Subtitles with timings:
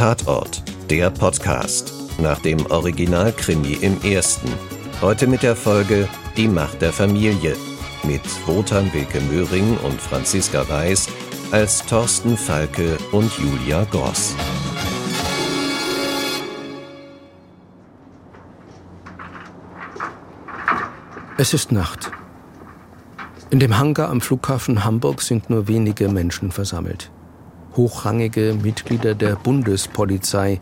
[0.00, 4.48] Tatort, der Podcast nach dem Originalkrimi im ersten.
[5.02, 6.08] Heute mit der Folge
[6.38, 7.54] Die Macht der Familie
[8.04, 11.06] mit Wotan Wilke Möhring und Franziska Weiß
[11.50, 14.34] als Thorsten Falke und Julia Gross.
[21.36, 22.10] Es ist Nacht.
[23.50, 27.10] In dem Hangar am Flughafen Hamburg sind nur wenige Menschen versammelt.
[27.76, 30.60] Hochrangige Mitglieder der Bundespolizei.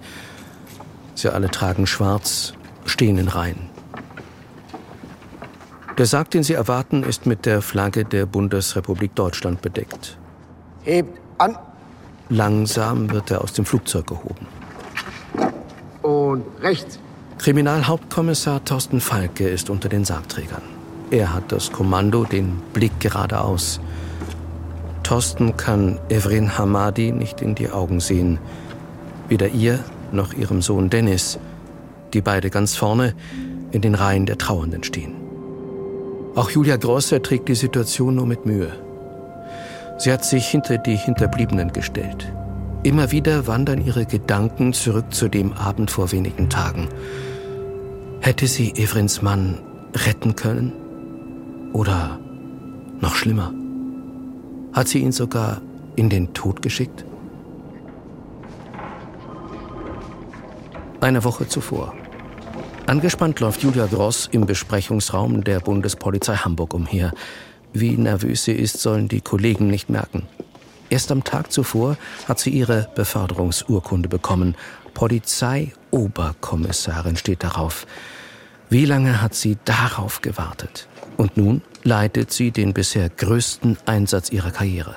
[1.14, 2.54] Sie alle tragen schwarz,
[2.84, 3.68] stehen in Reihen.
[5.98, 10.16] Der Sarg, den sie erwarten, ist mit der Flagge der Bundesrepublik Deutschland bedeckt.
[10.84, 11.56] Hebt an.
[12.28, 14.46] Langsam wird er aus dem Flugzeug gehoben.
[16.02, 17.00] Und rechts.
[17.38, 20.62] Kriminalhauptkommissar Thorsten Falke ist unter den Sargträgern.
[21.10, 23.80] Er hat das Kommando, den Blick geradeaus.
[25.08, 28.38] Thorsten kann Evrin Hamadi nicht in die Augen sehen.
[29.30, 29.78] Weder ihr
[30.12, 31.38] noch ihrem Sohn Dennis,
[32.12, 33.14] die beide ganz vorne
[33.70, 35.14] in den Reihen der Trauernden stehen.
[36.34, 38.70] Auch Julia Gross erträgt die Situation nur mit Mühe.
[39.96, 42.30] Sie hat sich hinter die Hinterbliebenen gestellt.
[42.82, 46.86] Immer wieder wandern ihre Gedanken zurück zu dem Abend vor wenigen Tagen.
[48.20, 49.58] Hätte sie Evrins Mann
[50.04, 50.74] retten können?
[51.72, 52.18] Oder
[53.00, 53.54] noch schlimmer,
[54.72, 55.60] hat sie ihn sogar
[55.96, 57.04] in den Tod geschickt?
[61.00, 61.94] Eine Woche zuvor.
[62.86, 67.12] Angespannt läuft Julia Gross im Besprechungsraum der Bundespolizei Hamburg umher.
[67.72, 70.26] Wie nervös sie ist, sollen die Kollegen nicht merken.
[70.90, 74.56] Erst am Tag zuvor hat sie ihre Beförderungsurkunde bekommen.
[74.94, 77.86] Polizeioberkommissarin steht darauf.
[78.70, 80.88] Wie lange hat sie darauf gewartet?
[81.16, 84.96] Und nun leitet sie den bisher größten Einsatz ihrer Karriere.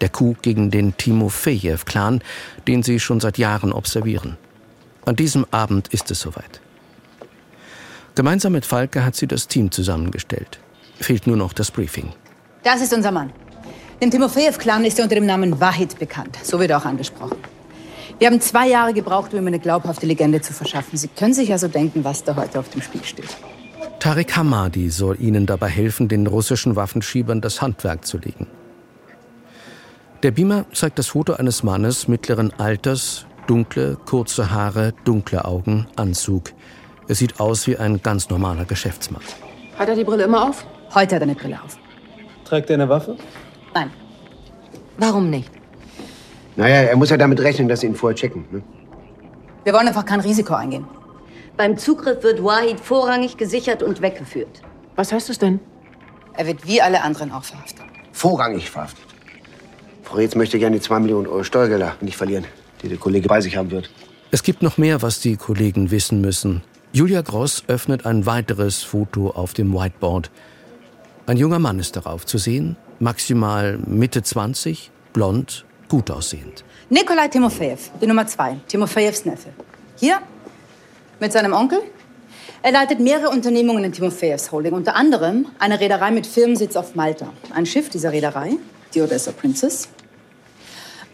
[0.00, 2.22] Der Coup gegen den Timofejew-Clan,
[2.66, 4.36] den sie schon seit Jahren observieren.
[5.04, 6.60] An diesem Abend ist es soweit.
[8.14, 10.58] Gemeinsam mit Falke hat sie das Team zusammengestellt.
[11.00, 12.12] Fehlt nur noch das Briefing.
[12.62, 13.32] Das ist unser Mann.
[14.00, 16.36] Dem Timofejew-Clan ist er unter dem Namen Wahid bekannt.
[16.42, 17.38] So wird er auch angesprochen.
[18.18, 20.98] Wir haben zwei Jahre gebraucht, um ihm eine glaubhafte Legende zu verschaffen.
[20.98, 23.36] Sie können sich also denken, was da heute auf dem Spiel steht.
[24.02, 28.48] Tariq Hamadi soll ihnen dabei helfen, den russischen Waffenschiebern das Handwerk zu legen.
[30.24, 36.50] Der Beamer zeigt das Foto eines Mannes mittleren Alters, dunkle, kurze Haare, dunkle Augen, Anzug.
[37.06, 39.22] Er sieht aus wie ein ganz normaler Geschäftsmann.
[39.78, 40.66] Hat er die Brille immer auf?
[40.92, 41.78] Heute hat er eine Brille auf.
[42.44, 43.16] Trägt er eine Waffe?
[43.72, 43.92] Nein.
[44.98, 45.48] Warum nicht?
[46.56, 48.46] Naja, er muss ja damit rechnen, dass sie ihn vorher checken.
[48.50, 48.62] Ne?
[49.62, 50.88] Wir wollen einfach kein Risiko eingehen.
[51.56, 54.62] Beim Zugriff wird Wahid vorrangig gesichert und weggeführt.
[54.96, 55.60] Was heißt das denn?
[56.34, 57.84] Er wird wie alle anderen auch verhaftet.
[58.12, 59.04] Vorrangig verhaftet.
[60.02, 62.46] Frau Reetz möchte gerne die 2 Millionen Euro Steuergelder nicht verlieren,
[62.82, 63.90] die der Kollege bei sich haben wird.
[64.30, 66.62] Es gibt noch mehr, was die Kollegen wissen müssen.
[66.92, 70.30] Julia Gross öffnet ein weiteres Foto auf dem Whiteboard.
[71.26, 76.64] Ein junger Mann ist darauf zu sehen, maximal Mitte 20, blond, gut aussehend.
[76.88, 79.50] Nikolai Timofejew, die Nummer zwei, Timofejews Neffe.
[79.96, 80.20] Hier
[81.22, 81.80] mit seinem Onkel.
[82.62, 87.32] Er leitet mehrere Unternehmungen in Timofejews Holding, unter anderem eine Reederei mit Firmensitz auf Malta.
[87.54, 88.54] Ein Schiff dieser Reederei,
[88.92, 89.88] die Odessa Princess,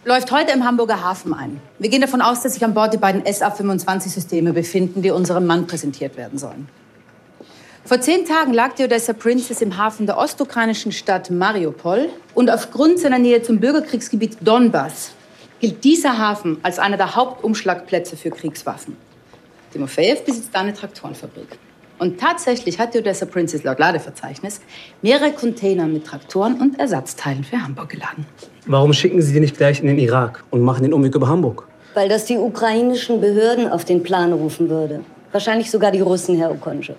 [0.07, 1.61] läuft heute im Hamburger Hafen ein.
[1.79, 5.67] Wir gehen davon aus, dass sich an Bord die beiden SA-25-Systeme befinden, die unserem Mann
[5.67, 6.69] präsentiert werden sollen.
[7.85, 12.99] Vor zehn Tagen lag die Odessa Princess im Hafen der ostukrainischen Stadt Mariupol und aufgrund
[12.99, 15.11] seiner Nähe zum Bürgerkriegsgebiet Donbass
[15.61, 18.97] gilt dieser Hafen als einer der Hauptumschlagplätze für Kriegswaffen.
[19.73, 21.59] Timofejew besitzt da eine Traktorenfabrik.
[21.99, 24.61] Und tatsächlich hat die Odessa Princess laut Ladeverzeichnis
[25.03, 28.25] mehrere Container mit Traktoren und Ersatzteilen für Hamburg geladen.
[28.67, 31.67] Warum schicken Sie die nicht gleich in den Irak und machen den Umweg über Hamburg?
[31.95, 35.01] Weil das die ukrainischen Behörden auf den Plan rufen würde.
[35.33, 36.95] Wahrscheinlich sogar die Russen, Herr Okonje.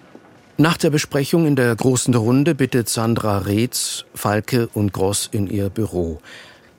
[0.57, 5.69] Nach der Besprechung in der großen Runde bittet Sandra Reetz, Falke und Gross in ihr
[5.69, 6.19] Büro.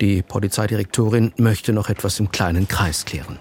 [0.03, 3.39] Die Polizeidirektorin möchte noch etwas im kleinen Kreis klären.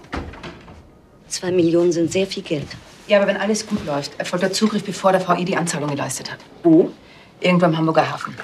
[1.29, 2.67] Zwei Millionen sind sehr viel Geld.
[3.07, 6.31] Ja, aber wenn alles gut läuft, erfolgt der Zugriff, bevor der VI die Anzahlung geleistet
[6.31, 6.39] hat.
[6.63, 6.91] Wo?
[7.39, 8.35] Irgendwo im Hamburger Hafen.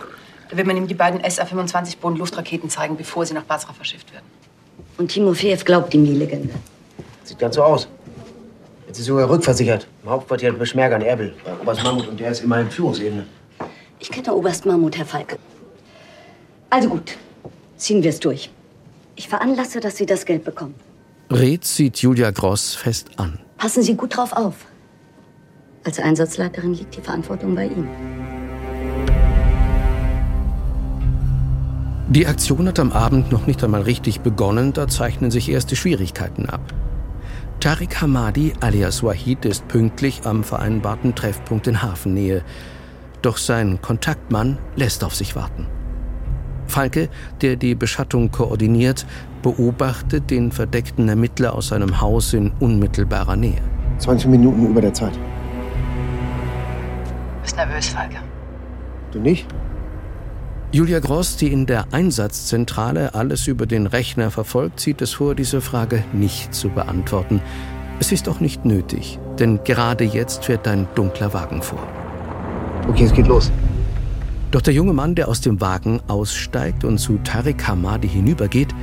[0.50, 4.26] Da wird man ihm die beiden SA-25 Bodenluftraketen zeigen, bevor sie nach Basra verschifft werden.
[4.98, 6.54] Und Timofejew glaubt ihm die Legende.
[7.24, 7.88] Sieht ganz so aus.
[8.88, 9.88] Jetzt ist sogar rückversichert.
[10.04, 12.08] Im Hauptquartier hat Beschmerger in Erbel, bei Oberst Mammut.
[12.08, 13.26] Und der ist immerhin Führungsebene.
[14.00, 15.38] Ich kenne Oberst Mammut, Herr Falke.
[16.70, 17.18] Also gut,
[17.78, 18.50] ziehen wir es durch.
[19.16, 20.76] Ich veranlasse, dass Sie das Geld bekommen.
[21.32, 23.40] Reetz sieht Julia Gross fest an.
[23.58, 24.66] Passen Sie gut drauf auf.
[25.84, 27.88] Als Einsatzleiterin liegt die Verantwortung bei Ihnen.
[32.10, 36.46] Die Aktion hat am Abend noch nicht einmal richtig begonnen, da zeichnen sich erste Schwierigkeiten
[36.46, 36.62] ab.
[37.60, 42.44] Tariq Hamadi alias Wahid ist pünktlich am vereinbarten Treffpunkt in Hafennähe.
[43.24, 45.66] Doch sein Kontaktmann lässt auf sich warten.
[46.68, 47.10] Falke,
[47.42, 49.06] der die Beschattung koordiniert,
[49.46, 53.62] beobachtet den verdeckten Ermittler aus seinem Haus in unmittelbarer Nähe.
[54.00, 55.14] 20 Minuten über der Zeit.
[57.44, 58.16] Bist nervös, Falke.
[59.12, 59.46] Du nicht?
[60.72, 65.62] Julia Gross, die in der Einsatzzentrale alles über den Rechner verfolgt, zieht es vor, diese
[65.62, 67.40] Frage nicht zu beantworten.
[68.00, 71.88] Es ist auch nicht nötig, denn gerade jetzt fährt ein dunkler Wagen vor.
[72.90, 73.52] Okay, es geht los.
[74.50, 78.74] Doch der junge Mann, der aus dem Wagen aussteigt und zu Tariq Hamadi hinübergeht,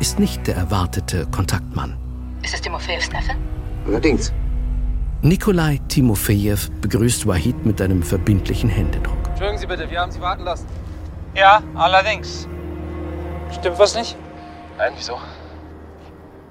[0.00, 1.96] ist nicht der erwartete Kontaktmann.
[2.42, 3.32] Ist es Timofeevs Neffe?
[3.86, 4.32] Allerdings.
[5.22, 9.18] Nikolai Timofejew begrüßt Wahid mit einem verbindlichen Händedruck.
[9.28, 10.66] Entschuldigen Sie bitte, wir haben Sie warten lassen.
[11.34, 12.48] Ja, allerdings.
[13.52, 14.16] Stimmt was nicht?
[14.78, 15.18] Nein, wieso?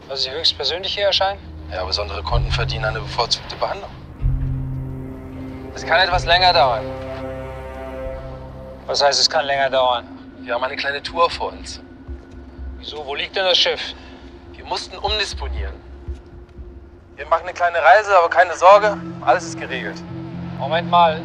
[0.08, 1.40] Weil Sie höchstpersönlich hier erscheinen?
[1.72, 3.90] Ja, besondere Kunden verdienen eine bevorzugte Behandlung.
[5.74, 6.84] Es kann etwas länger dauern.
[8.86, 10.06] Was heißt, es kann länger dauern?
[10.42, 11.82] Wir haben eine kleine Tour vor uns.
[12.80, 13.06] Wieso?
[13.06, 13.94] Wo liegt denn das Schiff?
[14.54, 15.74] Wir mussten umdisponieren.
[17.16, 20.02] Wir machen eine kleine Reise, aber keine Sorge, alles ist geregelt.
[20.58, 21.22] Moment mal.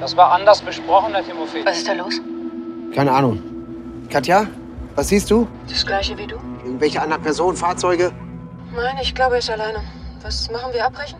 [0.00, 1.64] Das war anders besprochen, Herr Timofey.
[1.66, 2.20] Was ist da los?
[2.94, 3.42] Keine Ahnung.
[4.10, 4.46] Katja,
[4.94, 5.46] was siehst du?
[5.68, 6.36] Das gleiche wie du?
[6.64, 8.12] Irgendwelche anderen Personen, Fahrzeuge?
[8.74, 9.82] Nein, ich glaube, er ist alleine.
[10.22, 10.86] Was machen wir?
[10.86, 11.18] Abbrechen?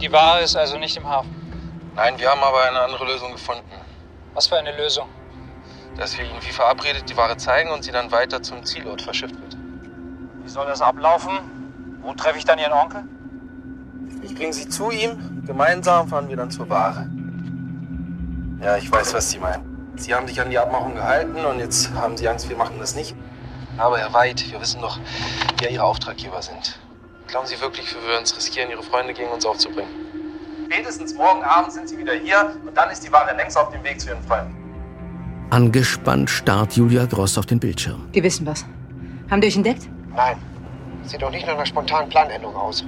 [0.00, 1.30] Die Ware ist also nicht im Hafen.
[1.94, 3.64] Nein, wir haben aber eine andere Lösung gefunden.
[4.34, 5.08] Was für eine Lösung?
[6.00, 9.38] Dass wir Ihnen wie verabredet die Ware zeigen und sie dann weiter zum Zielort verschifft
[9.38, 9.54] wird.
[10.42, 11.38] Wie soll das ablaufen?
[12.00, 13.04] Wo treffe ich dann Ihren Onkel?
[14.22, 17.06] Ich bringe Sie zu ihm, gemeinsam fahren wir dann zur Ware.
[18.62, 19.92] Ja, ich weiß, was Sie meinen.
[19.96, 22.94] Sie haben sich an die Abmachung gehalten und jetzt haben Sie Angst, wir machen das
[22.94, 23.14] nicht.
[23.76, 24.98] Aber Herr Weid, wir wissen doch,
[25.58, 26.78] wer Ihre Auftraggeber sind.
[27.26, 29.90] Glauben Sie wirklich, wir würden es riskieren, Ihre Freunde gegen uns aufzubringen?
[30.64, 33.84] Spätestens morgen Abend sind Sie wieder hier und dann ist die Ware längst auf dem
[33.84, 34.59] Weg zu Ihren Freunden.
[35.50, 38.06] Angespannt starrt Julia Gross auf den Bildschirm.
[38.14, 38.64] Die wissen was.
[39.30, 39.88] Haben die euch entdeckt?
[40.14, 40.36] Nein.
[41.04, 42.84] Sieht doch nicht nach einer spontanen Planänderung aus.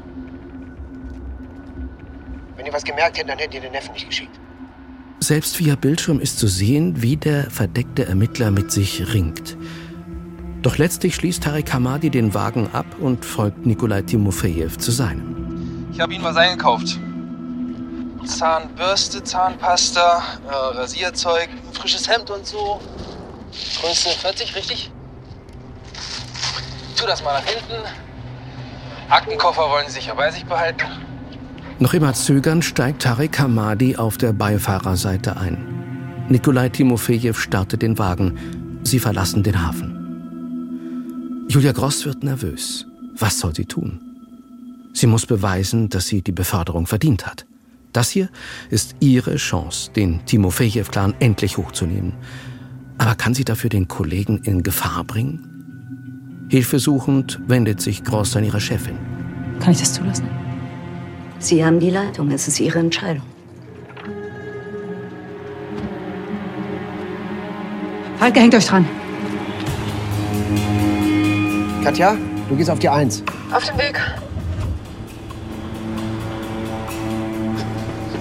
[2.57, 4.39] Wenn ihr was gemerkt hättet, dann hättet ihr den Neffen nicht geschickt.
[5.19, 9.57] Selbst via Bildschirm ist zu sehen, wie der verdeckte Ermittler mit sich ringt.
[10.63, 15.89] Doch letztlich schließt Tarek Hamadi den Wagen ab und folgt Nikolai Timofejew zu seinem.
[15.93, 17.01] Ich habe Ihnen was eingekauft.
[18.25, 22.81] Zahnbürste, Zahnpasta, äh, Rasierzeug, frisches Hemd und so.
[23.81, 24.91] Größe 40, richtig?
[26.97, 27.83] Tu das mal nach hinten.
[29.09, 30.87] Aktenkoffer wollen Sie sicher bei sich behalten.
[31.79, 36.27] Noch immer zögernd steigt Tarek Hamadi auf der Beifahrerseite ein.
[36.29, 38.81] Nikolai Timofejew startet den Wagen.
[38.85, 41.47] Sie verlassen den Hafen.
[41.49, 42.87] Julia Gross wird nervös.
[43.19, 44.01] Was soll sie tun?
[44.95, 47.47] Sie muss beweisen, dass sie die Beförderung verdient hat.
[47.93, 48.29] Das hier
[48.71, 52.15] ist ihre Chance, den Timofejew-Clan endlich hochzunehmen.
[52.99, 56.47] Aber kann sie dafür den Kollegen in Gefahr bringen?
[56.49, 58.99] Hilfesuchend wendet sich Gross an ihre Chefin.
[59.61, 60.29] Kann ich das zulassen?
[61.39, 62.31] Sie haben die Leitung.
[62.31, 63.25] Es ist Ihre Entscheidung.
[68.17, 68.87] Falke, hängt euch dran.
[71.83, 72.17] Katja,
[72.49, 73.25] du gehst auf die Eins.
[73.51, 74.01] Auf dem Weg.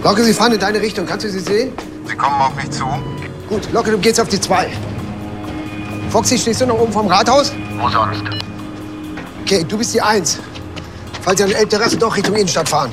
[0.03, 1.05] Locke, sie fahren in deine Richtung.
[1.05, 1.73] Kannst du sie sehen?
[2.07, 2.85] Sie kommen auf mich zu.
[3.47, 4.69] Gut, Locke, du gehst auf die Zwei.
[6.09, 7.53] Foxy, stehst du noch oben vom Rathaus?
[7.79, 8.23] Wo sonst?
[9.43, 10.39] Okay, du bist die Eins.
[11.21, 12.91] Falls sie an El Terrasse doch Richtung Innenstadt fahren.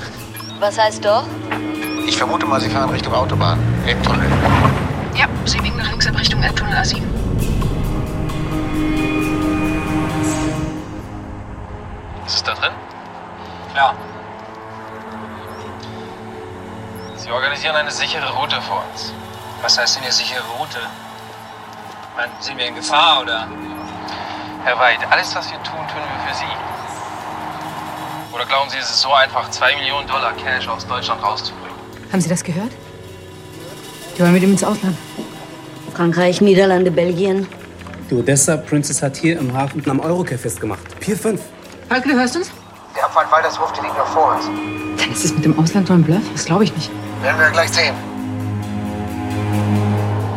[0.60, 1.24] Was heißt doch?
[2.06, 3.58] Ich vermute mal, Sie fahren Richtung Autobahn.
[3.86, 4.26] Im Tunnel.
[5.14, 7.02] Ja, Sie biegen nach links ab Richtung Elbtunnel A7.
[12.26, 12.72] Ist es da drin?
[13.72, 13.94] Klar.
[17.28, 19.12] Sie organisieren eine sichere Route für uns.
[19.60, 20.78] Was heißt denn hier sichere Route?
[22.16, 23.46] Meine, sind wir in Gefahr oder?
[24.64, 28.34] Herr Weid, alles, was wir tun, tun wir für Sie.
[28.34, 31.76] Oder glauben Sie, es ist so einfach, zwei Millionen Dollar Cash aus Deutschland rauszubringen?
[32.10, 32.72] Haben Sie das gehört?
[34.16, 34.96] Die wollen mit ihm ins Ausland.
[35.94, 37.46] Frankreich, Niederlande, Belgien.
[38.08, 40.98] Die Odessa Princess hat hier im Hafen am Eurocare festgemacht.
[40.98, 41.38] Pier 5.
[41.90, 42.50] Falke, du hörst uns?
[42.96, 44.46] Der Abfahrt Walderswurf, die liegt noch vor uns.
[44.96, 46.22] Dann ist es mit dem Ausland nur ein Bluff?
[46.32, 46.90] Das glaube ich nicht.
[47.22, 47.94] Werden wir gleich sehen.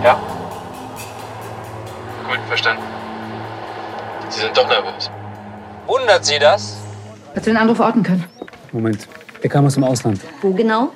[0.04, 0.20] Ja?
[2.28, 2.84] Gut, verstanden.
[4.30, 5.12] Sie sind doch nervös.
[5.88, 6.78] Wundert Sie das?
[7.30, 8.24] Hättest du den Anruf orten können?
[8.72, 9.08] Moment.
[9.44, 10.22] Der kam aus dem Ausland.
[10.42, 10.90] Wo genau?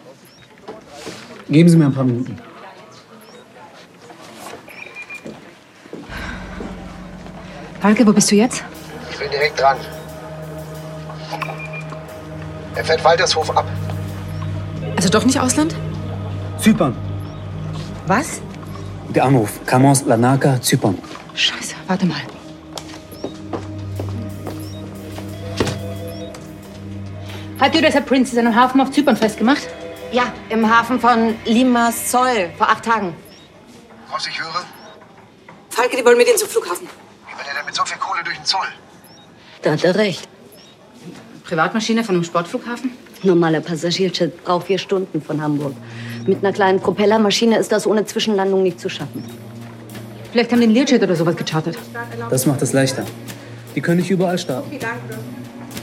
[1.49, 2.39] Geben Sie mir ein paar Minuten.
[7.79, 8.63] Falke, wo bist du jetzt?
[9.11, 9.77] Ich bin direkt dran.
[12.73, 13.65] Er fährt Waltershof ab.
[15.05, 15.75] Also doch nicht Ausland?
[16.57, 16.95] Zypern.
[18.07, 18.41] Was?
[19.09, 20.97] Der Anruf kam aus Larnaca, Zypern.
[21.35, 22.21] Scheiße, warte mal.
[27.59, 29.67] Habt ihr deshalb Princess an einem Hafen auf Zypern festgemacht?
[30.11, 33.13] Ja, im Hafen von Limassol vor acht Tagen.
[34.11, 34.63] Was ich höre?
[35.69, 36.87] Falke, die wollen mit Ihnen zum Flughafen.
[37.27, 38.69] Wie will er denn mit so viel Kohle durch den Zoll?
[39.61, 40.27] Da hat er recht.
[41.43, 43.04] Privatmaschine von einem Sportflughafen?
[43.25, 45.73] Normaler Passagierjet braucht vier Stunden von Hamburg.
[46.25, 49.23] Mit einer kleinen Propellermaschine ist das ohne Zwischenlandung nicht zu schaffen.
[50.31, 51.77] Vielleicht haben die einen Learjet oder sowas gechartert.
[52.29, 53.05] Das macht es leichter.
[53.75, 54.69] Die können nicht überall starten.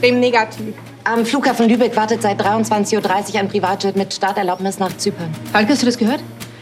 [0.01, 0.73] Dem negativ.
[1.05, 5.29] Am Flughafen Lübeck wartet seit 23.30 Uhr ein Privatjet mit Starterlaubnis nach Zypern.
[5.51, 6.21] Falke, hast du das gehört?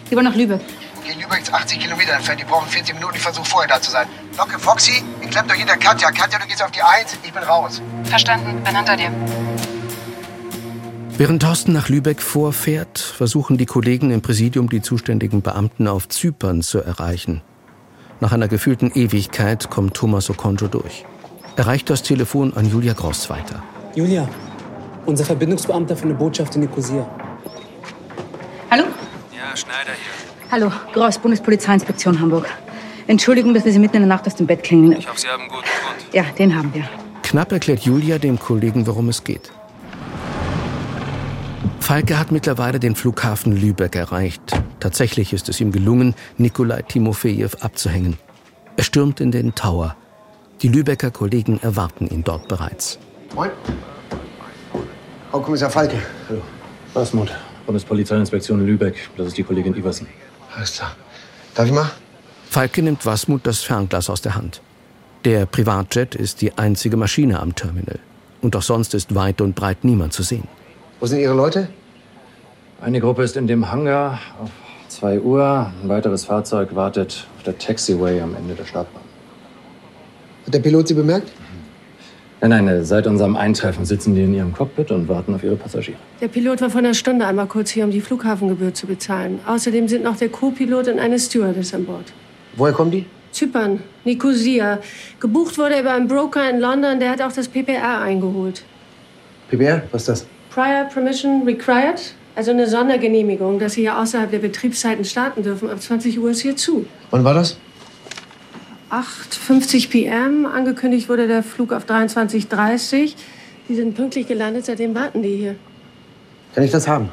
[0.09, 0.61] Die wollen nach Lübeck.
[1.03, 2.39] Okay, Lübeck ist 80 Kilometer entfernt.
[2.39, 3.15] Die brauchen 40 Minuten.
[3.15, 4.07] Ich versuche vorher da zu sein.
[4.37, 6.11] Locke Foxy, ihr klemmt euch hinter Katja.
[6.11, 7.81] Katja, du gehst auf die 1, ich bin raus.
[8.05, 9.11] Verstanden, bin hinter dir.
[11.17, 16.61] Während Thorsten nach Lübeck vorfährt, versuchen die Kollegen im Präsidium die zuständigen Beamten auf Zypern
[16.61, 17.41] zu erreichen.
[18.19, 21.05] Nach einer gefühlten Ewigkeit kommt Thomas Okonjo durch.
[21.57, 23.61] Er reicht das Telefon an Julia Gross weiter.
[23.95, 24.27] Julia,
[25.05, 27.07] unser Verbindungsbeamter für eine Botschaft in Nikosia.
[28.69, 28.85] Hallo?
[29.31, 30.49] Ja, Schneider hier.
[30.51, 32.47] Hallo, Gross, Bundespolizeiinspektion Hamburg.
[33.07, 34.97] Entschuldigung, dass wir Sie mitten in der Nacht aus dem Bett klingeln.
[34.97, 36.13] Ich hoffe, Sie haben einen guten Grund.
[36.13, 36.87] Ja, den haben wir.
[37.23, 39.51] Knapp erklärt Julia dem Kollegen, worum es geht.
[41.81, 44.41] Falke hat mittlerweile den Flughafen Lübeck erreicht.
[44.79, 48.17] Tatsächlich ist es ihm gelungen, Nikolai Timofejew abzuhängen.
[48.77, 49.97] Er stürmt in den Tower.
[50.61, 52.99] Die Lübecker Kollegen erwarten ihn dort bereits.
[53.35, 53.49] Moin.
[55.31, 55.97] Frau Kommissar Falke.
[56.29, 56.41] Hallo.
[56.93, 57.31] Basmut,
[57.65, 59.09] Bundespolizeiinspektion Lübeck.
[59.17, 60.07] Das ist die Kollegin Iversen.
[60.55, 60.95] Alles klar.
[61.55, 61.89] Darf ich mal?
[62.49, 64.61] Falke nimmt Wasmut das Fernglas aus der Hand.
[65.25, 67.99] Der Privatjet ist die einzige Maschine am Terminal.
[68.41, 70.47] Und auch sonst ist weit und breit niemand zu sehen.
[71.01, 71.67] Wo sind Ihre Leute?
[72.79, 74.51] Eine Gruppe ist in dem Hangar auf
[74.89, 75.71] 2 Uhr.
[75.81, 79.01] Ein weiteres Fahrzeug wartet auf der Taxiway am Ende der Startbahn.
[80.45, 81.31] Hat der Pilot Sie bemerkt?
[82.39, 85.97] Nein, nein, seit unserem Eintreffen sitzen die in ihrem Cockpit und warten auf ihre Passagiere.
[86.21, 89.39] Der Pilot war vor einer Stunde einmal kurz hier, um die Flughafengebühr zu bezahlen.
[89.47, 92.13] Außerdem sind noch der Co-Pilot und eine Stewardess an Bord.
[92.57, 93.07] Woher kommen die?
[93.31, 94.77] Zypern, Nikosia.
[95.19, 98.63] Gebucht wurde er über einen Broker in London, der hat auch das PPR eingeholt.
[99.51, 99.83] PBR?
[99.91, 100.25] Was ist das?
[100.49, 102.15] Prior Permission Required?
[102.35, 105.69] Also eine Sondergenehmigung, dass sie hier außerhalb der Betriebszeiten starten dürfen.
[105.69, 106.85] Ab 20 Uhr ist hier zu.
[107.09, 107.57] Wann war das?
[108.89, 110.45] 8.50 PM.
[110.45, 113.13] Angekündigt wurde der Flug auf 23.30
[113.67, 115.55] Die sind pünktlich gelandet, seitdem warten die hier.
[116.55, 117.09] Kann ich das haben?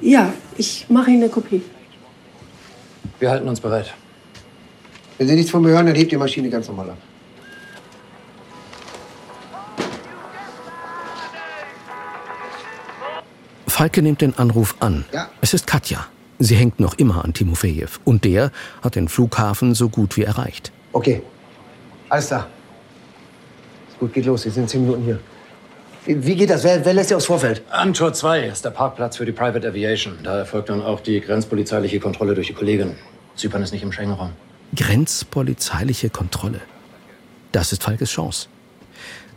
[0.00, 1.62] Ja, ich mache Ihnen eine Kopie.
[3.18, 3.94] Wir halten uns bereit.
[5.16, 6.98] Wenn Sie nichts von mir hören, dann hebt die Maschine ganz normal ab.
[13.78, 15.04] Falke nimmt den Anruf an.
[15.12, 15.28] Ja.
[15.40, 16.04] Es ist Katja.
[16.40, 17.86] Sie hängt noch immer an Timofejew.
[18.04, 18.50] Und der
[18.82, 20.72] hat den Flughafen so gut wie erreicht.
[20.90, 21.22] Okay.
[22.08, 22.48] Alles klar.
[23.88, 24.42] Ist gut, geht los.
[24.42, 25.20] Sie sind zehn Minuten hier.
[26.06, 26.64] Wie, geht das?
[26.64, 27.62] Wer, wer lässt Sie aufs Vorfeld?
[27.70, 30.18] Antor 2 ist der Parkplatz für die Private Aviation.
[30.24, 32.96] Da erfolgt dann auch die grenzpolizeiliche Kontrolle durch die Kollegin.
[33.36, 34.32] Zypern ist nicht im Schengen-Raum.
[34.74, 36.62] Grenzpolizeiliche Kontrolle.
[37.52, 38.48] Das ist Falkes Chance.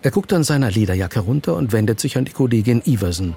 [0.01, 3.35] Er guckt an seiner Lederjacke runter und wendet sich an die Kollegin Iversen.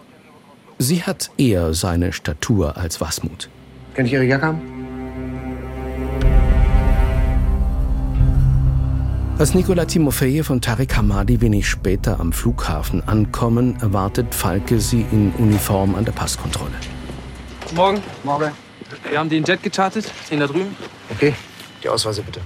[0.78, 3.49] Sie hat eher seine Statur als Wasmut.
[3.95, 4.61] Kann ich Ihre Jacke haben?
[9.38, 15.33] Als Nikola Timofejew und Tarek Hamadi wenig später am Flughafen ankommen, erwartet Falke sie in
[15.38, 16.75] Uniform an der Passkontrolle.
[17.75, 18.00] Morgen.
[18.23, 18.52] Morgen.
[19.09, 20.11] Wir haben den Jet gechartet.
[20.31, 20.76] Den da drüben.
[21.11, 21.35] Okay.
[21.83, 22.40] Die Ausweise bitte.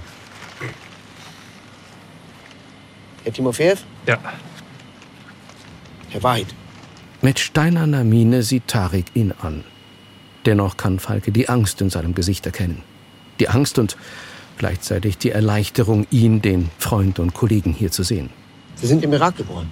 [3.23, 3.75] Herr Timofejew?
[4.07, 4.17] Ja.
[6.09, 6.47] Herr Wahid.
[7.21, 9.65] Mit steinerner Miene sieht Tarek ihn an.
[10.45, 12.81] Dennoch kann Falke die Angst in seinem Gesicht erkennen.
[13.39, 13.97] Die Angst und
[14.57, 18.29] gleichzeitig die Erleichterung, ihn, den Freund und Kollegen hier zu sehen.
[18.75, 19.69] Sie sind im Irak geboren.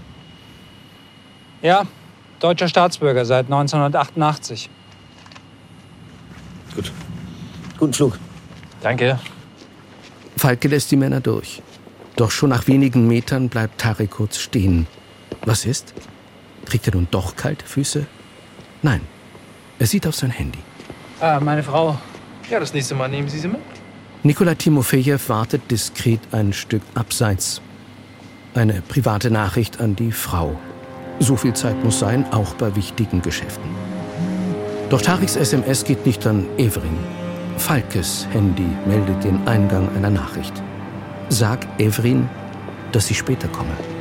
[1.62, 1.86] Ja,
[2.39, 4.70] deutscher Staatsbürger seit 1988.
[6.75, 6.92] Gut.
[7.77, 8.20] Guten Flug.
[8.82, 9.20] Danke.
[10.36, 11.62] Falke lässt die Männer durch.
[12.18, 14.88] Doch schon nach wenigen Metern bleibt Tarek kurz stehen.
[15.46, 15.94] Was ist?
[16.68, 18.06] Kriegt er nun doch kalte Füße?
[18.82, 19.00] Nein.
[19.80, 20.60] Er sieht auf sein Handy.
[21.22, 21.98] Ah, meine Frau.
[22.50, 23.62] Ja, das nächste Mal nehmen Sie sie mit.
[24.24, 27.62] Nikola Timofejew wartet diskret ein Stück abseits.
[28.54, 30.60] Eine private Nachricht an die Frau.
[31.20, 33.70] So viel Zeit muss sein, auch bei wichtigen Geschäften.
[34.90, 36.98] Doch Tariks SMS geht nicht an Evrin.
[37.58, 40.54] Falkes Handy meldet den Eingang einer Nachricht.
[41.30, 42.28] Sag Evrin,
[42.92, 43.97] dass sie später komme.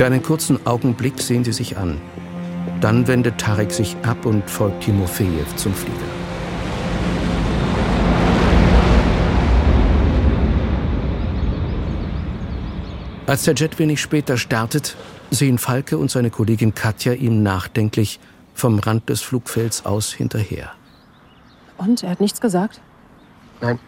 [0.00, 2.00] Für einen kurzen Augenblick sehen sie sich an.
[2.80, 5.98] Dann wendet Tarek sich ab und folgt Timofejew zum Flieger.
[13.26, 14.96] Als der Jet wenig später startet,
[15.30, 18.20] sehen Falke und seine Kollegin Katja ihm nachdenklich
[18.54, 20.70] vom Rand des Flugfelds aus hinterher.
[21.76, 22.02] Und?
[22.04, 22.80] Er hat nichts gesagt?
[23.60, 23.78] Nein.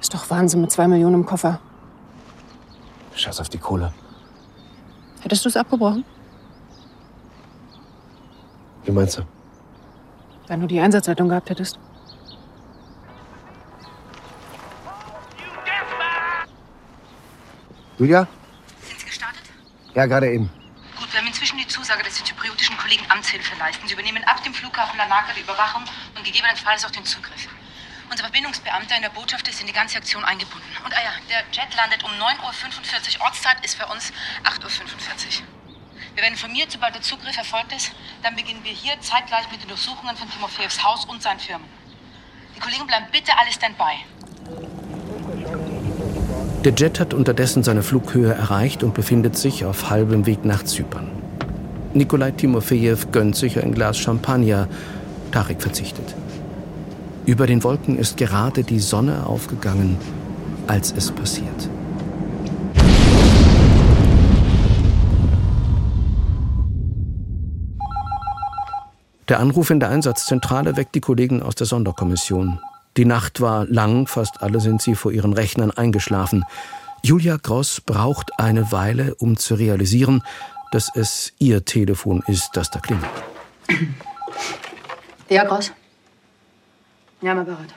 [0.00, 1.58] Ist doch Wahnsinn mit zwei Millionen im Koffer.
[3.16, 3.92] Scheiß auf die Kohle.
[5.22, 6.04] Hättest du es abgebrochen?
[8.84, 9.22] Wie meinst du?
[10.48, 11.78] Wenn du die Einsatzleitung gehabt hättest.
[17.98, 18.26] Julia?
[18.80, 19.42] Sind Sie gestartet?
[19.94, 20.50] Ja, gerade eben.
[20.98, 23.86] Gut, wir haben inzwischen die Zusage, dass die zypriotischen Kollegen Amtshilfe leisten.
[23.86, 25.84] Sie übernehmen ab dem Flughafen Larnaca die Überwachung
[26.16, 27.48] und gegebenenfalls auch den Zugriff.
[28.12, 30.68] Unser Verbindungsbeamter in der Botschaft ist in die ganze Aktion eingebunden.
[30.84, 33.24] Und ah ja, der Jet landet um 9.45 Uhr.
[33.24, 34.12] Ortszeit ist für uns
[34.44, 34.60] 8.45
[35.40, 35.46] Uhr.
[36.12, 37.90] Wir werden informiert, sobald der Zugriff erfolgt ist.
[38.22, 41.66] Dann beginnen wir hier zeitgleich mit den Durchsuchungen von Timofeevs Haus und seinen Firmen.
[42.54, 44.04] Die Kollegen bleiben bitte alle Standby.
[46.66, 51.10] Der Jet hat unterdessen seine Flughöhe erreicht und befindet sich auf halbem Weg nach Zypern.
[51.94, 54.68] Nikolai Timofejew gönnt sich ein Glas Champagner.
[55.30, 56.14] Tarek verzichtet.
[57.24, 59.96] Über den Wolken ist gerade die Sonne aufgegangen,
[60.66, 61.68] als es passiert.
[69.28, 72.58] Der Anruf in der Einsatzzentrale weckt die Kollegen aus der Sonderkommission.
[72.96, 76.44] Die Nacht war lang, fast alle sind sie vor ihren Rechnern eingeschlafen.
[77.04, 80.22] Julia Gross braucht eine Weile, um zu realisieren,
[80.72, 83.08] dass es ihr Telefon ist, das da klingelt.
[85.28, 85.72] Ja, Gross?
[87.22, 87.72] Ja, mal bereit.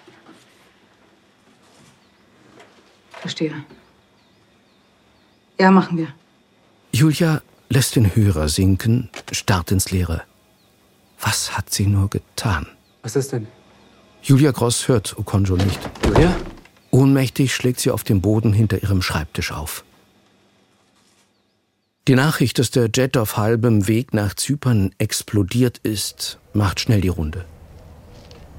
[3.11, 3.63] Verstehe.
[5.59, 6.07] Ja, machen wir.
[6.91, 10.23] Julia lässt den Hörer sinken, starrt ins Leere.
[11.19, 12.67] Was hat sie nur getan?
[13.03, 13.47] Was ist denn?
[14.21, 15.79] Julia Gross hört Okonjo nicht.
[16.05, 16.35] Julia?
[16.91, 19.83] Ohnmächtig schlägt sie auf dem Boden hinter ihrem Schreibtisch auf.
[22.07, 27.09] Die Nachricht, dass der Jet auf halbem Weg nach Zypern explodiert ist, macht schnell die
[27.09, 27.45] Runde.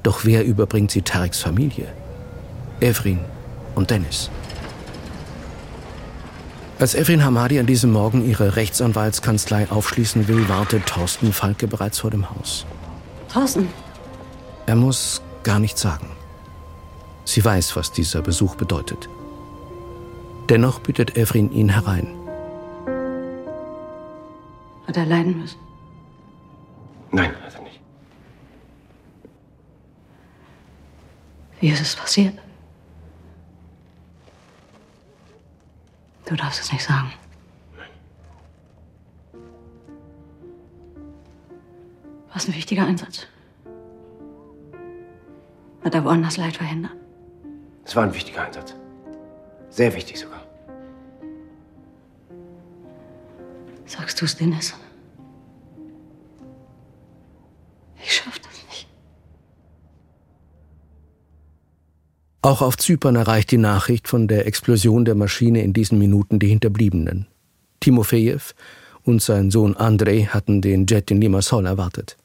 [0.06, 1.92] Doch wer überbringt sie Tareks Familie?
[2.78, 3.18] Evrin
[3.74, 4.30] und Dennis.
[6.78, 12.12] Als Evrin Hamadi an diesem Morgen ihre Rechtsanwaltskanzlei aufschließen will, wartet Thorsten Falke bereits vor
[12.12, 12.66] dem Haus.
[13.32, 13.66] Thorsten,
[14.66, 16.08] Er muss gar nichts sagen.
[17.24, 19.08] Sie weiß, was dieser Besuch bedeutet.
[20.48, 22.14] Dennoch bittet Evrin ihn herein.
[24.86, 25.58] Hat er leiden müssen?
[27.10, 27.80] Nein, hat er nicht.
[31.66, 32.38] Wie ist es passiert?
[36.24, 37.12] Du darfst es nicht sagen.
[42.28, 43.26] War es ein wichtiger Einsatz?
[45.82, 46.94] Hat er woanders Leid verhindert?
[47.84, 48.76] Es war ein wichtiger Einsatz.
[49.68, 50.42] Sehr wichtig sogar.
[53.86, 54.72] Sagst du es, Dennis?
[62.46, 66.46] Auch auf Zypern erreicht die Nachricht von der Explosion der Maschine in diesen Minuten die
[66.46, 67.26] Hinterbliebenen.
[67.80, 68.38] Timofejew
[69.02, 72.16] und sein Sohn Andrei hatten den Jet in Limassol erwartet.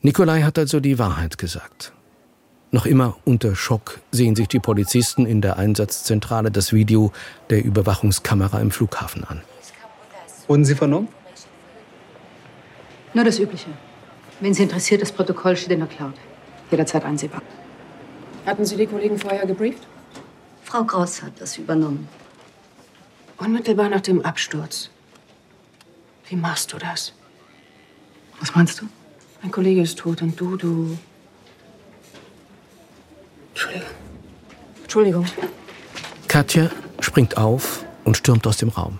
[0.00, 1.92] Nikolai hat also die Wahrheit gesagt.
[2.70, 7.12] Noch immer unter Schock sehen sich die Polizisten in der Einsatzzentrale das Video
[7.50, 9.42] der Überwachungskamera im Flughafen an.
[10.46, 11.08] Wurden Sie vernommen?
[13.12, 13.68] Nur das Übliche.
[14.40, 16.14] Wenn Sie interessiert, das Protokoll steht in der Cloud.
[16.70, 17.42] Jederzeit einsehbar.
[18.44, 19.86] Hatten Sie die Kollegen vorher gebrieft?
[20.64, 22.08] Frau Kraus hat das übernommen.
[23.38, 24.90] Unmittelbar nach dem Absturz.
[26.28, 27.12] Wie machst du das?
[28.40, 28.88] Was meinst du?
[29.42, 30.98] Mein Kollege ist tot und du, du.
[33.50, 33.88] Entschuldigung.
[34.82, 35.26] Entschuldigung.
[36.26, 38.98] Katja springt auf und stürmt aus dem Raum.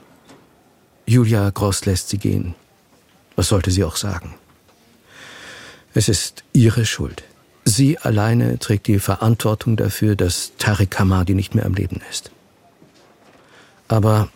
[1.07, 2.55] Julia Gross lässt sie gehen.
[3.35, 4.35] Was sollte sie auch sagen?
[5.95, 7.25] Es ist ihre Schuld.
[7.65, 12.31] Sie alleine trägt die Verantwortung dafür, dass Tariq Hamadi nicht mehr am Leben ist.
[13.89, 14.29] Aber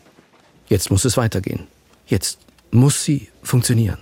[0.69, 1.67] jetzt muss es weitergehen.
[2.07, 2.39] Jetzt
[2.71, 3.99] muss sie funktionieren.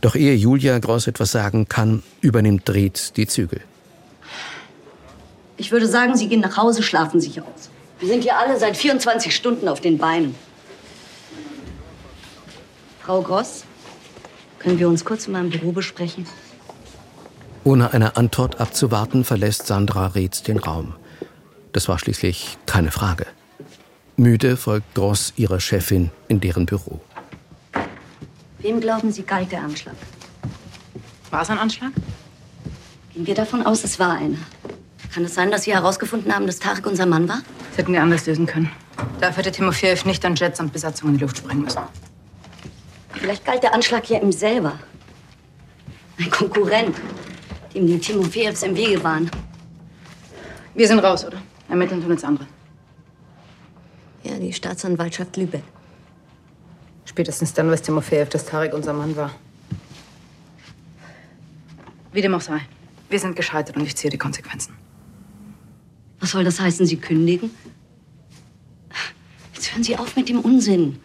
[0.00, 3.60] Doch ehe Julia Gross etwas sagen kann, übernimmt Dreht die Zügel.
[5.56, 7.70] Ich würde sagen, Sie gehen nach Hause, schlafen sich aus.
[8.00, 10.34] Wir sind hier alle seit 24 Stunden auf den Beinen.
[13.00, 13.62] Frau Gross,
[14.58, 16.26] können wir uns kurz in meinem Büro besprechen?
[17.64, 20.94] Ohne eine Antwort abzuwarten, verlässt Sandra Reetz den Raum.
[21.72, 23.26] Das war schließlich keine Frage.
[24.16, 27.00] Müde folgt Gross ihrer Chefin in deren Büro.
[28.58, 29.94] Wem glauben Sie, galt der Anschlag?
[31.30, 31.92] War es ein Anschlag?
[33.14, 34.38] Gehen wir davon aus, es war einer.
[35.14, 37.42] Kann es sein, dass Sie herausgefunden haben, dass Tarek unser Mann war?
[37.70, 38.70] Das hätten wir anders lösen können.
[39.20, 41.82] Dafür hätte Timofejew nicht an Jets und Besatzungen in die Luft sprengen müssen.
[43.14, 44.78] Vielleicht galt der Anschlag ja ihm selber.
[46.18, 46.96] Ein Konkurrent,
[47.74, 49.30] dem die Timofejews im Wege waren.
[50.74, 51.42] Wir sind raus, oder?
[51.68, 52.46] Ermitteln tun jetzt andere.
[54.24, 55.64] Ja, die Staatsanwaltschaft Lübeck.
[57.04, 59.30] Spätestens dann weiß Timofejew, dass Tarek unser Mann war.
[62.12, 62.60] Wie dem auch sei.
[63.08, 64.74] Wir sind gescheitert und ich ziehe die Konsequenzen.
[66.20, 67.50] Was soll das heißen, Sie kündigen?
[69.54, 71.00] Jetzt hören Sie auf mit dem Unsinn.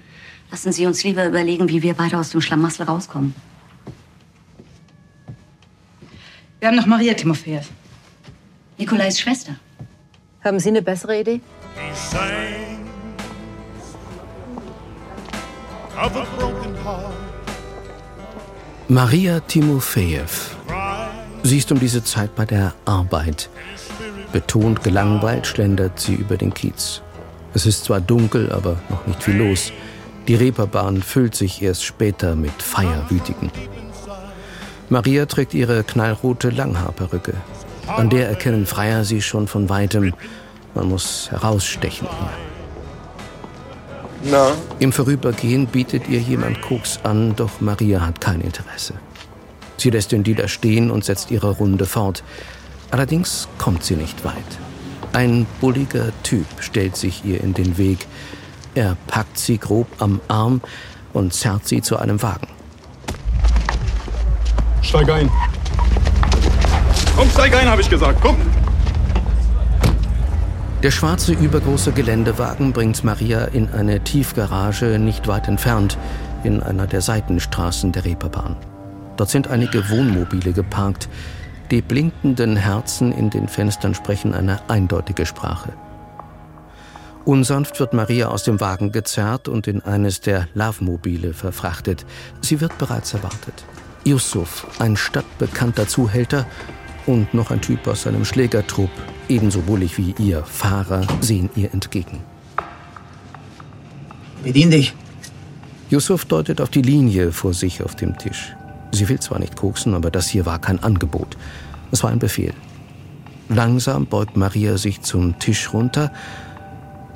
[0.52, 3.34] Lassen Sie uns lieber überlegen, wie wir beide aus dem Schlamassel rauskommen.
[6.60, 7.62] Wir haben noch Maria Timofejew.
[8.80, 9.56] Nikolais Schwester.
[10.44, 11.40] Haben Sie eine bessere Idee?
[18.88, 20.24] Maria Timofejew.
[21.44, 23.50] Sie ist um diese Zeit bei der Arbeit.
[24.32, 27.02] Betont gelangweilt schlendert sie über den Kiez.
[27.54, 29.72] Es ist zwar dunkel, aber noch nicht viel los.
[30.28, 33.52] Die Reeperbahn füllt sich erst später mit Feierwütigen.
[34.90, 37.34] Maria trägt ihre knallrote Langhaarperücke.
[37.88, 40.14] An der erkennen Freier sie schon von weitem.
[40.76, 42.08] Man muss herausstechen.
[44.24, 44.52] Na?
[44.80, 48.94] Im Vorübergehen bietet ihr jemand Koks an, doch Maria hat kein Interesse.
[49.78, 52.24] Sie lässt den Dealer stehen und setzt ihre Runde fort.
[52.92, 54.34] Allerdings kommt sie nicht weit.
[55.14, 58.08] Ein bulliger Typ stellt sich ihr in den Weg.
[58.76, 60.62] Er packt sie grob am Arm
[61.14, 62.57] und zerrt sie zu einem Wagen.
[64.82, 65.30] Steig ein.
[67.16, 68.20] Komm, steig ein, habe ich gesagt.
[68.22, 68.38] Komm.
[70.84, 75.98] Der schwarze, übergroße Geländewagen bringt Maria in eine Tiefgarage nicht weit entfernt,
[76.44, 78.56] in einer der Seitenstraßen der Reeperbahn.
[79.18, 81.10] Dort sind einige Wohnmobile geparkt.
[81.72, 85.74] Die blinkenden Herzen in den Fenstern sprechen eine eindeutige Sprache.
[87.26, 92.06] Unsanft wird Maria aus dem Wagen gezerrt und in eines der Love-Mobile verfrachtet.
[92.40, 93.66] Sie wird bereits erwartet.
[94.08, 96.46] Yusuf, ein stadtbekannter Zuhälter
[97.06, 98.90] und noch ein Typ aus seinem Schlägertrupp,
[99.28, 102.24] ebenso bullig wie ihr Fahrer, sehen ihr entgegen.
[104.44, 104.94] Bedien dich.
[105.90, 108.56] Yusuf deutet auf die Linie vor sich auf dem Tisch.
[108.94, 111.38] Sie will zwar nicht koksen, aber das hier war kein Angebot.
[111.92, 112.54] Es war ein Befehl.
[113.50, 116.14] Langsam beugt Maria sich zum Tisch runter.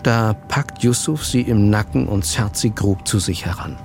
[0.03, 3.77] Da packt Yusuf sie im Nacken und zerrt sie grob zu sich heran.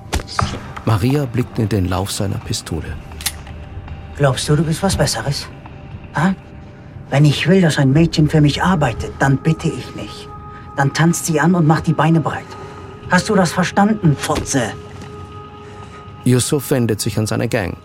[0.86, 2.96] Maria blickt in den Lauf seiner Pistole.
[4.16, 5.48] Glaubst du, du bist was Besseres?
[6.14, 6.34] Ha?
[7.10, 10.28] Wenn ich will, dass ein Mädchen für mich arbeitet, dann bitte ich nicht.
[10.76, 12.46] Dann tanzt sie an und macht die Beine breit.
[13.10, 14.72] Hast du das verstanden, Fotze?
[16.24, 17.76] Yusuf wendet sich an seine Gang.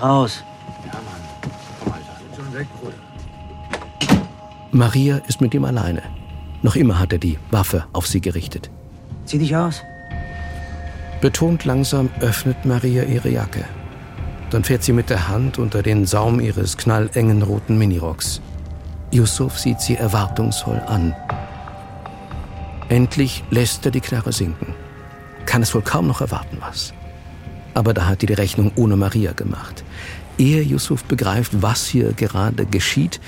[0.00, 0.44] Raus.
[4.70, 6.02] Maria ist mit ihm alleine.
[6.62, 8.70] Noch immer hat er die Waffe auf sie gerichtet.
[9.24, 9.82] Zieh dich aus.
[11.20, 13.64] Betont langsam öffnet Maria ihre Jacke.
[14.50, 18.40] Dann fährt sie mit der Hand unter den Saum ihres knallengen roten Minirocks.
[19.10, 21.14] Yusuf sieht sie erwartungsvoll an.
[22.88, 24.74] Endlich lässt er die Knarre sinken.
[25.44, 26.94] Kann es wohl kaum noch erwarten, was.
[27.74, 29.84] Aber da hat die die Rechnung ohne Maria gemacht.
[30.38, 33.20] Ehe Yusuf begreift, was hier gerade geschieht,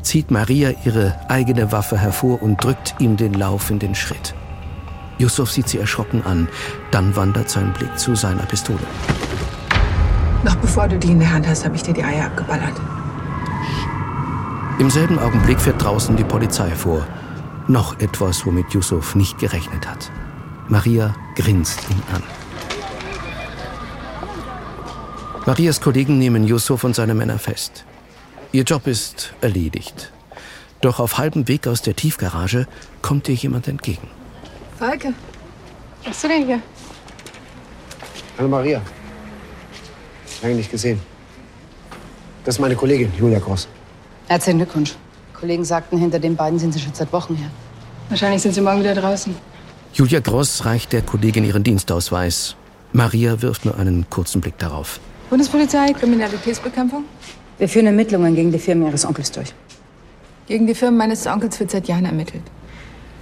[0.00, 4.34] zieht Maria ihre eigene Waffe hervor und drückt ihm den Lauf in den Schritt.
[5.20, 6.48] Yusuf sieht sie erschrocken an,
[6.90, 8.80] dann wandert sein Blick zu seiner Pistole.
[10.42, 12.72] Noch bevor du die in der Hand hast, habe ich dir die Eier abgeballert.
[14.78, 17.06] Im selben Augenblick fährt draußen die Polizei vor.
[17.68, 20.10] Noch etwas, womit Yusuf nicht gerechnet hat.
[20.68, 22.22] Maria grinst ihn an.
[25.44, 27.84] Marias Kollegen nehmen Yusuf und seine Männer fest.
[28.52, 30.12] Ihr Job ist erledigt.
[30.80, 32.66] Doch auf halbem Weg aus der Tiefgarage
[33.02, 34.08] kommt ihr jemand entgegen.
[34.80, 35.12] Falke,
[35.98, 36.62] was bist du denn hier?
[38.38, 38.80] Hallo Maria.
[40.40, 40.98] Lange nicht gesehen.
[42.46, 43.68] Das ist meine Kollegin, Julia Gross.
[44.28, 44.94] Herzlichen Glückwunsch.
[45.38, 47.50] Kollegen sagten, hinter den beiden sind sie schon seit Wochen her.
[48.08, 49.36] Wahrscheinlich sind sie morgen wieder draußen.
[49.92, 52.56] Julia Gross reicht der Kollegin ihren Dienstausweis.
[52.94, 54.98] Maria wirft nur einen kurzen Blick darauf.
[55.28, 57.04] Bundespolizei, Kriminalitätsbekämpfung?
[57.58, 59.52] Wir führen Ermittlungen gegen die Firmen Ihres Onkels durch.
[60.46, 62.44] Gegen die Firmen meines Onkels wird seit Jahren ermittelt.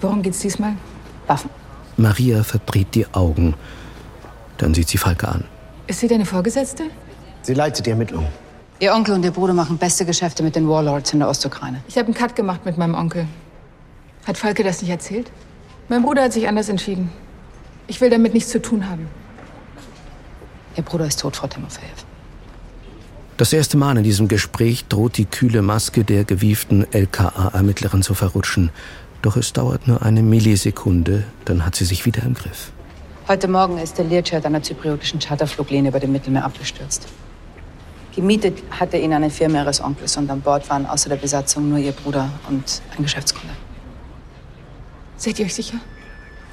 [0.01, 0.75] Worum geht's diesmal?
[1.29, 1.51] Waffen.
[1.97, 3.55] Maria verdreht die Augen.
[4.59, 5.45] Dann sieht sie Falke an.
[5.87, 6.85] Ist sie deine Vorgesetzte?
[7.43, 8.29] Sie leitet die Ermittlungen.
[8.81, 11.83] Ihr Onkel und ihr Bruder machen beste Geschäfte mit den Warlords in der Ostukraine.
[11.89, 13.27] Ich habe einen Cut gemacht mit meinem Onkel.
[14.27, 15.31] Hat Falke das nicht erzählt?
[15.89, 17.11] Mein Bruder hat sich anders entschieden.
[17.87, 19.09] Ich will damit nichts zu tun haben.
[20.77, 21.87] Ihr Bruder ist tot, Frau Timofejew.
[23.39, 28.71] Das erste Mal in diesem Gespräch droht die kühle Maske der gewieften LKA-Ermittlerin zu verrutschen.
[29.23, 32.73] Doch es dauert nur eine Millisekunde, dann hat sie sich wieder im Griff.
[33.27, 37.07] Heute Morgen ist der Learjet einer zypriotischen Charterfluglinie über dem Mittelmeer abgestürzt.
[38.15, 41.79] Gemietet hatte ihn eine Firma ihres Onkels und an Bord waren außer der Besatzung nur
[41.79, 43.55] ihr Bruder und ein Geschäftskunde.
[45.17, 45.79] Seid ihr euch sicher?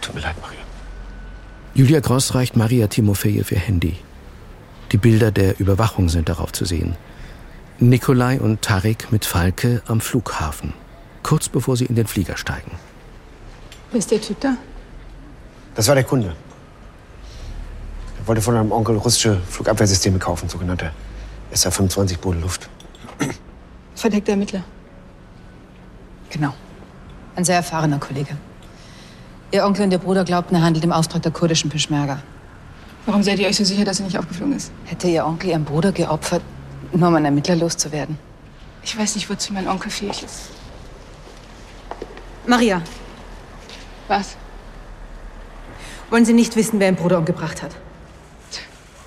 [0.01, 0.59] Tut mir leid, Maria.
[1.73, 3.95] Julia Gross reicht Maria Timofejew ihr Handy.
[4.91, 6.95] Die Bilder der Überwachung sind darauf zu sehen.
[7.79, 10.73] Nikolai und Tarek mit Falke am Flughafen,
[11.25, 12.71] kurz bevor sie in den Flieger steigen.
[13.91, 14.57] Wer ist der Typ da?
[15.73, 16.35] Das war der Kunde.
[18.19, 20.91] Er wollte von einem Onkel russische Flugabwehrsysteme kaufen, sogenannte
[21.51, 22.69] SA-25 Bodenluft.
[23.95, 24.63] Verdeckter Ermittler.
[26.29, 26.53] Genau.
[27.35, 28.37] Ein sehr erfahrener Kollege.
[29.51, 32.21] Ihr Onkel und ihr Bruder glaubten, er handelt im Auftrag der kurdischen Peschmerga.
[33.07, 34.71] Warum seid ihr euch so sicher, dass er nicht aufgeflogen ist?
[34.85, 36.43] Hätte ihr Onkel ihren Bruder geopfert,
[36.93, 38.19] nur um einen Ermittler loszuwerden?
[38.83, 40.54] Ich weiß nicht, wozu mein Onkel fähig ist.
[42.47, 42.81] Maria,
[44.07, 44.37] Was?
[46.11, 47.75] wollen Sie nicht wissen, wer Ihren Bruder umgebracht hat?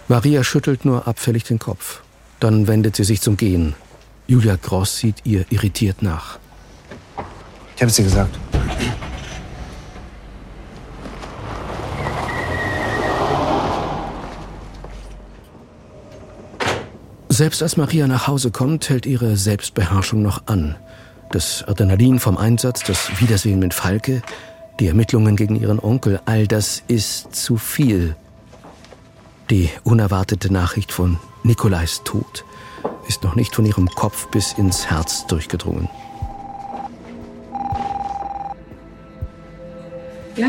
[0.08, 2.00] Maria schüttelt nur abfällig den Kopf.
[2.40, 3.74] Dann wendet sie sich zum Gehen.
[4.26, 6.38] Julia Gross sieht ihr irritiert nach.
[7.76, 8.34] Ich habe es dir gesagt.
[17.28, 20.76] Selbst als Maria nach Hause kommt, hält ihre Selbstbeherrschung noch an.
[21.30, 24.22] Das Adrenalin vom Einsatz, das Wiedersehen mit Falke,
[24.80, 28.16] die Ermittlungen gegen ihren Onkel, all das ist zu viel.
[29.50, 32.44] Die unerwartete Nachricht von Nikolais Tod
[33.08, 35.88] ist noch nicht von ihrem Kopf bis ins Herz durchgedrungen.
[40.36, 40.48] Ja?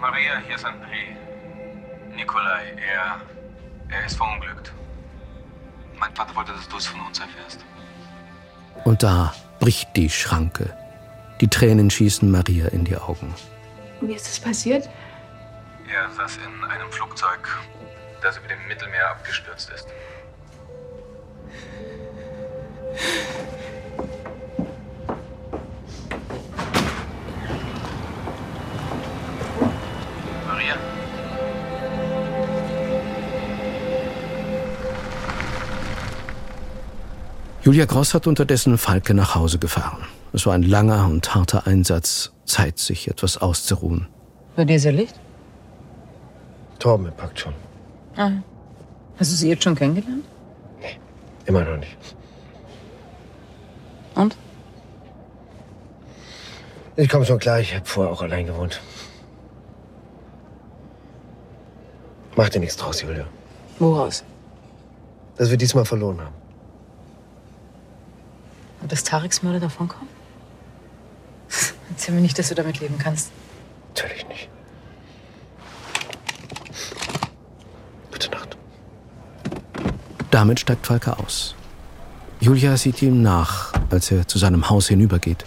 [0.00, 1.16] Maria, hier ist André.
[2.14, 3.20] Nikolai, er.
[3.88, 4.72] er ist verunglückt.
[5.98, 7.64] Mein Vater wollte, dass du es von uns erfährst.
[8.84, 10.76] Und da bricht die Schranke.
[11.40, 13.32] Die Tränen schießen Maria in die Augen.
[14.00, 14.90] Wie ist das passiert?
[15.88, 17.48] Er saß in einem Flugzeug,
[18.22, 19.86] das über dem Mittelmeer abgestürzt ist.
[30.48, 31.01] Maria?
[37.64, 40.04] Julia Gross hat unterdessen Falke nach Hause gefahren.
[40.32, 42.32] Es war ein langer und harter Einsatz.
[42.44, 44.08] Zeit, sich etwas auszuruhen.
[44.56, 45.14] Bei dir sehr Licht?
[46.80, 47.54] Torben packt schon.
[48.16, 48.32] Ah.
[49.16, 50.24] Hast du sie jetzt schon kennengelernt?
[51.46, 51.96] Immer noch nicht.
[54.16, 54.36] Und?
[56.96, 58.80] Ich komme schon klar, ich habe vorher auch allein gewohnt.
[62.36, 63.24] Mach dir nichts draus, Julia.
[63.78, 64.24] Woraus?
[65.36, 66.41] Dass wir diesmal verloren haben.
[68.92, 70.06] Dass Tareks Mörder davonkommen?
[71.88, 73.30] Erzähl mir nicht, dass du damit leben kannst.
[73.88, 74.50] Natürlich nicht.
[78.12, 78.58] Gute Nacht.
[80.30, 81.54] Damit steigt Falke aus.
[82.40, 85.46] Julia sieht ihm nach, als er zu seinem Haus hinübergeht.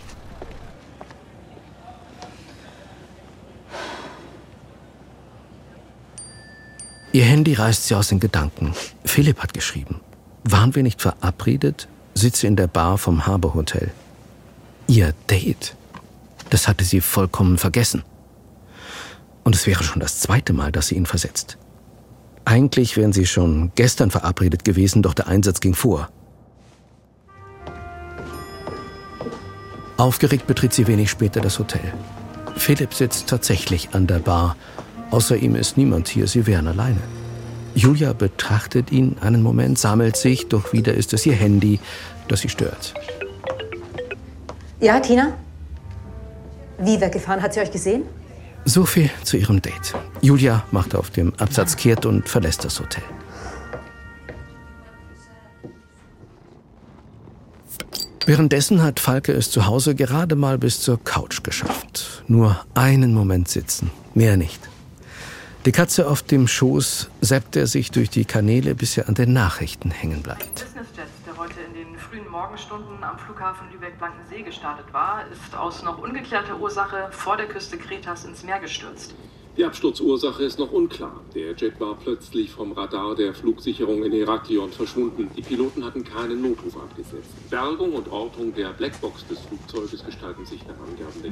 [7.12, 8.74] Ihr Handy reißt sie aus den Gedanken.
[9.04, 10.02] Philipp hat geschrieben.
[10.44, 11.88] Waren wir nicht verabredet?
[12.18, 13.92] Sitze in der Bar vom Harbour Hotel.
[14.88, 15.76] Ihr Date.
[16.50, 18.04] Das hatte sie vollkommen vergessen.
[19.44, 21.58] Und es wäre schon das zweite Mal, dass sie ihn versetzt.
[22.46, 26.10] Eigentlich wären sie schon gestern verabredet gewesen, doch der Einsatz ging vor.
[29.98, 31.94] Aufgeregt betritt sie wenig später das Hotel.
[32.56, 34.56] Philipp sitzt tatsächlich an der Bar.
[35.12, 37.02] Außer ihm ist niemand hier, sie wären alleine.
[37.76, 41.80] Julia betrachtet ihn einen Moment, sammelt sich, doch wieder ist es ihr Handy,
[42.30, 42.94] das sie stört.
[44.80, 45.34] Ja, Tina?
[46.80, 47.42] Wie weggefahren?
[47.42, 48.04] Hat sie euch gesehen?
[48.64, 49.94] So viel zu ihrem Date.
[50.22, 53.04] Julia macht auf dem Absatz kehrt und verlässt das Hotel.
[58.26, 62.24] Währenddessen hat Falke es zu Hause gerade mal bis zur Couch geschafft.
[62.28, 64.60] Nur einen Moment sitzen, mehr nicht.
[65.66, 69.34] Die Katze auf dem Schoß seppt er sich durch die Kanäle, bis er an den
[69.34, 70.64] Nachrichten hängen bleibt.
[70.64, 75.98] Businessjet, der heute in den frühen Morgenstunden am Flughafen Lübeck-Blankensee gestartet war, ist aus noch
[75.98, 79.16] ungeklärter Ursache vor der Küste Kretas ins Meer gestürzt.
[79.58, 81.20] Die Absturzursache ist noch unklar.
[81.34, 85.32] Der Jet war plötzlich vom Radar der Flugsicherung in Heraklion verschwunden.
[85.36, 87.50] Die Piloten hatten keinen Notruf abgesetzt.
[87.50, 91.32] Bergung und Ortung der Blackbox des Flugzeuges gestalten sich nach Angaben der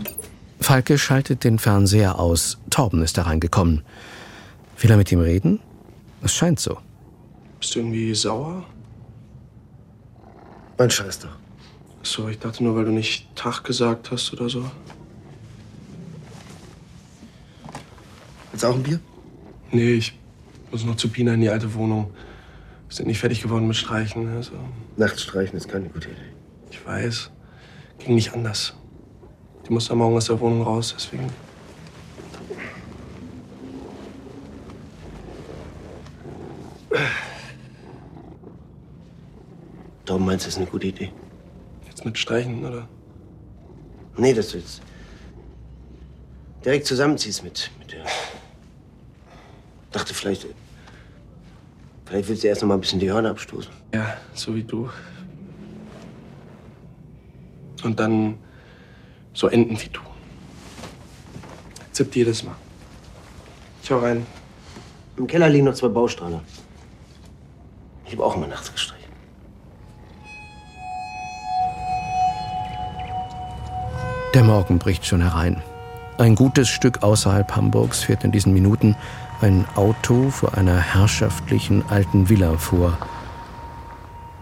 [0.60, 2.58] Falke schaltet den Fernseher aus.
[2.70, 3.84] Torben ist hereingekommen.
[4.80, 5.60] Will er mit ihm reden?
[6.22, 6.78] Es scheint so.
[7.60, 8.66] Bist du irgendwie sauer?
[10.78, 11.38] Mein Scheiß doch.
[12.02, 14.70] So, ich dachte nur, weil du nicht Tag gesagt hast oder so.
[18.52, 19.00] Willst du auch ein Bier?
[19.72, 20.20] Nee, ich
[20.72, 22.12] muss noch zu Pina in die alte Wohnung.
[22.88, 24.28] Wir sind nicht fertig geworden mit Streichen.
[24.36, 24.52] Also.
[24.98, 26.18] Nachts streichen ist keine gute Idee.
[26.70, 27.32] Ich weiß.
[28.00, 28.74] Ging nicht anders.
[29.68, 31.28] Die musste am Morgen aus der Wohnung raus, deswegen.
[40.06, 41.12] Tom, meinst du, das ist eine gute Idee?
[41.88, 42.88] Jetzt mit Streichen, oder?
[44.18, 44.82] Nee, dass du jetzt
[46.64, 48.06] direkt zusammenziehst mit, mit der.
[49.92, 50.46] Dachte vielleicht.
[52.06, 53.72] Vielleicht willst du erst noch mal ein bisschen die Hörner abstoßen.
[53.94, 54.90] Ja, so wie du.
[57.84, 58.38] Und dann
[59.34, 60.00] so enden wie du.
[61.92, 62.56] Zippt jedes Mal.
[63.82, 64.26] Ich hau rein.
[65.18, 66.42] Im Keller liegen noch zwei Baustrahler.
[68.06, 69.04] Ich habe auch immer nachts gestrichen.
[74.34, 75.62] Der Morgen bricht schon herein.
[76.18, 78.96] Ein gutes Stück außerhalb Hamburgs fährt in diesen Minuten
[79.42, 82.98] ein Auto vor einer herrschaftlichen alten Villa vor.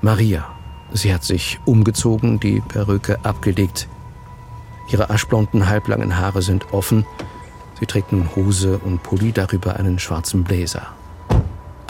[0.02, 0.48] Maria.
[0.94, 3.88] Sie hat sich umgezogen, die Perücke abgelegt.
[4.90, 7.06] Ihre aschblonden, halblangen Haare sind offen.
[7.80, 10.88] Sie trägt nun Hose und Pulli, darüber einen schwarzen Bläser.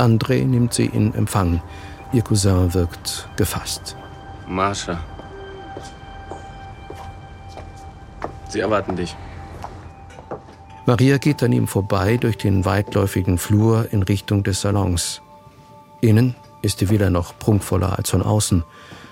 [0.01, 1.61] André nimmt sie in Empfang.
[2.11, 3.95] Ihr Cousin wirkt gefasst.
[4.47, 4.99] Marsha.
[8.49, 9.15] Sie erwarten dich.
[10.87, 15.21] Maria geht an ihm vorbei durch den weitläufigen Flur in Richtung des Salons.
[16.01, 18.63] Innen ist die Villa noch prunkvoller als von außen.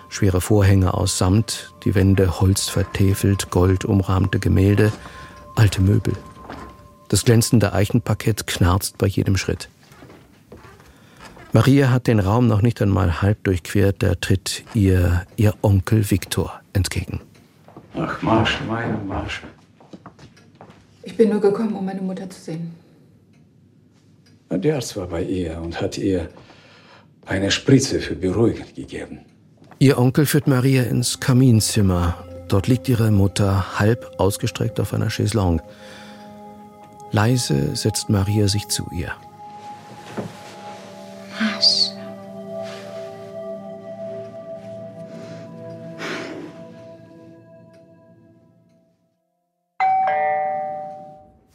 [0.10, 4.91] Schwere Vorhänge aus Samt, die Wände holzvertäfelt, goldumrahmte Gemälde,
[5.56, 6.13] alte Möbel.
[7.10, 9.69] Das glänzende Eichenparkett knarzt bei jedem Schritt.
[11.52, 16.60] Maria hat den Raum noch nicht einmal halb durchquert, da tritt ihr ihr Onkel Viktor
[16.74, 17.22] entgegen.
[17.96, 19.42] Ach, Marsch, meine Marsch.
[21.04, 22.76] Ich bin nur gekommen, um meine Mutter zu sehen.
[24.52, 26.30] Der Arzt war bei ihr und hat ihr
[27.26, 29.20] eine Spritze für beruhigend gegeben.
[29.80, 32.16] Ihr Onkel führt Maria ins Kaminzimmer.
[32.48, 35.64] Dort liegt ihre Mutter halb ausgestreckt auf einer Chaiselongue.
[37.12, 39.12] Leise setzt Maria sich zu ihr.
[41.39, 41.91] Marsch.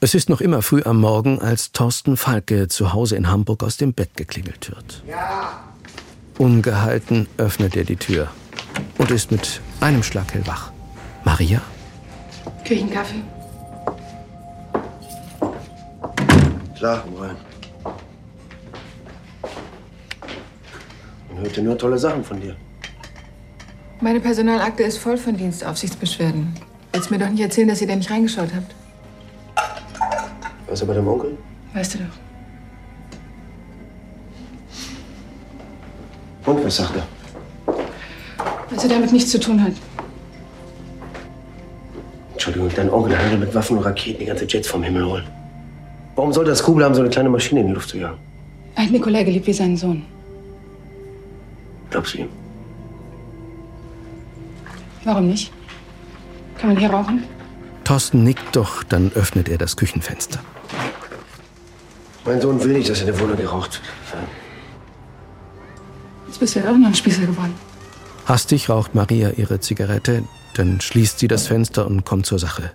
[0.00, 3.78] Es ist noch immer früh am Morgen, als Thorsten Falke zu Hause in Hamburg aus
[3.78, 5.02] dem Bett geklingelt wird.
[5.08, 5.64] Ja.
[6.36, 8.28] Ungehalten öffnet er die Tür
[8.98, 10.72] und ist mit einem Schlag hellwach.
[11.24, 11.62] Maria?
[12.64, 13.22] Krieg ich einen Kaffee?
[16.76, 17.53] Klar, komm rein.
[21.44, 22.56] Hörte nur tolle Sachen von dir.
[24.00, 26.52] Meine Personalakte ist voll von Dienstaufsichtsbeschwerden.
[26.92, 28.74] Willst mir doch nicht erzählen, dass ihr da nicht reingeschaut habt.
[30.68, 31.36] Was ist bei deinem Onkel?
[31.72, 32.04] Weißt du doch.
[36.52, 37.06] Und was sagt er?
[38.70, 39.72] Dass er damit nichts zu tun hat.
[42.32, 45.24] Entschuldigung, dein Onkel handelt mit Waffen und Raketen die ganze Jets vom Himmel holen.
[46.16, 48.18] Warum sollte das Kugel haben, so eine kleine Maschine in die Luft zu jagen?
[48.74, 50.02] Er hat Nikolai geliebt wie seinen Sohn.
[51.94, 52.28] Glaubst du ihm?
[55.04, 55.52] Warum nicht?
[56.58, 57.22] Kann man hier rauchen?
[57.84, 60.40] Thorsten nickt, doch dann öffnet er das Küchenfenster.
[62.24, 63.80] Mein Sohn will nicht, dass in der Wohnung geraucht
[64.10, 64.24] wird.
[66.26, 67.54] Jetzt bist du ja auch noch ein Spießer geworden.
[68.26, 70.24] Hastig raucht Maria ihre Zigarette,
[70.54, 72.72] dann schließt sie das Fenster und kommt zur Sache.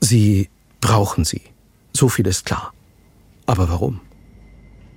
[0.00, 0.50] Sie
[0.82, 1.40] brauchen sie.
[1.94, 2.74] So viel ist klar.
[3.46, 4.02] Aber warum?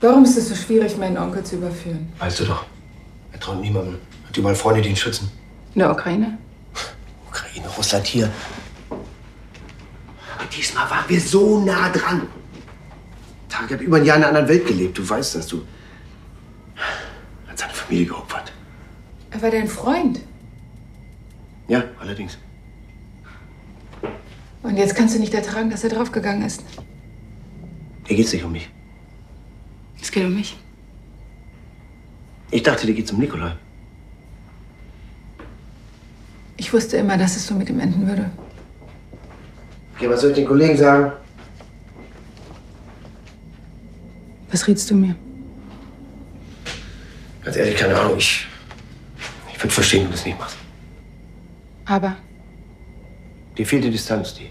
[0.02, 2.12] Warum ist es so schwierig, meinen Onkel zu überführen?
[2.20, 2.66] Weißt du doch.
[3.34, 3.98] Er traut niemandem.
[4.28, 5.30] Hat überall Freunde, die ihn schützen.
[5.74, 6.38] In der Ukraine?
[7.28, 8.32] Ukraine, Russland hier.
[8.90, 12.28] Aber diesmal waren wir so nah dran.
[13.50, 14.98] Tag hat über ein Jahr in einer anderen Welt gelebt.
[14.98, 15.48] Du weißt das.
[15.48, 15.64] Du
[17.48, 18.54] hat seine Familie geopfert.
[19.32, 20.22] Er war dein Freund.
[21.68, 22.38] Ja, allerdings.
[24.62, 26.64] Und jetzt kannst du nicht ertragen, dass er draufgegangen ist.
[28.08, 28.70] Dir geht's nicht um mich.
[30.02, 30.58] Es geht um mich.
[32.54, 33.56] Ich dachte, dir geht's um Nikolai.
[36.56, 38.30] Ich wusste immer, dass es so mit ihm enden würde.
[39.96, 41.12] Okay, was soll ich den Kollegen sagen?
[44.52, 45.16] Was rätst du mir?
[47.44, 48.18] Ganz ehrlich, keine Ahnung.
[48.20, 48.46] Ich,
[49.52, 50.58] ich würde verstehen, wenn du das nicht machst.
[51.86, 52.16] Aber
[53.58, 54.50] Dir fehlt die Distanz, die,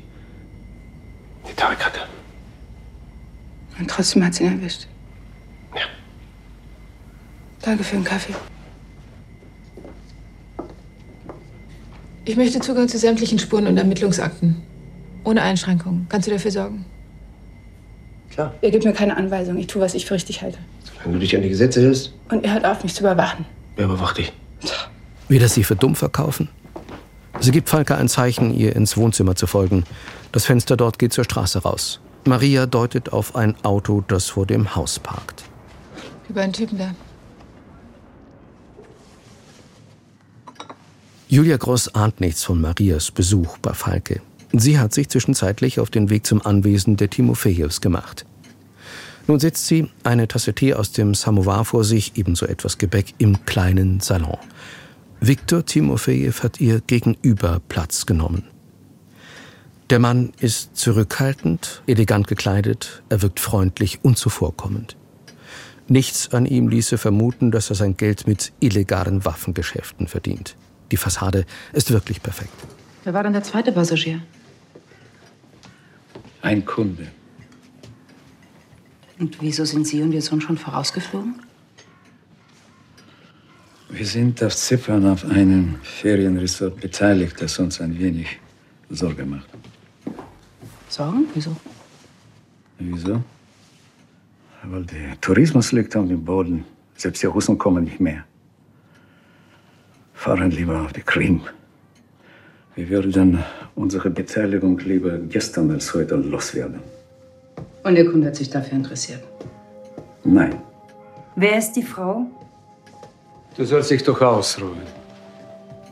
[1.48, 2.00] die Tarek hatte.
[3.78, 4.88] und trotzdem hat sie ihn erwischt.
[7.62, 8.34] Danke für den Kaffee.
[12.24, 14.62] Ich möchte Zugang zu sämtlichen Spuren und Ermittlungsakten.
[15.24, 16.06] Ohne Einschränkungen.
[16.08, 16.84] Kannst du dafür sorgen?
[18.30, 18.54] Klar.
[18.62, 19.56] Er gibt mir keine Anweisung.
[19.58, 20.58] Ich tue, was ich für richtig halte.
[21.04, 23.44] Wenn du dich an die Gesetze hältst, Und er hört auf, mich zu überwachen.
[23.76, 24.32] wer überwacht dich?
[25.28, 26.48] Will er sie für dumm verkaufen?
[27.40, 29.84] Sie gibt Falke ein Zeichen, ihr ins Wohnzimmer zu folgen.
[30.30, 32.00] Das Fenster dort geht zur Straße raus.
[32.24, 35.42] Maria deutet auf ein Auto, das vor dem Haus parkt.
[36.28, 36.94] Die beiden Typen da.
[41.32, 44.20] Julia Gross ahnt nichts von Marias Besuch bei Falke.
[44.52, 48.26] Sie hat sich zwischenzeitlich auf den Weg zum Anwesen der Timofejews gemacht.
[49.26, 53.46] Nun sitzt sie, eine Tasse Tee aus dem Samovar vor sich, ebenso etwas Gebäck im
[53.46, 54.36] kleinen Salon.
[55.22, 58.44] Viktor Timofejew hat ihr gegenüber Platz genommen.
[59.88, 64.98] Der Mann ist zurückhaltend, elegant gekleidet, er wirkt freundlich und zuvorkommend.
[65.88, 70.56] Nichts an ihm ließe vermuten, dass er sein Geld mit illegalen Waffengeschäften verdient.
[70.92, 72.52] Die Fassade ist wirklich perfekt.
[73.02, 74.20] Wer war denn der zweite Passagier?
[76.42, 77.06] Ein Kunde.
[79.18, 81.34] Und wieso sind Sie und Ihr Sohn schon vorausgeflogen?
[83.88, 88.38] Wir sind auf Zypern auf einem Ferienresort beteiligt, das uns ein wenig
[88.90, 89.48] Sorge macht.
[90.88, 91.24] Sorgen?
[91.34, 91.56] Wieso?
[92.78, 93.22] Wieso?
[94.62, 96.64] Weil der Tourismus liegt auf dem Boden.
[96.96, 98.24] Selbst die Russen kommen nicht mehr.
[100.22, 101.40] Fahren lieber auf die Krim.
[102.76, 103.42] Wir würden
[103.74, 106.78] unsere Beteiligung lieber gestern als heute loswerden.
[107.82, 109.24] Und Ihr Kunde hat sich dafür interessiert.
[110.22, 110.54] Nein.
[111.34, 112.26] Wer ist die Frau?
[113.56, 114.82] Du sollst dich doch ausruhen.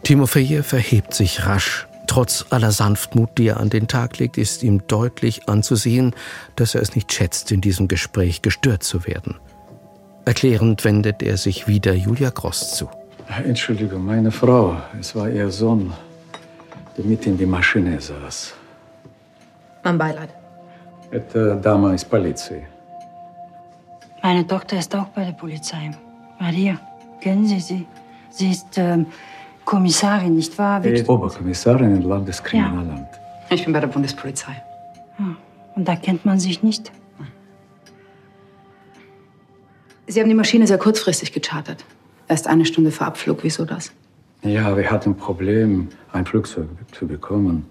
[0.04, 1.88] Timofejew verhebt sich rasch.
[2.06, 6.14] Trotz aller Sanftmut, die er an den Tag legt, ist ihm deutlich anzusehen,
[6.54, 9.40] dass er es nicht schätzt, in diesem Gespräch gestört zu werden.
[10.24, 12.88] Erklärend wendet er sich wieder Julia Gross zu.
[13.45, 14.77] Entschuldigung, meine Frau.
[14.99, 15.91] Es war ihr Sohn,
[16.97, 18.53] der mit in die Maschine saß.
[19.83, 20.29] Mein Beileid.
[21.11, 22.67] Это дама из полиции.
[24.23, 25.91] Meine Tochter ist auch bei der Polizei.
[26.39, 26.79] Maria,
[27.21, 27.85] kennen Sie sie?
[28.31, 29.05] Sie ist ähm,
[29.65, 30.79] Kommissarin, nicht wahr?
[30.81, 33.07] Die Oberkommissarin im Landeskriminalamt.
[33.49, 34.55] Ich bin bei der Bundespolizei.
[35.19, 35.35] Ah,
[35.75, 36.91] Und da kennt man sich nicht?
[40.07, 41.83] Sie haben die Maschine sehr kurzfristig gechartert.
[42.30, 43.40] Erst eine Stunde vor Abflug.
[43.42, 43.90] Wieso das?
[44.44, 47.66] Ja, wir hatten ein Problem, ein Flugzeug zu bekommen.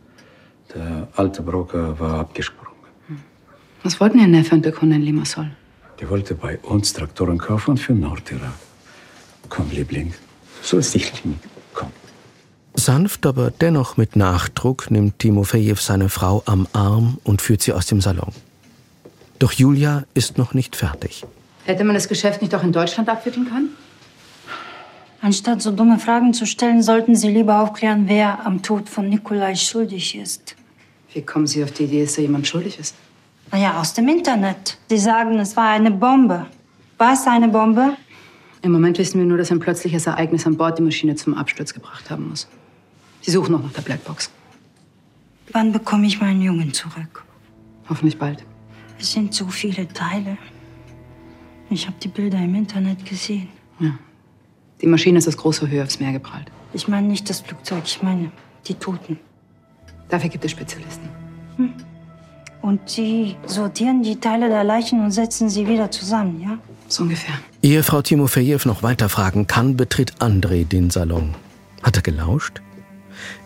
[0.76, 2.68] Der alte Broker war abgesprungen.
[3.84, 5.50] Was wollten Ihr Neffe und der Kunde in Limassol?
[6.02, 8.52] Die wollte bei uns Traktoren kaufen für Nordirak.
[9.48, 10.14] Komm, Liebling,
[10.62, 11.40] so ist dich lieb.
[12.76, 17.86] Sanft, aber dennoch mit Nachdruck nimmt Timofejew seine Frau am Arm und führt sie aus
[17.86, 18.34] dem Salon.
[19.40, 21.26] Doch Julia ist noch nicht fertig.
[21.64, 23.70] Hätte man das Geschäft nicht auch in Deutschland abwickeln können?
[25.22, 29.56] Anstatt so dumme Fragen zu stellen, sollten Sie lieber aufklären, wer am Tod von Nikolai
[29.56, 30.56] schuldig ist.
[31.14, 32.96] Wie kommen Sie auf die Idee, dass da jemand schuldig ist?
[33.52, 34.78] Naja, aus dem Internet.
[34.90, 36.46] Sie sagen, es war eine Bombe.
[36.98, 37.98] War es eine Bombe?
[38.62, 41.74] Im Moment wissen wir nur, dass ein plötzliches Ereignis an Bord die Maschine zum Absturz
[41.74, 42.48] gebracht haben muss.
[43.22, 44.30] Sie suchen noch nach der Blackbox.
[45.52, 47.26] Wann bekomme ich meinen Jungen zurück?
[47.90, 48.44] Hoffentlich bald.
[49.00, 50.38] Es sind so viele Teile.
[51.70, 53.50] Ich habe die Bilder im Internet gesehen.
[53.80, 53.98] Ja.
[54.82, 56.48] Die Maschine ist aus großer Höhe aufs Meer geprallt.
[56.74, 58.32] Ich meine nicht das Flugzeug, ich meine
[58.68, 59.20] die Toten.
[60.10, 61.10] Dafür gibt es Spezialisten.
[62.62, 66.58] Und Sie sortieren die Teile der Leichen und setzen sie wieder zusammen, ja?
[66.88, 67.36] So ungefähr.
[67.62, 71.36] Ehe Frau Timofejew noch weiter fragen kann, betritt André den Salon.
[71.84, 72.62] Hat er gelauscht?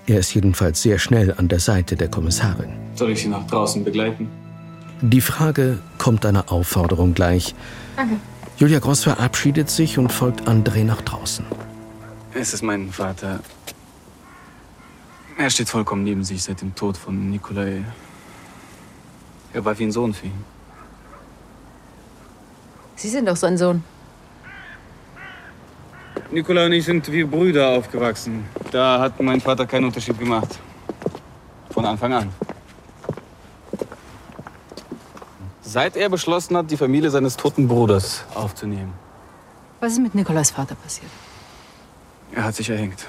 [0.08, 2.74] Er ist jedenfalls sehr schnell an der Seite der Kommissarin.
[2.96, 4.30] Soll ich Sie nach draußen begleiten?
[5.02, 7.54] Die Frage kommt einer Aufforderung gleich.
[7.96, 8.16] Danke.
[8.58, 11.46] Julia Gross verabschiedet sich und folgt André nach draußen.
[12.34, 13.40] Es ist mein Vater.
[15.38, 17.84] Er steht vollkommen neben sich seit dem Tod von Nikolai.
[19.54, 20.46] Er war wie ein Sohn für ihn.
[22.96, 23.84] Sie sind doch sein Sohn.
[26.32, 28.46] Nikolai und ich sind wie Brüder aufgewachsen.
[28.72, 30.60] Da hat mein Vater keinen Unterschied gemacht.
[31.72, 32.30] Von Anfang an.
[35.64, 38.94] Seit er beschlossen hat, die Familie seines toten Bruders aufzunehmen.
[39.80, 41.10] Was ist mit Nikolais Vater passiert?
[42.34, 43.08] Er hat sich erhängt.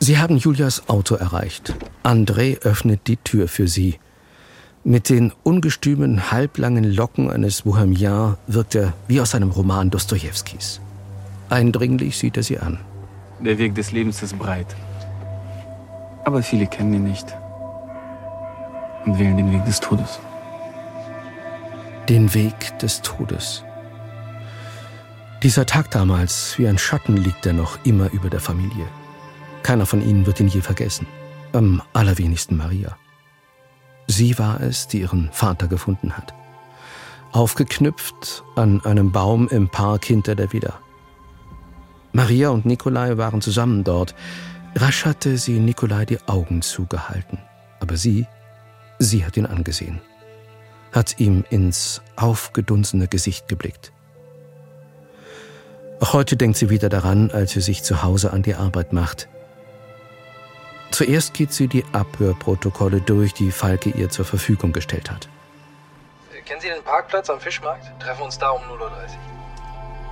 [0.00, 1.74] Sie haben Julias Auto erreicht.
[2.02, 3.98] André öffnet die Tür für sie.
[4.84, 10.80] Mit den ungestümen, halblangen Locken eines Bohemian wirkt er wie aus einem Roman Dostojewskis.
[11.48, 12.78] Eindringlich sieht er sie an.
[13.40, 14.74] Der Weg des Lebens ist breit.
[16.24, 17.26] Aber viele kennen ihn nicht
[19.04, 20.20] und wählen den Weg des Todes.
[22.08, 23.64] Den Weg des Todes.
[25.42, 28.86] Dieser Tag damals, wie ein Schatten, liegt er noch immer über der Familie.
[29.62, 31.06] Keiner von ihnen wird ihn je vergessen.
[31.52, 32.96] Am allerwenigsten Maria.
[34.06, 36.32] Sie war es, die ihren Vater gefunden hat.
[37.32, 40.80] Aufgeknüpft an einem Baum im Park hinter der Villa.
[42.12, 44.14] Maria und Nikolai waren zusammen dort.
[44.74, 47.38] Rasch hatte sie Nikolai die Augen zugehalten.
[47.80, 48.26] Aber sie,
[48.98, 50.00] sie hat ihn angesehen
[50.91, 53.91] Hat ihm ins aufgedunsene Gesicht geblickt.
[55.99, 59.29] Auch heute denkt sie wieder daran, als sie sich zu Hause an die Arbeit macht.
[60.91, 65.27] Zuerst geht sie die Abhörprotokolle durch, die Falke ihr zur Verfügung gestellt hat.
[66.45, 67.85] Kennen Sie den Parkplatz am Fischmarkt?
[68.01, 68.89] Treffen uns da um 0.30 Uhr.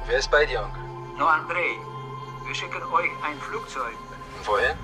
[0.07, 0.81] Wer ist bei dir, Onkel?
[1.17, 1.75] Nur Andrei.
[2.45, 3.93] Wir schicken euch ein Flugzeug.
[4.37, 4.77] Und wohin?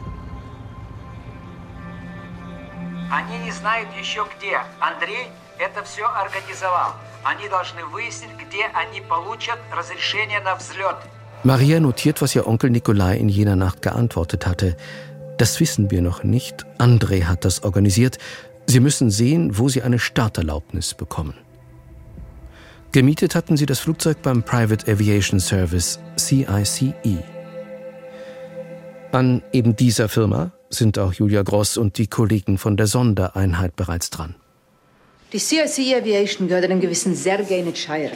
[3.10, 4.58] Они не знают еще где.
[4.82, 6.94] Андрей это все организовал.
[7.24, 10.98] Они должны выяснить, где они получат разрешение на взлет.
[11.44, 14.76] Maria notiert, was ihr Onkel Nikolai in jener Nacht geantwortet hatte.
[15.38, 16.66] Das wissen wir noch nicht.
[16.80, 18.18] André hat das organisiert.
[18.66, 21.36] Sie müssen sehen, wo sie eine Starterlaubnis bekommen.
[22.92, 27.24] Gemietet hatten sie das Flugzeug beim Private Aviation Service, CICE.
[29.12, 34.10] An eben dieser Firma sind auch Julia Gross und die Kollegen von der Sondereinheit bereits
[34.10, 34.36] dran.
[35.33, 38.11] Die CICE Aviation gehört einem gewissen Sergei Netschajew.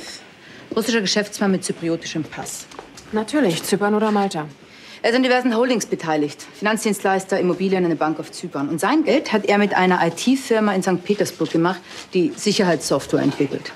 [0.76, 2.66] Russischer Geschäftsmann mit zypriotischem Pass.
[3.10, 4.46] Natürlich, Zypern oder Malta.
[5.00, 6.46] Er ist an diversen Holdings beteiligt.
[6.58, 8.68] Finanzdienstleister, Immobilien, eine Bank auf Zypern.
[8.68, 11.02] Und sein Geld hat er mit einer IT-Firma in St.
[11.04, 11.80] Petersburg gemacht,
[12.12, 13.72] die Sicherheitssoftware entwickelt.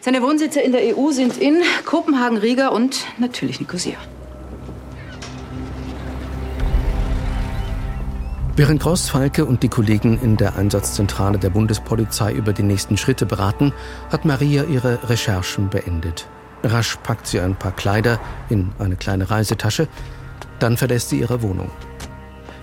[0.00, 3.98] Seine Wohnsitze in der EU sind in Kopenhagen, Riga und natürlich Nicosia.
[8.58, 13.24] Während Gross, Falke und die Kollegen in der Einsatzzentrale der Bundespolizei über die nächsten Schritte
[13.24, 13.72] beraten,
[14.10, 16.26] hat Maria ihre Recherchen beendet.
[16.64, 19.86] Rasch packt sie ein paar Kleider in eine kleine Reisetasche,
[20.58, 21.70] dann verlässt sie ihre Wohnung.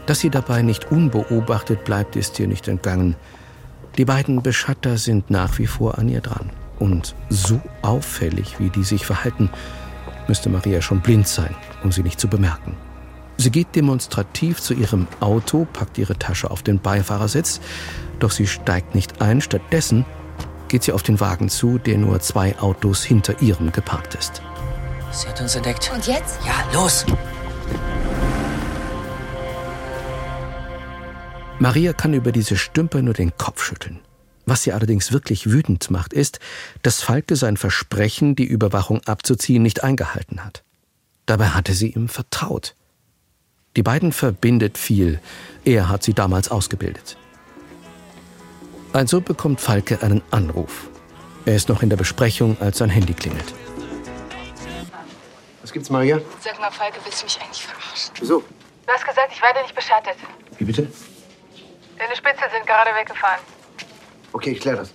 [0.06, 3.16] Dass sie dabei nicht unbeobachtet bleibt, ist ihr nicht entgangen.
[3.98, 6.50] Die beiden Beschatter sind nach wie vor an ihr dran.
[6.78, 9.50] Und so auffällig, wie die sich verhalten,
[10.28, 12.76] müsste Maria schon blind sein, um sie nicht zu bemerken.
[13.38, 17.60] Sie geht demonstrativ zu ihrem Auto, packt ihre Tasche auf den Beifahrersitz,
[18.20, 19.42] doch sie steigt nicht ein.
[19.42, 20.06] Stattdessen
[20.68, 24.42] geht sie auf den Wagen zu, der nur zwei Autos hinter ihrem geparkt ist.
[25.12, 25.92] Sie hat uns entdeckt.
[25.94, 26.40] Und jetzt?
[26.46, 27.06] Ja, los!
[31.60, 34.00] Maria kann über diese Stümper nur den Kopf schütteln.
[34.46, 36.40] Was sie allerdings wirklich wütend macht, ist,
[36.84, 40.64] dass Falke sein Versprechen, die Überwachung abzuziehen, nicht eingehalten hat.
[41.26, 42.76] Dabei hatte sie ihm vertraut.
[43.76, 45.20] Die beiden verbindet viel.
[45.66, 47.18] Er hat sie damals ausgebildet.
[48.94, 50.90] Also bekommt Falke einen Anruf.
[51.46, 53.54] Er ist noch in der Besprechung, als sein Handy klingelt.
[55.62, 56.22] Was gibt's, Maria?
[56.40, 58.14] Sag mal, Falke, willst du mich eigentlich verarschen?
[58.20, 58.44] Wieso?
[58.86, 60.16] Du hast gesagt, ich werde nicht beschattet.
[60.58, 60.88] Wie bitte?
[61.98, 63.40] Deine Spitzel sind gerade weggefahren.
[64.32, 64.92] Okay, ich kläre das.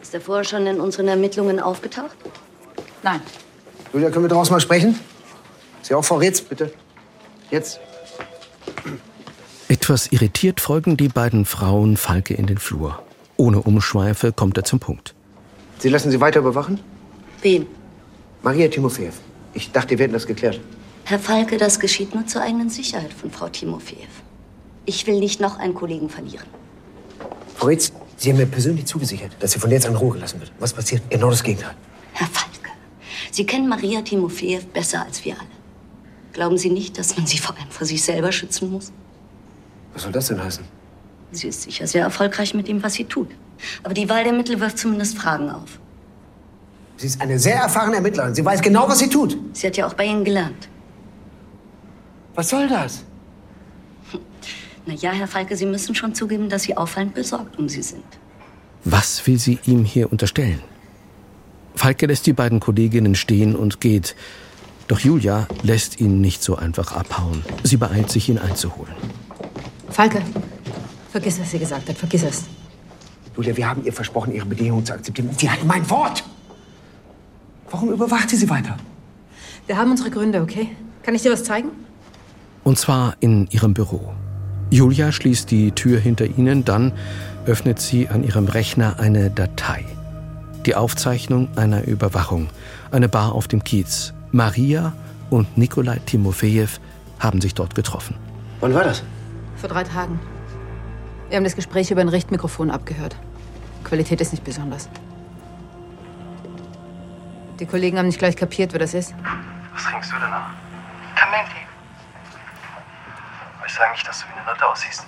[0.00, 2.16] Ist er vorher schon in unseren Ermittlungen aufgetaucht?
[3.02, 3.20] Nein.
[3.92, 4.98] Julia, können wir draußen mal sprechen?
[5.82, 6.72] Sie auch, Frau Retz, bitte.
[7.50, 7.80] Jetzt.
[9.68, 13.02] Etwas irritiert folgen die beiden Frauen Falke in den Flur.
[13.36, 15.14] Ohne Umschweife kommt er zum Punkt.
[15.78, 16.78] Sie lassen sie weiter überwachen?
[17.40, 17.66] Wen?
[18.42, 19.14] Maria Timofeev.
[19.54, 20.60] Ich dachte, wir hätten das geklärt.
[21.04, 24.08] Herr Falke, das geschieht nur zur eigenen Sicherheit von Frau Timofeev.
[24.84, 26.46] Ich will nicht noch einen Kollegen verlieren.
[27.56, 30.52] Frau Retz, Sie haben mir persönlich zugesichert, dass sie von jetzt an Ruhe gelassen wird.
[30.60, 31.02] Was passiert?
[31.10, 31.74] Genau das Gegenteil.
[32.12, 32.70] Herr Falke,
[33.32, 35.48] Sie kennen Maria Timofeev besser als wir alle.
[36.32, 38.92] Glauben Sie nicht, dass man sie vor allem vor sich selber schützen muss?
[39.92, 40.64] Was soll das denn heißen?
[41.32, 43.28] Sie ist sicher sehr erfolgreich mit dem, was sie tut.
[43.82, 45.78] Aber die Wahl der Mittel wirft zumindest Fragen auf.
[46.96, 48.34] Sie ist eine sehr erfahrene Ermittlerin.
[48.34, 49.36] Sie weiß genau, was sie tut.
[49.52, 50.68] Sie hat ja auch bei Ihnen gelernt.
[52.34, 53.04] Was soll das?
[54.86, 58.04] Na ja, Herr Falke, Sie müssen schon zugeben, dass Sie auffallend besorgt um sie sind.
[58.84, 60.60] Was will sie ihm hier unterstellen?
[61.74, 64.16] Falke lässt die beiden Kolleginnen stehen und geht.
[64.92, 67.42] Doch Julia lässt ihn nicht so einfach abhauen.
[67.62, 68.92] Sie beeilt sich, ihn einzuholen.
[69.88, 70.20] Falke,
[71.10, 71.96] vergiss, was sie gesagt hat.
[71.96, 72.44] Vergiss es.
[73.34, 75.30] Julia, wir haben ihr versprochen, ihre Bedingungen zu akzeptieren.
[75.30, 76.22] Und sie hat mein Wort.
[77.70, 78.76] Warum überwacht sie sie weiter?
[79.66, 80.68] Wir haben unsere Gründe, okay?
[81.02, 81.70] Kann ich dir was zeigen?
[82.62, 84.12] Und zwar in ihrem Büro.
[84.68, 86.92] Julia schließt die Tür hinter ihnen, dann
[87.46, 89.86] öffnet sie an ihrem Rechner eine Datei.
[90.66, 92.50] Die Aufzeichnung einer Überwachung,
[92.90, 94.12] eine Bar auf dem Kiez.
[94.32, 94.94] Maria
[95.28, 96.68] und Nikolai Timofejew
[97.20, 98.16] haben sich dort getroffen.
[98.60, 99.02] Wann war das?
[99.56, 100.18] Vor drei Tagen.
[101.28, 103.14] Wir haben das Gespräch über ein Richtmikrofon abgehört.
[103.84, 104.88] Qualität ist nicht besonders.
[107.60, 109.14] Die Kollegen haben nicht gleich kapiert, wer das ist.
[109.74, 110.50] Was trinkst du denn noch?
[111.14, 111.66] Kamillentee.
[113.62, 115.06] Weißt du eigentlich, dass du wie eine Nutte aussiehst?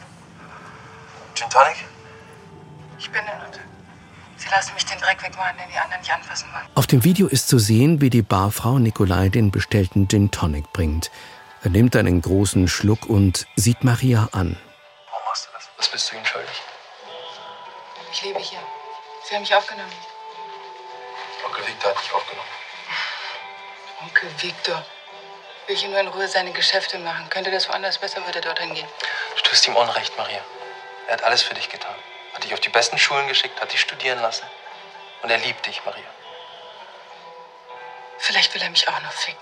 [1.35, 1.87] Gin Tonic?
[2.99, 3.61] Ich bin eine Nutte.
[4.37, 6.67] Sie lassen mich den Dreck wegmachen, den die anderen nicht anfassen wollen.
[6.75, 11.11] Auf dem Video ist zu sehen, wie die Barfrau Nikolai den bestellten Gin Tonic bringt.
[11.63, 14.57] Er nimmt einen großen Schluck und sieht Maria an.
[15.11, 15.69] Warum machst du das?
[15.79, 16.63] Was bist du ihnen schuldig?
[18.13, 18.59] Ich lebe hier.
[19.29, 19.93] Sie haben mich aufgenommen.
[21.47, 22.49] Onkel Victor hat dich aufgenommen.
[24.03, 24.85] Onkel Victor.
[25.67, 27.31] Will ich nur in Ruhe seine Geschäfte machen.
[27.31, 28.87] Könnte das woanders besser, würde er dorthin gehen.
[29.37, 30.41] Du tust ihm Unrecht, Maria.
[31.07, 31.95] Er hat alles für dich getan.
[32.35, 34.47] Hat dich auf die besten Schulen geschickt, hat dich studieren lassen.
[35.23, 36.05] Und er liebt dich, Maria.
[38.19, 39.41] Vielleicht will er mich auch noch ficken.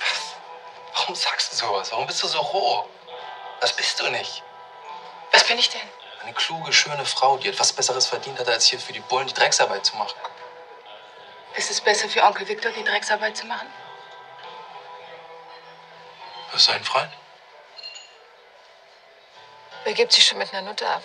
[0.94, 1.90] Warum sagst du sowas?
[1.90, 2.88] Warum bist du so roh?
[3.60, 4.42] Das bist du nicht.
[5.32, 5.88] Was bin ich denn?
[6.22, 9.34] Eine kluge, schöne Frau, die etwas Besseres verdient hat, als hier für die Bullen die
[9.34, 10.14] Drecksarbeit zu machen.
[11.56, 13.72] Ist es besser für Onkel Victor, die Drecksarbeit zu machen?
[16.52, 17.12] Das ist sein Freund.
[19.84, 21.02] Wer gibt sich schon mit einer Nutte ab?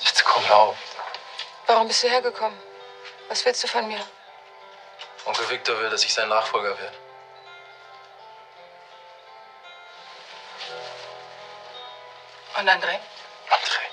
[0.00, 0.76] Jetzt komm, auf.
[1.66, 2.58] Warum bist du hergekommen?
[3.28, 4.06] Was willst du von mir?
[5.24, 6.96] Onkel Victor will, dass ich sein Nachfolger werde.
[12.58, 12.98] Und André?
[13.50, 13.84] André.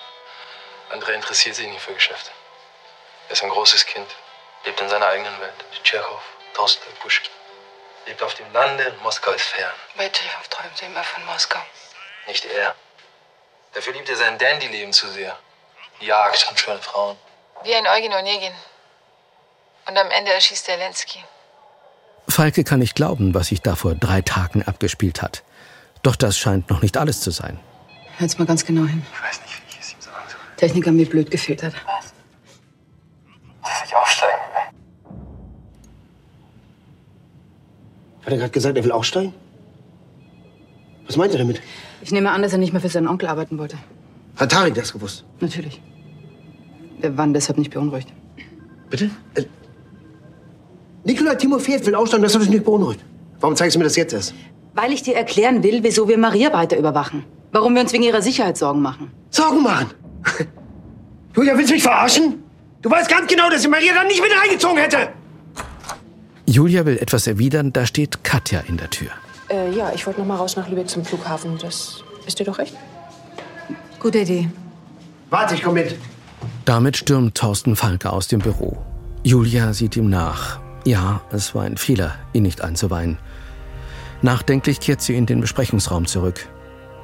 [0.92, 2.32] André interessiert sich nicht für Geschäfte.
[3.30, 4.14] Er ist ein großes Kind.
[4.66, 5.66] Lebt in seiner eigenen Welt.
[5.84, 6.22] Tschechow,
[6.54, 7.32] Tolstoi, Puschkin.
[8.06, 9.74] Lebt auf dem Lande und Moskau ist fern.
[9.96, 11.62] Bei Tschechow träumt sie immer von Moskau.
[12.28, 12.76] Nicht er.
[13.74, 15.40] Dafür liebt er sein Dandy-Leben zu sehr.
[16.02, 17.18] Jagd und schöne Frauen.
[17.64, 18.54] Wie ein Eugen Onegin.
[19.88, 21.20] Und am Ende erschießt er Lenski.
[22.28, 25.44] Falke kann nicht glauben, was sich da vor drei Tagen abgespielt hat.
[26.02, 27.60] Doch das scheint noch nicht alles zu sein.
[28.18, 29.06] Hört's mal ganz genau hin.
[29.14, 30.40] Ich weiß nicht, wie ich es ihm sagen soll.
[30.58, 31.74] Technik haben mir blöd gefehlt hat.
[31.86, 32.14] Was?
[33.64, 34.42] Lass dich aufsteigen.
[38.26, 39.34] Hat er gerade gesagt, er will aussteigen?
[41.06, 41.62] Was meint er damit?
[42.02, 43.78] Ich nehme an, dass er nicht mehr für seinen Onkel arbeiten wollte.
[44.38, 45.26] Hat Tarek das gewusst?
[45.40, 45.82] Natürlich.
[47.02, 48.08] Wir waren deshalb nicht beunruhigt.
[48.90, 49.10] Bitte?
[49.36, 49.44] Äh,
[51.04, 53.04] Nikolai Timofejew will aussteigen, das hat dich nicht beunruhigt.
[53.40, 54.36] Warum zeigst du mir das jetzt erst?
[54.76, 57.26] Weil ich dir erklären will, wieso wir Maria weiter überwachen.
[57.52, 59.12] Warum wir uns wegen ihrer Sicherheit Sorgen machen.
[59.32, 59.88] Sorgen machen?
[61.36, 62.44] Julia, willst du mich verarschen?
[62.82, 65.10] Du weißt ganz genau, dass ich Maria dann nicht mit reingezogen hätte.
[66.46, 69.10] Julia will etwas erwidern, da steht Katja in der Tür.
[69.50, 71.58] Äh, ja, ich wollte noch mal raus nach Lübeck zum Flughafen.
[71.62, 72.76] Das ist dir doch recht.
[74.00, 74.50] Gute Idee.
[75.30, 75.96] Warte, ich komm mit.
[76.66, 78.78] Damit stürmt Thorsten Falke aus dem Büro.
[79.24, 80.60] Julia sieht ihm nach.
[80.86, 83.18] Ja, es war ein Fehler, ihn nicht einzuweihen.
[84.22, 86.48] Nachdenklich kehrt sie in den Besprechungsraum zurück.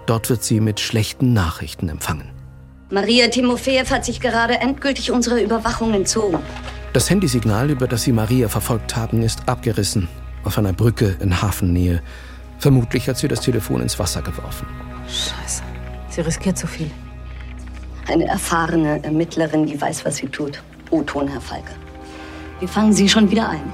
[0.05, 2.29] Dort wird sie mit schlechten Nachrichten empfangen.
[2.89, 6.39] Maria Timofejew hat sich gerade endgültig unserer Überwachung entzogen.
[6.93, 10.07] Das Handysignal, über das sie Maria verfolgt haben, ist abgerissen.
[10.43, 12.01] Auf einer Brücke in Hafennähe.
[12.59, 14.67] Vermutlich hat sie das Telefon ins Wasser geworfen.
[15.07, 15.63] Scheiße.
[16.09, 16.89] Sie riskiert zu viel.
[18.07, 20.61] Eine erfahrene Ermittlerin, die weiß, was sie tut.
[20.91, 21.71] O-Ton, Herr Falke.
[22.59, 23.73] Wir fangen Sie schon wieder ein.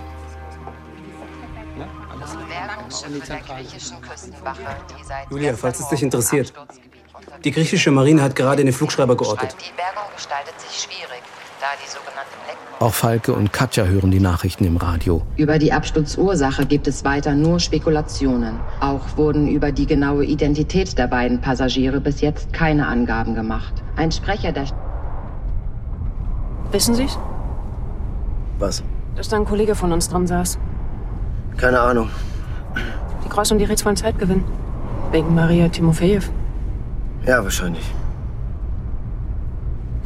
[5.30, 6.54] Julia, falls es dich interessiert.
[7.44, 9.56] Die griechische Marine hat gerade den Flugschreiber geortet.
[9.60, 11.22] Die Bergung gestaltet sich schwierig,
[11.60, 15.22] da die sogenannte Black Auch Falke und Katja hören die Nachrichten im Radio.
[15.38, 18.60] Über die Absturzursache gibt es weiter nur Spekulationen.
[18.82, 23.74] Auch wurden über die genaue Identität der beiden Passagiere bis jetzt keine Angaben gemacht.
[23.96, 24.66] Ein Sprecher der
[26.72, 27.18] Wissen Sie's?
[28.60, 28.84] Was?
[29.16, 30.58] Dass da ein Kollege von uns dran saß.
[31.58, 32.10] Keine Ahnung.
[33.24, 34.44] Die Kreuz und die Rätsel wollen Zeit gewinnen.
[35.12, 36.24] Wegen Maria Timofejew.
[37.26, 37.86] Ja, wahrscheinlich.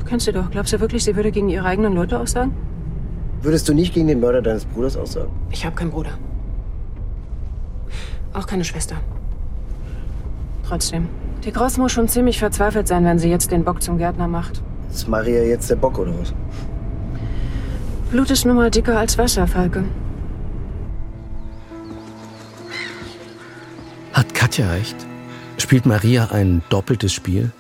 [0.07, 0.49] Du kennst sie doch.
[0.49, 2.55] Glaubst du wirklich, sie würde gegen ihre eigenen Leute aussagen?
[3.41, 5.29] Würdest du nicht gegen den Mörder deines Bruders aussagen?
[5.51, 6.11] Ich habe keinen Bruder.
[8.31, 8.95] Auch keine Schwester.
[10.65, 11.09] Trotzdem.
[11.43, 14.63] Die Groß muss schon ziemlich verzweifelt sein, wenn sie jetzt den Bock zum Gärtner macht.
[14.89, 16.33] Ist Maria jetzt der Bock oder was?
[18.09, 19.83] Blut ist nun mal dicker als Wasser, Falke.
[24.13, 24.95] Hat Katja recht?
[25.57, 27.51] Spielt Maria ein doppeltes Spiel?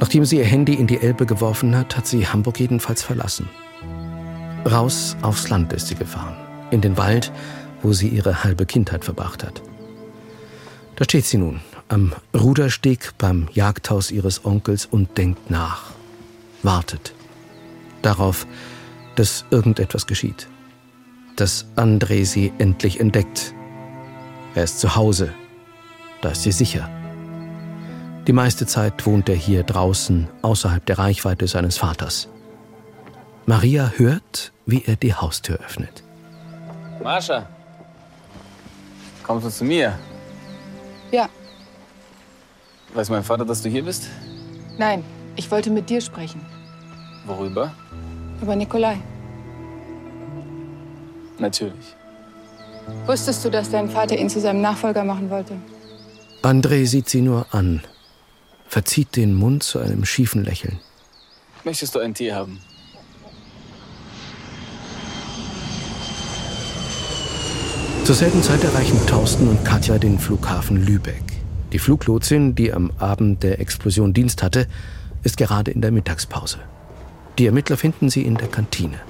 [0.00, 3.48] Nachdem sie ihr Handy in die Elbe geworfen hat, hat sie Hamburg jedenfalls verlassen.
[4.64, 6.36] Raus aufs Land ist sie gefahren.
[6.70, 7.30] In den Wald,
[7.82, 9.62] wo sie ihre halbe Kindheit verbracht hat.
[10.96, 15.90] Da steht sie nun, am Rudersteg beim Jagdhaus ihres Onkels und denkt nach.
[16.62, 17.14] Wartet.
[18.02, 18.46] Darauf,
[19.16, 20.46] dass irgendetwas geschieht.
[21.36, 23.54] Dass André sie endlich entdeckt.
[24.54, 25.32] Er ist zu Hause.
[26.22, 26.88] Da ist sie sicher.
[28.30, 32.28] Die meiste Zeit wohnt er hier draußen, außerhalb der Reichweite seines Vaters.
[33.44, 36.04] Maria hört, wie er die Haustür öffnet.
[37.02, 37.44] Mascha,
[39.24, 39.98] kommst du zu mir?
[41.10, 41.28] Ja,
[42.94, 44.08] Weiß mein Vater, dass du hier bist?
[44.78, 45.02] nein,
[45.34, 46.40] ich wollte mit dir sprechen.
[47.26, 47.72] Worüber?
[48.40, 48.96] Über Nikolai.
[51.40, 51.96] Natürlich.
[53.06, 55.56] Wusstest du, dass dein Vater ihn zu seinem Nachfolger machen wollte?
[56.44, 57.82] André sieht sie nur an,
[58.70, 60.78] verzieht den Mund zu einem schiefen Lächeln.
[61.64, 62.60] Möchtest du einen Tee haben?
[68.04, 71.22] Zur selben Zeit erreichen Thorsten und Katja den Flughafen Lübeck.
[71.72, 74.68] Die Fluglotsin, die am Abend der Explosion Dienst hatte,
[75.24, 76.58] ist gerade in der Mittagspause.
[77.38, 79.00] Die Ermittler finden sie in der Kantine.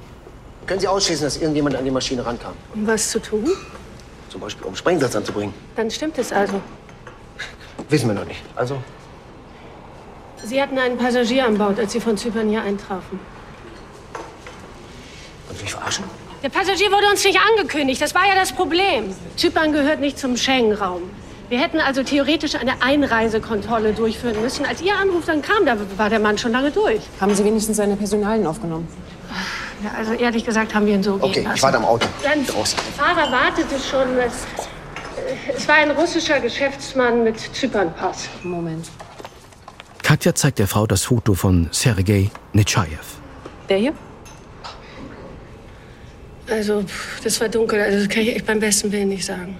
[0.66, 2.54] Können Sie ausschließen, dass irgendjemand an die Maschine rankam?
[2.74, 3.50] Um was zu tun?
[4.30, 5.52] Zum Beispiel, um Sprengsatz anzubringen?
[5.76, 6.60] Dann stimmt es also.
[7.88, 8.42] Wissen wir noch nicht.
[8.54, 8.82] Also,
[10.44, 13.20] Sie hatten einen Passagier an Bord, als Sie von Zypern hier eintrafen.
[15.46, 16.04] wollen Sie mich verarschen?
[16.42, 18.00] Der Passagier wurde uns nicht angekündigt.
[18.00, 19.14] Das war ja das Problem.
[19.36, 21.02] Zypern gehört nicht zum Schengen-Raum.
[21.50, 24.64] Wir hätten also theoretisch eine Einreisekontrolle durchführen müssen.
[24.64, 27.00] Als Ihr Anruf dann kam, da war der Mann schon lange durch.
[27.20, 28.88] Haben Sie wenigstens seine Personalien aufgenommen?
[29.84, 31.56] Ja, also ehrlich gesagt haben wir ihn so gehen Okay, lassen.
[31.56, 32.06] ich warte am Auto.
[32.22, 32.78] Dann, Draußen.
[32.86, 34.18] der Fahrer wartete schon.
[34.18, 34.34] Es,
[35.16, 38.28] äh, es war ein russischer Geschäftsmann mit Zypernpass.
[38.42, 38.86] Moment.
[40.10, 42.98] Katja zeigt der Frau das Foto von Sergei Netschajew.
[43.68, 43.94] Der hier?
[46.48, 46.84] Also,
[47.22, 47.80] das war dunkel.
[47.80, 49.56] Also, das kann ich echt beim besten Willen nicht sagen.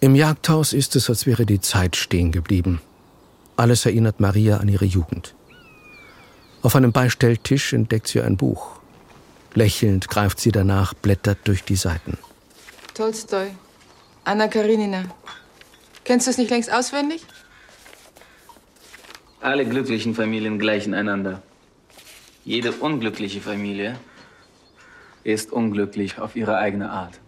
[0.00, 2.82] Im Jagdhaus ist es, als wäre die Zeit stehen geblieben.
[3.56, 5.34] Alles erinnert Maria an ihre Jugend.
[6.60, 8.78] Auf einem Beistelltisch entdeckt sie ein Buch.
[9.54, 12.18] Lächelnd greift sie danach, blättert durch die Seiten.
[12.92, 13.52] Tolstoi.
[14.24, 15.04] Anna Karenina.
[16.04, 17.24] Kennst du es nicht längst auswendig?
[19.44, 21.42] Alle glücklichen Familien gleichen einander.
[22.46, 23.98] Jede unglückliche Familie
[25.22, 27.20] ist unglücklich auf ihre eigene Art.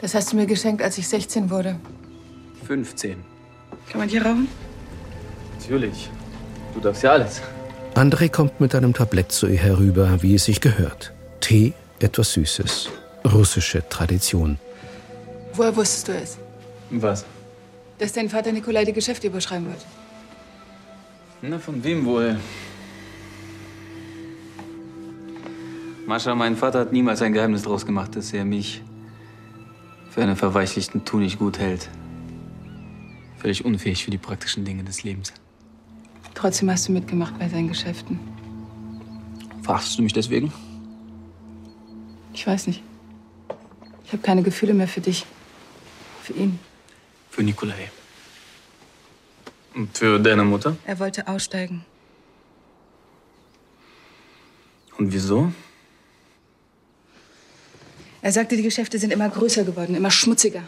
[0.00, 1.78] Das hast du mir geschenkt, als ich 16 wurde.
[2.66, 3.16] 15.
[3.90, 4.48] Kann man hier rauchen?
[5.58, 6.08] Natürlich.
[6.72, 7.42] Du darfst ja alles.
[7.94, 11.12] André kommt mit einem Tablett zu ihr herüber, wie es sich gehört.
[11.40, 12.88] Tee, etwas Süßes.
[13.30, 14.58] Russische Tradition.
[15.52, 16.38] Woher wusstest du es?
[16.88, 17.26] Was?
[18.00, 19.86] Dass dein Vater Nikolai die Geschäfte überschreiben wird.
[21.42, 22.40] Na, von wem wohl?
[26.06, 28.82] Mascha, mein Vater hat niemals ein Geheimnis draus gemacht, dass er mich
[30.10, 31.88] für einen verweichlichten Tunig gut hält.
[33.38, 35.32] Völlig unfähig für die praktischen Dinge des Lebens.
[36.34, 38.18] Trotzdem hast du mitgemacht bei seinen Geschäften.
[39.62, 40.52] Fragst du mich deswegen?
[42.32, 42.82] Ich weiß nicht.
[44.04, 45.26] Ich habe keine Gefühle mehr für dich.
[46.22, 46.58] Für ihn.
[47.30, 47.90] Für Nikolai.
[49.74, 50.76] Und für deine Mutter?
[50.84, 51.84] Er wollte aussteigen.
[54.98, 55.52] Und wieso?
[58.22, 60.62] Er sagte, die Geschäfte sind immer größer geworden, immer schmutziger.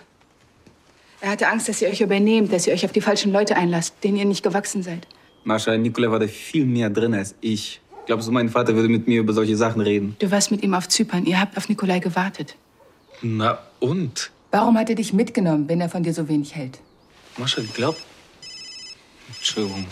[1.20, 3.94] Er hatte Angst, dass ihr euch übernehmt, dass ihr euch auf die falschen Leute einlasst,
[4.02, 5.06] denen ihr nicht gewachsen seid.
[5.44, 7.80] Mascha, Nikolai war da viel mehr drin als ich.
[8.06, 10.16] Glaubst du, mein Vater würde mit mir über solche Sachen reden?
[10.18, 11.24] Du warst mit ihm auf Zypern.
[11.26, 12.56] Ihr habt auf Nikolai gewartet.
[13.20, 14.32] Na und?
[14.51, 16.79] Warum hat er dich mitgenommen, wenn er von dir so wenig hält?
[17.37, 17.95] Mascha, glaub.
[19.27, 19.85] Entschuldigung.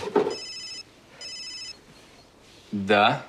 [2.72, 3.24] Да.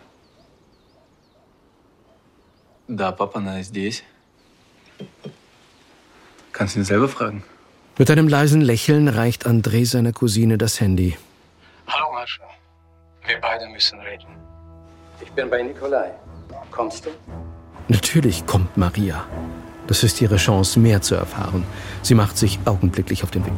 [2.89, 4.05] Да, папа, она здесь.
[6.53, 7.43] Kannst du ihn selber fragen.
[7.99, 11.17] Mit einem leisen Lächeln reicht André seiner Cousine das Handy.
[11.87, 12.45] Hallo, Mascha.
[13.27, 14.29] Wir beide müssen reden.
[15.21, 16.13] Ich bin bei Nikolai.
[16.71, 17.11] Kommst du?
[17.89, 19.27] Natürlich kommt Maria.
[19.88, 21.64] Das ist ihre Chance, mehr zu erfahren.
[22.02, 23.54] Sie macht sich augenblicklich auf den Weg.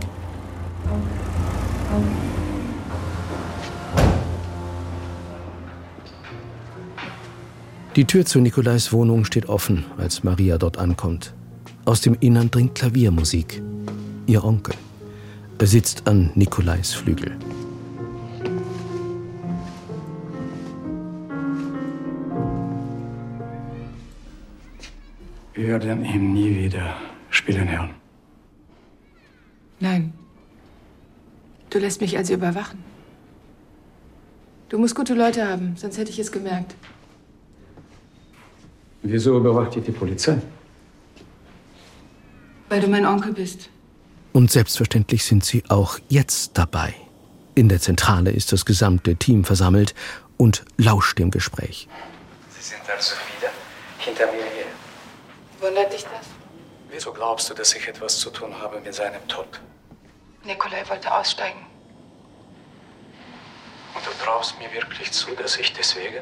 [7.96, 11.34] Die Tür zu Nikolais Wohnung steht offen, als Maria dort ankommt.
[11.86, 13.62] Aus dem Innern dringt Klaviermusik.
[14.26, 14.74] Ihr Onkel.
[15.62, 17.38] Sitzt an Nikolais Flügel.
[25.64, 26.93] Wir werden ihn nie wieder
[27.30, 27.91] spielen hören.
[29.80, 30.14] Nein.
[31.70, 32.84] Du lässt mich also überwachen.
[34.68, 36.76] Du musst gute Leute haben, sonst hätte ich es gemerkt.
[39.03, 40.38] Wieso überwacht ihr die Polizei?
[42.68, 43.70] Weil du mein Onkel bist.
[44.34, 46.93] Und selbstverständlich sind sie auch jetzt dabei.
[47.55, 49.95] In der Zentrale ist das gesamte Team versammelt
[50.36, 51.88] und lauscht dem Gespräch.
[52.49, 53.51] Sie sind also wieder
[53.99, 54.53] hinter mir.
[55.64, 56.28] Wundert dich das?
[56.89, 59.61] Wieso glaubst du, dass ich etwas zu tun habe mit seinem Tod?
[60.43, 61.66] Nikolai wollte aussteigen.
[63.95, 66.22] Und du traust mir wirklich zu, dass ich deswegen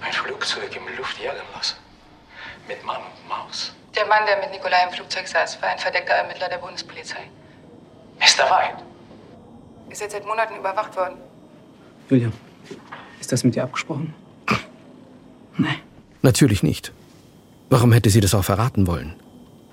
[0.00, 1.76] ein Flugzeug im Luft jagen lasse?
[2.66, 3.72] Mit Mann und Maus?
[3.94, 7.30] Der Mann, der mit Nikolai im Flugzeug saß, war ein verdeckter Ermittler der Bundespolizei.
[8.18, 8.50] Mr.
[8.50, 8.82] White.
[9.88, 11.18] Ihr seid seit Monaten überwacht worden.
[12.10, 12.32] Julia,
[13.20, 14.12] ist das mit dir abgesprochen?
[16.22, 16.92] Natürlich nicht.
[17.69, 19.13] Warum hätte sie das auch verraten wollen?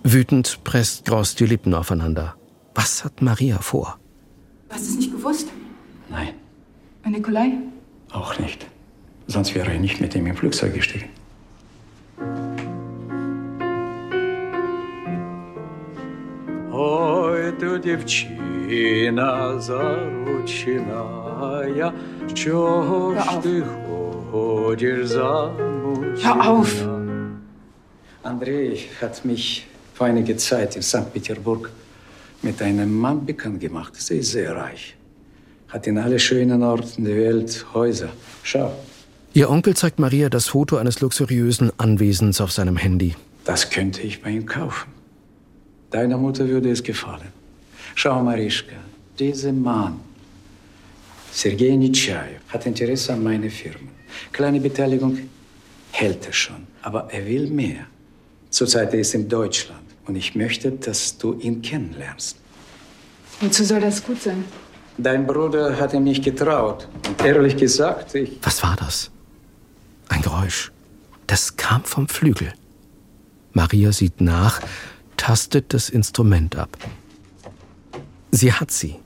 [0.05, 2.35] Wütend presst Gross die Lippen aufeinander.
[2.75, 3.99] Was hat Maria vor?
[4.69, 5.49] Du hast es nicht gewusst?
[6.11, 6.29] Nein,
[7.05, 7.53] Und Nikolai?
[8.13, 8.67] auch nicht.
[9.27, 11.09] Sonst wäre ich nicht mit ihm im Flugzeug gestiegen.
[16.73, 21.05] Ой, tu дівчина заручена,
[22.35, 23.63] чого ж ти
[24.31, 26.65] ходиш замучена?
[28.24, 31.12] Andrei hat mich vor einiger Zeit in St.
[31.14, 31.70] Petersburg
[32.42, 33.94] mit einem Mann bekannt gemacht.
[33.96, 34.96] Sie ist sehr reich.
[35.70, 38.10] Hat in alle schönen Orten der Welt Häuser.
[38.44, 38.72] Schau,
[39.34, 43.16] Ihr Onkel zeigt Maria das Foto eines luxuriösen Anwesens auf seinem Handy.
[43.46, 44.92] das könnte ich bei ihm kaufen.
[45.90, 47.30] Deiner Mutter würde es gefallen.
[47.96, 48.76] Schau, Marischka,
[49.20, 50.00] dieser Mann,
[51.32, 53.90] Sergei Nitschajew, hat Interesse an meiner Firma.
[54.32, 55.18] Kleine Beteiligung
[55.92, 57.88] hält er schon, aber er will mehr.
[58.54, 62.38] Zurzeit ist er in Deutschland und ich möchte, dass du ihn kennenlernst.
[63.42, 64.46] Wozu soll das gut sein?
[64.96, 66.88] Dein Bruder hat ihm nicht getraut.
[67.08, 68.38] Und ehrlich gesagt, ich.
[68.44, 69.10] Was war das?
[70.08, 70.72] Ein Geräusch.
[71.26, 72.54] Das kam vom Flügel.
[73.54, 74.62] Maria sieht nach,
[75.18, 76.78] tastet das Instrument ab.
[78.30, 78.98] Sie hat sie.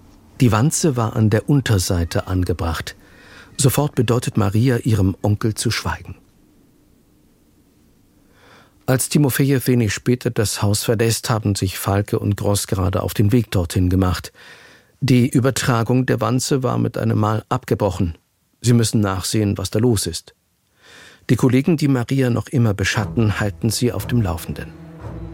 [0.42, 2.98] Die Wanze war an der Unterseite angebracht.
[3.56, 6.16] Sofort bedeutet Maria ihrem Onkel zu schweigen.
[8.90, 13.34] Als Timofejew wenig später das Haus verlässt, haben sich Falke und Gross gerade auf den
[13.34, 14.32] Weg dorthin gemacht.
[15.02, 18.18] Die Übertragung der Wanze war mit einem Mal abgebrochen.
[18.62, 20.36] Sie müssen nachsehen, was da los ist.
[21.30, 24.72] Die Kollegen, die Maria noch immer beschatten, halten sie auf dem Laufenden.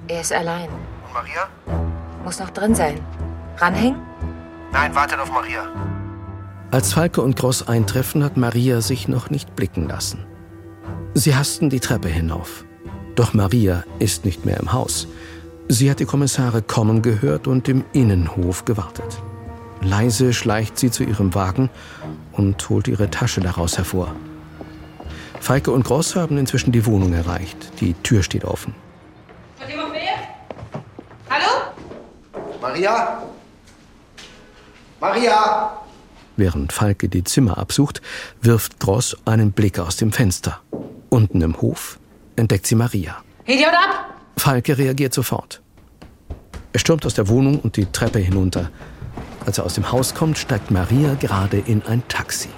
[0.07, 0.69] Er ist allein.
[1.05, 1.47] Und Maria?
[2.23, 2.99] Muss noch drin sein.
[3.57, 4.01] Ranhängen?
[4.71, 5.71] Nein, wartet auf Maria.
[6.71, 10.25] Als Falke und Gross eintreffen, hat Maria sich noch nicht blicken lassen.
[11.13, 12.65] Sie hasten die Treppe hinauf.
[13.16, 15.07] Doch Maria ist nicht mehr im Haus.
[15.68, 19.22] Sie hat die Kommissare kommen gehört und im Innenhof gewartet.
[19.82, 21.70] Leise schleicht sie zu ihrem Wagen
[22.32, 24.16] und holt ihre Tasche daraus hervor.
[25.39, 27.82] Falke und Gross haben inzwischen die Wohnung erreicht.
[27.82, 28.74] Die Tür steht offen.
[31.30, 31.74] Hallo?
[32.61, 33.24] Maria?
[34.99, 35.78] Maria?
[36.38, 38.01] Während Falke die Zimmer absucht,
[38.41, 40.61] wirft Gross einen Blick aus dem Fenster.
[41.09, 41.99] Unten im Hof
[42.36, 43.23] entdeckt sie Maria.
[43.45, 44.13] Idiot ab!
[44.38, 45.61] Falke reagiert sofort.
[46.73, 48.71] Er stürmt aus der Wohnung und die Treppe hinunter.
[49.45, 52.49] Als er aus dem Haus kommt, steigt Maria gerade in ein Taxi.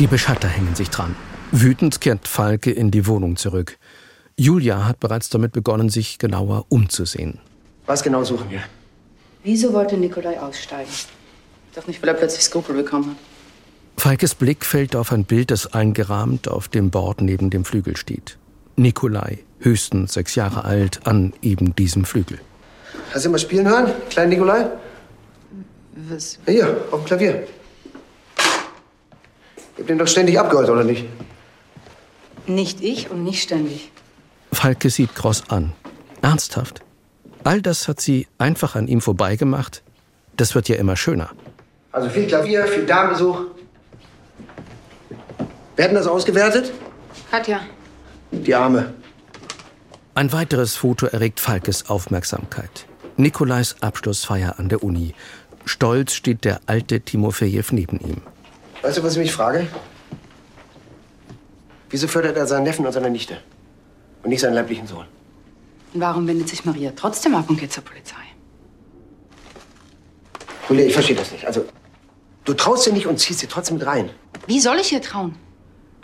[0.00, 1.14] Die Beschatter hängen sich dran.
[1.52, 3.78] Wütend kehrt Falke in die Wohnung zurück.
[4.36, 7.38] Julia hat bereits damit begonnen, sich genauer umzusehen.
[7.86, 8.62] Was genau suchen wir?
[9.44, 10.90] Wieso wollte Nikolai aussteigen?
[11.76, 13.16] Doch nicht, weil er plötzlich Skrupel bekommen hat.
[13.96, 18.36] Falkes Blick fällt auf ein Bild, das eingerahmt auf dem Board neben dem Flügel steht.
[18.76, 22.38] Nikolai, höchstens sechs Jahre alt, an eben diesem Flügel.
[23.12, 24.66] Hast du mal spielen hören, kleinen Nikolai?
[26.10, 26.38] Was?
[26.46, 27.46] Ja, hier, auf dem Klavier.
[29.76, 31.06] Ihr habt den doch ständig abgehört, oder nicht?
[32.46, 33.90] Nicht ich und nicht ständig.
[34.52, 35.72] Falke sieht Gross an.
[36.20, 36.82] Ernsthaft?
[37.42, 39.82] All das hat sie einfach an ihm vorbeigemacht?
[40.36, 41.30] Das wird ja immer schöner.
[41.92, 43.42] Also viel Klavier, viel Damenbesuch.
[45.76, 46.72] Werden das ausgewertet?
[47.30, 47.60] Katja.
[48.30, 48.94] Die Arme.
[50.14, 52.86] Ein weiteres Foto erregt Falkes Aufmerksamkeit.
[53.16, 55.14] Nikolais Abschlussfeier an der Uni.
[55.64, 58.22] Stolz steht der alte Timofejew neben ihm.
[58.82, 59.66] Weißt du, was ich mich frage?
[61.90, 63.38] Wieso fördert er seinen Neffen und seine Nichte?
[64.22, 65.06] Und nicht seinen leiblichen Sohn?
[65.92, 68.16] Und warum wendet sich Maria trotzdem ab und geht zur Polizei?
[70.68, 71.46] Julia, ich verstehe das nicht.
[71.46, 71.64] Also,
[72.44, 74.10] du traust dir nicht und ziehst sie trotzdem mit rein.
[74.46, 75.36] Wie soll ich ihr trauen?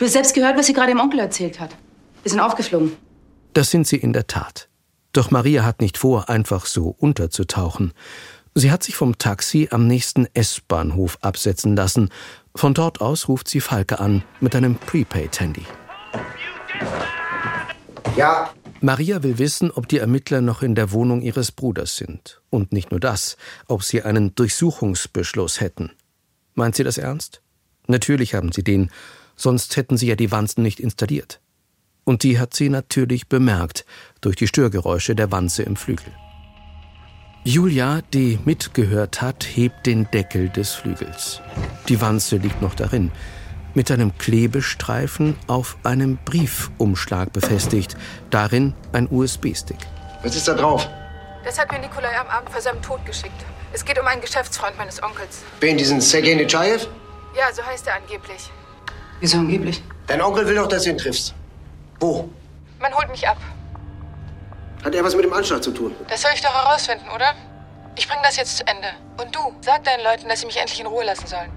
[0.01, 1.77] Du hast selbst gehört, was sie gerade dem Onkel erzählt hat.
[2.23, 2.93] Wir sind aufgeflogen.
[3.53, 4.71] Das sind sie in der Tat.
[5.13, 7.93] Doch Maria hat nicht vor, einfach so unterzutauchen.
[8.55, 12.09] Sie hat sich vom Taxi am nächsten S-Bahnhof absetzen lassen.
[12.55, 15.67] Von dort aus ruft sie Falke an mit einem Prepaid-Handy.
[18.17, 22.41] Ja, Maria will wissen, ob die Ermittler noch in der Wohnung ihres Bruders sind.
[22.49, 23.37] Und nicht nur das,
[23.67, 25.91] ob sie einen Durchsuchungsbeschluss hätten.
[26.55, 27.43] Meint sie das ernst?
[27.87, 28.91] Natürlich haben sie den,
[29.41, 31.41] sonst hätten sie ja die Wanzen nicht installiert.
[32.05, 33.85] Und die hat sie natürlich bemerkt
[34.21, 36.13] durch die Störgeräusche der Wanze im Flügel.
[37.45, 41.41] Julia, die mitgehört hat, hebt den Deckel des Flügels.
[41.89, 43.11] Die Wanze liegt noch darin
[43.73, 47.97] mit einem Klebestreifen auf einem Briefumschlag befestigt.
[48.31, 49.79] Darin ein USB-Stick.
[50.23, 50.87] Was ist da drauf?
[51.45, 53.33] Das hat mir Nikolai am Abend vor seinem Tod geschickt.
[53.73, 55.43] Es geht um einen Geschäftsfreund meines Onkels.
[55.61, 56.87] Wen, diesen Sergei Nechayev?
[57.37, 58.51] Ja, so heißt er angeblich.
[59.21, 59.83] Wieso angeblich?
[60.07, 61.35] Dein Onkel will doch, dass du ihn triffst.
[62.01, 62.29] Wo?
[62.81, 63.37] Man holt mich ab.
[64.85, 65.95] Hat er was mit dem Anschlag zu tun?
[66.09, 67.35] Das soll ich doch herausfinden, oder?
[67.97, 68.89] Ich bring das jetzt zu Ende.
[69.23, 71.51] Und du, sag deinen Leuten, dass sie mich endlich in Ruhe lassen sollen.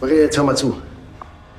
[0.00, 0.80] Maria, jetzt hör mal zu.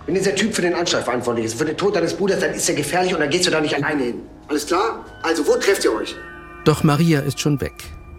[0.05, 2.70] Wenn dieser Typ für den Anschlag verantwortlich ist, für den Tod deines Bruders, dann ist
[2.70, 4.22] er gefährlich und dann gehst du da nicht alleine hin.
[4.47, 5.05] Alles klar?
[5.24, 6.16] Also, wo trefft ihr euch?
[6.64, 7.74] Doch Maria ist schon weg.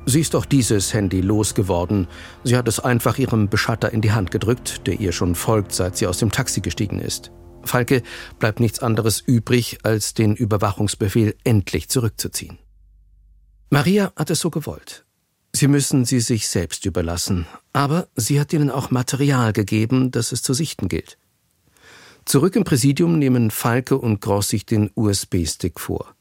[0.07, 2.09] Sie ist auch dieses Handy losgeworden.
[2.43, 5.97] Sie hat es einfach ihrem Beschatter in die Hand gedrückt, der ihr schon folgt, seit
[5.97, 7.31] sie aus dem Taxi gestiegen ist.
[7.63, 8.03] Falke
[8.39, 12.59] bleibt nichts anderes übrig, als den Überwachungsbefehl endlich zurückzuziehen.
[13.69, 15.05] Maria hat es so gewollt.
[15.53, 20.43] Sie müssen sie sich selbst überlassen, aber sie hat ihnen auch Material gegeben, das es
[20.43, 21.19] zu sichten gilt.
[22.25, 26.15] Zurück im Präsidium nehmen Falke und Gross sich den USB-Stick vor.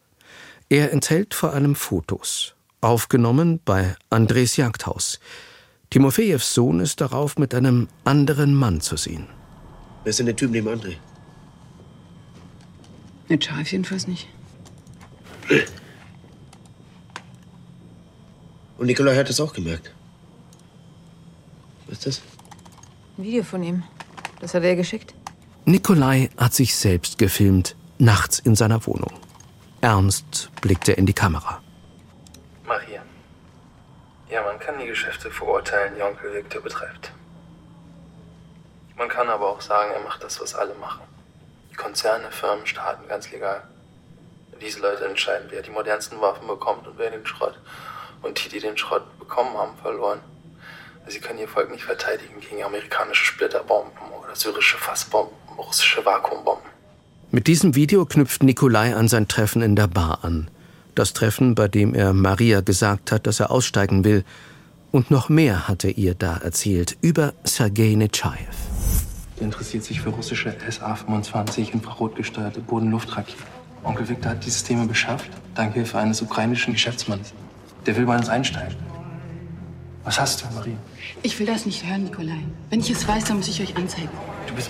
[0.70, 5.20] Er enthält vor allem Fotos, aufgenommen bei Andres Jagdhaus.
[5.90, 9.28] Timofejews Sohn ist darauf mit einem anderen Mann zu sehen.
[10.04, 10.96] Wer ist denn der Typ neben André?
[13.28, 14.28] Mit Scharf jedenfalls nicht.
[18.78, 19.94] Und Nikolai hat es auch gemerkt.
[21.88, 22.22] Was ist das?
[23.18, 23.84] Ein Video von ihm.
[24.40, 25.14] Das hat er geschickt.
[25.66, 29.12] Nikolai hat sich selbst gefilmt, nachts in seiner Wohnung.
[29.82, 31.62] Ernst blickte in die Kamera.
[34.30, 37.12] Ja, man kann die Geschäfte verurteilen, die Onkel Victor betreibt.
[38.96, 41.02] Man kann aber auch sagen, er macht das, was alle machen.
[41.78, 43.64] Konzerne, Firmen, Staaten, ganz legal.
[44.62, 47.58] Diese Leute entscheiden, wer die modernsten Waffen bekommt und wer den Schrott.
[48.22, 50.20] Und die, die den Schrott bekommen haben, verloren.
[51.08, 56.70] Sie können ihr Volk nicht verteidigen gegen amerikanische Splitterbomben oder syrische Fassbomben, russische Vakuumbomben.
[57.32, 60.52] Mit diesem Video knüpft Nikolai an sein Treffen in der Bar an.
[61.00, 64.26] Das Treffen, bei dem er Maria gesagt hat, dass er aussteigen will.
[64.92, 68.58] Und noch mehr hat er ihr da erzählt über Sergei Nechayev.
[69.38, 73.46] Der interessiert sich für russische SA-25 infrarotgesteuerte Boden-Luft-Raketen.
[73.86, 77.34] Onkel Viktor hat die Systeme beschafft, dank Hilfe eines ukrainischen Geschäftsmanns.
[77.86, 78.76] Der will bei uns einsteigen.
[80.04, 80.76] Was hast du, Marie?
[81.24, 82.44] Ich will das nicht hören, Nikolai.
[82.72, 84.10] Wenn ich es weiß, dann muss ich euch anzeigen.
[84.48, 84.70] Du bist.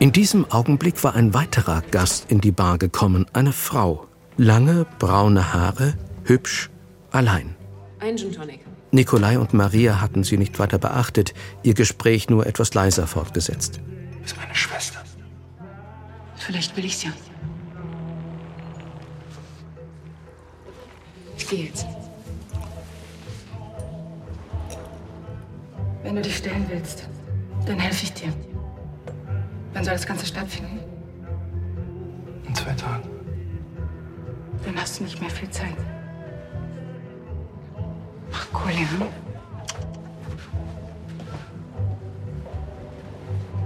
[0.00, 4.07] In diesem Augenblick war ein weiterer Gast in die Bar gekommen, eine Frau.
[4.40, 6.70] Lange, braune Haare, hübsch,
[7.10, 7.56] allein.
[7.98, 8.60] Ein Gin Tonic.
[8.92, 11.34] Nikolai und Maria hatten sie nicht weiter beachtet,
[11.64, 13.80] ihr Gespräch nur etwas leiser fortgesetzt.
[14.12, 15.00] Du bist meine Schwester.
[16.36, 17.10] Vielleicht will ich's ja.
[21.36, 21.84] Ich gehe jetzt.
[26.04, 27.08] Wenn du dich stellen willst,
[27.66, 28.32] dann helfe ich dir.
[29.72, 30.78] Wann soll das Ganze stattfinden?
[32.46, 33.17] In zwei Tagen.
[34.64, 35.76] Dann hast du nicht mehr viel Zeit.
[38.32, 39.06] Ach, cool, ja?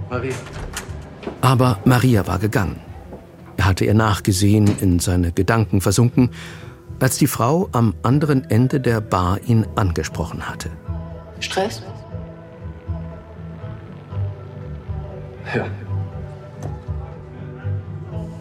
[0.09, 0.33] Marie.
[1.41, 2.79] Aber Maria war gegangen.
[3.57, 6.29] Er hatte ihr nachgesehen, in seine Gedanken versunken,
[6.99, 10.69] als die Frau am anderen Ende der Bar ihn angesprochen hatte.
[11.39, 11.81] Stress?
[15.53, 15.65] Ja.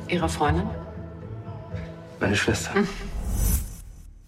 [0.08, 0.68] Ihre Freundin?
[2.22, 2.70] Meine Schwester.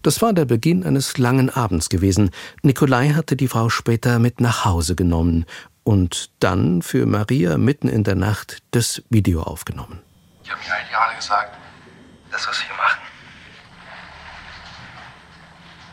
[0.01, 2.29] Das war der Beginn eines langen Abends gewesen.
[2.61, 5.45] Nikolai hatte die Frau später mit nach Hause genommen
[5.85, 10.01] und dann für Maria mitten in der Nacht das Video aufgenommen.
[10.43, 11.57] Ich habe mir eigentlich alle gesagt,
[12.31, 13.01] das, was wir machen,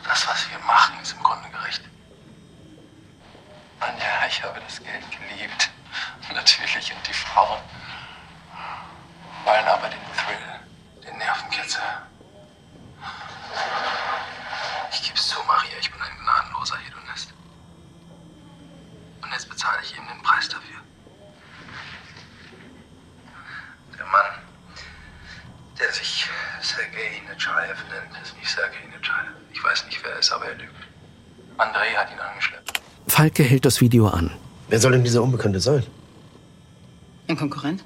[0.03, 1.83] das, was wir machen, ist im Grunde gerecht.
[3.79, 5.71] Und ja, ich habe das Geld geliebt.
[6.35, 6.91] Natürlich.
[6.91, 7.61] Und die Frauen
[9.45, 10.52] wollen aber den Thrill,
[11.05, 11.81] den Nervenkitzel.
[14.91, 17.33] Ich geb's zu, Maria, ich bin ein gnadenloser Hedonist.
[19.21, 20.79] Und jetzt bezahle ich eben den Preis dafür.
[23.97, 24.31] Der Mann,
[25.79, 26.29] der sich
[26.61, 29.33] Sergei Nechayev nennt, ist nicht Sergei Nechayev.
[29.51, 30.87] Ich weiß nicht, wer er ist, aber er lügt.
[31.57, 32.81] Andrei hat ihn angeschleppt.
[33.07, 34.31] Falke hält das Video an.
[34.69, 35.85] Wer soll denn dieser Unbekannte sein?
[37.27, 37.83] Ein Konkurrent?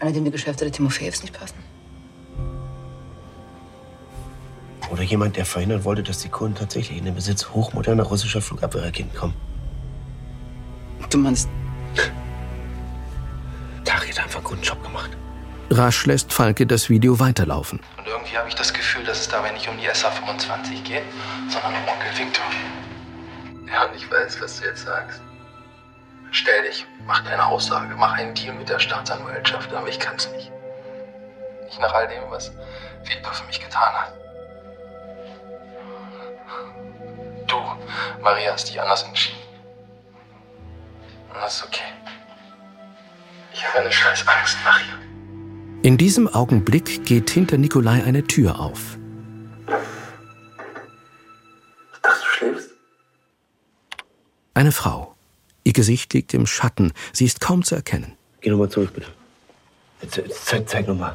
[0.00, 1.56] Einer, dem die Geschäfte der Timofejews nicht passen?
[4.90, 9.14] Oder jemand, der verhindern wollte, dass die Kunden tatsächlich in den Besitz hochmoderner russischer Flugabwehrraketen
[9.14, 9.34] kommen.
[11.10, 11.48] Du meinst,
[13.84, 15.10] Tari hat einfach einen guten Job gemacht.
[15.70, 17.78] Rasch lässt Falke das Video weiterlaufen.
[17.98, 21.04] Und irgendwie habe ich das Gefühl, dass es dabei nicht um die SA-25 geht,
[21.48, 22.44] sondern um Onkel Victor.
[23.68, 25.20] Ja, und ich weiß, was du jetzt sagst.
[26.32, 30.50] Stell dich, mach deine Aussage, mach einen Deal mit der Staatsanwaltschaft, aber ich kann's nicht.
[31.64, 32.52] Nicht nach all dem, was
[33.04, 34.12] Victor für mich getan hat.
[37.46, 37.56] Du,
[38.22, 39.38] Maria, hast dich anders entschieden.
[41.28, 41.92] Und das ist okay.
[43.52, 44.98] Ich habe eine scheiß Angst, Maria.
[45.82, 48.98] In diesem Augenblick geht hinter Nikolai eine Tür auf.
[51.92, 52.70] Ich dachte, du schläfst.
[54.54, 55.09] Eine Frau.
[55.64, 56.92] Ihr Gesicht liegt im Schatten.
[57.12, 58.16] Sie ist kaum zu erkennen.
[58.40, 59.08] Geh nochmal zurück, bitte.
[60.02, 61.14] Jetzt, jetzt zeig, zeig nochmal.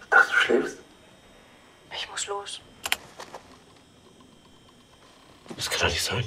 [0.00, 0.76] Ich dachte, du schläfst.
[1.94, 2.60] Ich muss los.
[5.56, 6.24] Das kann doch nicht sein.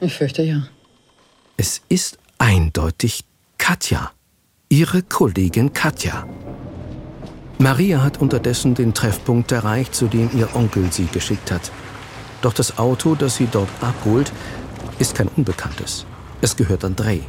[0.00, 0.68] Ich fürchte ja.
[1.56, 3.24] Es ist eindeutig
[3.56, 4.12] Katja.
[4.68, 6.26] Ihre Kollegin Katja.
[7.58, 11.70] Maria hat unterdessen den Treffpunkt erreicht, zu dem ihr Onkel sie geschickt hat.
[12.42, 14.32] Doch das Auto, das sie dort abholt,
[14.98, 16.04] ist kein Unbekanntes.
[16.40, 17.20] Es gehört Andrei.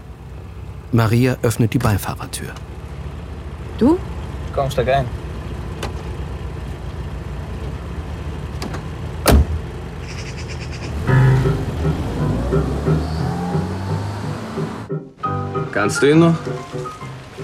[0.92, 2.50] Maria öffnet die Beifahrertür.
[3.78, 3.98] Du?
[4.54, 5.06] Komm, steig ein.
[15.72, 16.36] Kannst du ihn noch?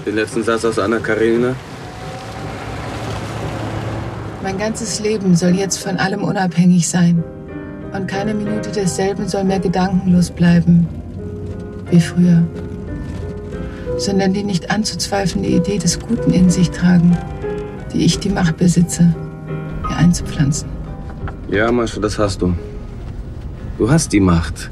[0.04, 1.54] Den letzten Satz aus Anna Karenina?
[4.42, 7.22] Mein ganzes Leben soll jetzt von allem unabhängig sein.
[7.92, 10.88] Und keine Minute desselben soll mehr gedankenlos bleiben.
[11.90, 12.42] Wie früher.
[13.98, 17.16] Sondern die nicht anzuzweifelnde Idee des Guten in sich tragen,
[17.92, 19.14] die ich die Macht besitze,
[19.88, 20.68] ihr einzupflanzen.
[21.48, 22.52] Ja, Mascha, das hast du.
[23.78, 24.70] Du hast die Macht,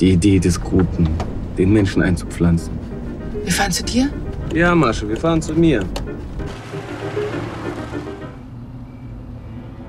[0.00, 1.08] die Idee des Guten,
[1.58, 2.72] den Menschen einzupflanzen.
[3.44, 4.08] Wir fahren zu dir?
[4.54, 5.84] Ja, Mascha, wir fahren zu mir.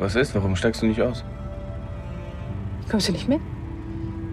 [0.01, 0.33] Was ist?
[0.33, 1.23] Warum steigst du nicht aus?
[2.89, 3.39] Kommst du nicht mit?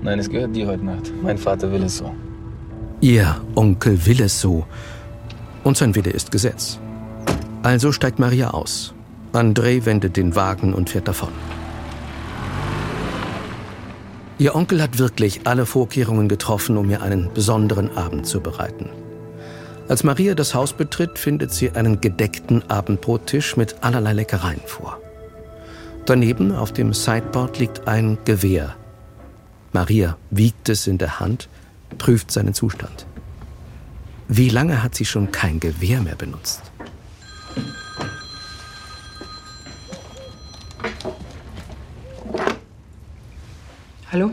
[0.01, 1.13] Nein, es gehört dir heute Nacht.
[1.23, 2.15] Mein Vater will es so.
[3.03, 4.65] Ihr Onkel will es so.
[5.65, 6.79] Und sein Wille ist Gesetz.
[7.63, 8.95] Also steigt Maria aus.
[9.35, 11.29] André wendet den Wagen und fährt davon.
[14.39, 18.89] Ihr Onkel hat wirklich alle Vorkehrungen getroffen, um ihr einen besonderen Abend zu bereiten.
[19.87, 24.99] Als Maria das Haus betritt, findet sie einen gedeckten Abendbrottisch mit allerlei Leckereien vor.
[26.09, 28.75] Daneben auf dem Sideboard liegt ein Gewehr.
[29.75, 31.51] Maria wiegt es in der Hand,
[31.99, 33.05] prüft seinen Zustand.
[34.27, 36.63] Wie lange hat sie schon kein Gewehr mehr benutzt?
[44.11, 44.31] Hallo?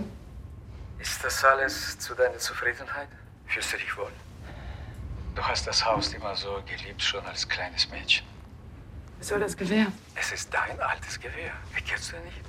[0.97, 3.09] Ist das alles zu deiner Zufriedenheit?
[3.47, 4.13] Fühlst du dich wohl?
[5.35, 8.34] Du hast das Haus immer so geliebt, schon als kleines Mädchen
[9.24, 9.86] Was soll das Gewehr?
[10.14, 11.52] Es ist dein altes Gewehr.
[11.74, 12.40] Erkennst du nicht?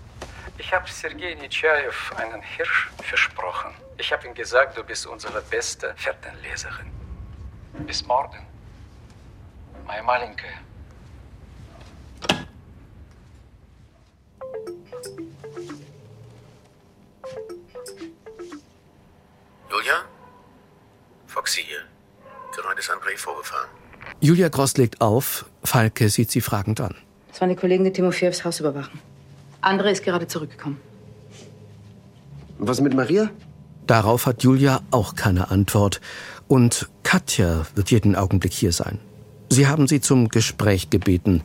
[0.57, 3.71] Ich habe Sergei Nitschajew einen Hirsch versprochen.
[3.97, 6.91] Ich habe ihm gesagt, du bist unsere beste Fährtenleserin.
[7.85, 8.45] Bis morgen.
[9.85, 10.59] Моя маленькая.
[19.69, 20.05] Julia?
[21.27, 21.83] Foxy hier.
[22.55, 23.69] Gerade ist André vorgefahren.
[24.19, 26.94] Julia Gross legt auf, Falke sieht sie fragend an.
[27.28, 28.98] Das waren die Kollegen, die Timofeevs Haus überwachen.
[29.60, 30.78] André ist gerade zurückgekommen.
[32.58, 33.30] Und was mit Maria?
[33.86, 36.00] Darauf hat Julia auch keine Antwort.
[36.48, 38.98] Und Katja wird jeden Augenblick hier sein.
[39.50, 41.42] Sie haben sie zum Gespräch gebeten.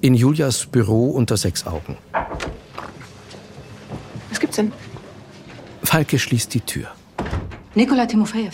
[0.00, 1.96] In Julias Büro unter sechs Augen.
[4.30, 4.72] Was gibt's denn?
[5.82, 6.88] Falke schließt die Tür.
[7.74, 8.52] Nikolai Timofejew.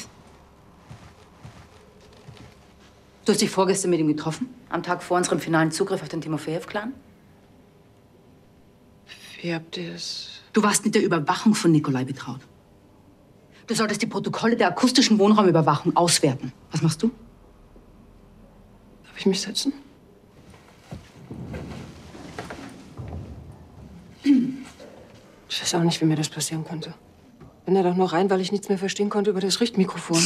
[3.24, 4.48] Du hast dich vorgestern mit ihm getroffen?
[4.70, 6.92] Am Tag vor unserem finalen Zugriff auf den Timofejew-Clan?
[9.40, 10.42] Wie habt ihr es?
[10.52, 12.40] Du warst mit der Überwachung von Nikolai betraut.
[13.66, 16.52] Du solltest die Protokolle der akustischen Wohnraumüberwachung auswerten.
[16.72, 17.10] Was machst du?
[19.04, 19.72] Darf ich mich setzen?
[25.50, 26.94] Ich weiß auch nicht, wie mir das passieren konnte.
[27.64, 30.22] Bin da doch nur rein, weil ich nichts mehr verstehen konnte über das Richtmikrofon.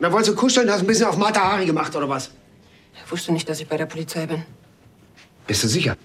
[0.00, 0.70] Na, wolltest du kuscheln?
[0.70, 2.30] Hast ein bisschen auf Mata Hari gemacht, oder was?
[2.94, 4.44] Ich wusste nicht, dass ich bei der Polizei bin.
[5.46, 5.96] Bist du sicher?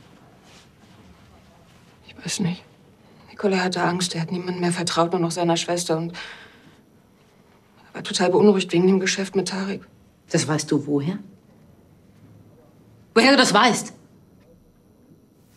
[2.07, 2.64] Ich weiß nicht.
[3.30, 4.15] Nikolai hatte Angst.
[4.15, 5.98] Er hat niemandem mehr vertraut, nur noch seiner Schwester.
[5.98, 6.14] Und
[7.90, 9.82] er war total beunruhigt wegen dem Geschäft mit Tarek.
[10.32, 11.20] Das weißt du woher?
[13.14, 13.94] Woher du das weißt?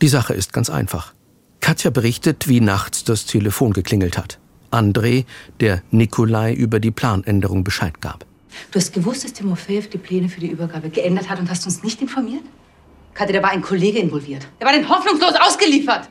[0.02, 1.14] Die Sache ist ganz einfach.
[1.60, 4.38] Katja berichtet, wie nachts das Telefon geklingelt hat.
[4.70, 5.24] André,
[5.60, 8.25] der Nikolai über die Planänderung Bescheid gab.
[8.70, 11.82] Du hast gewusst, dass Timofejew die Pläne für die Übergabe geändert hat und hast uns
[11.82, 12.42] nicht informiert?
[13.14, 14.46] Katja, da war ein Kollege involviert.
[14.58, 16.10] Er war den hoffnungslos ausgeliefert.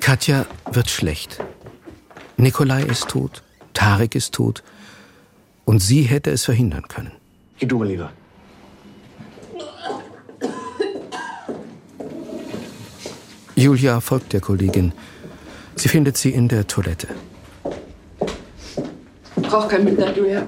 [0.00, 1.38] Katja wird schlecht.
[2.36, 3.42] Nikolai ist tot,
[3.74, 4.62] Tarek ist tot
[5.64, 7.12] und sie hätte es verhindern können.
[7.58, 8.12] Geh du mal lieber.
[13.56, 14.92] Julia folgt der Kollegin.
[15.74, 17.08] Sie findet sie in der Toilette.
[19.42, 20.46] Brauch kein Mitleid, Julia.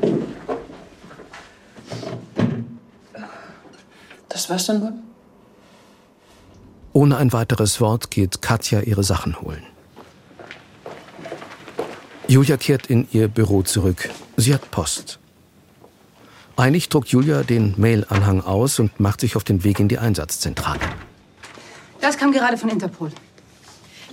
[4.29, 4.93] Das war's dann wohl?
[6.93, 9.63] Ohne ein weiteres Wort geht Katja ihre Sachen holen.
[12.27, 14.11] Julia kehrt in ihr Büro zurück.
[14.37, 15.19] Sie hat Post.
[16.57, 20.81] Eilig druckt Julia den Mailanhang aus und macht sich auf den Weg in die Einsatzzentrale.
[22.01, 23.11] Das kam gerade von Interpol.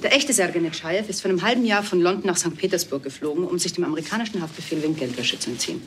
[0.03, 2.55] Der echte Sergei Netschajew ist vor einem halben Jahr von London nach St.
[2.55, 5.81] Petersburg geflogen, um sich dem amerikanischen Haftbefehl wegen Geldwäsche zu entziehen.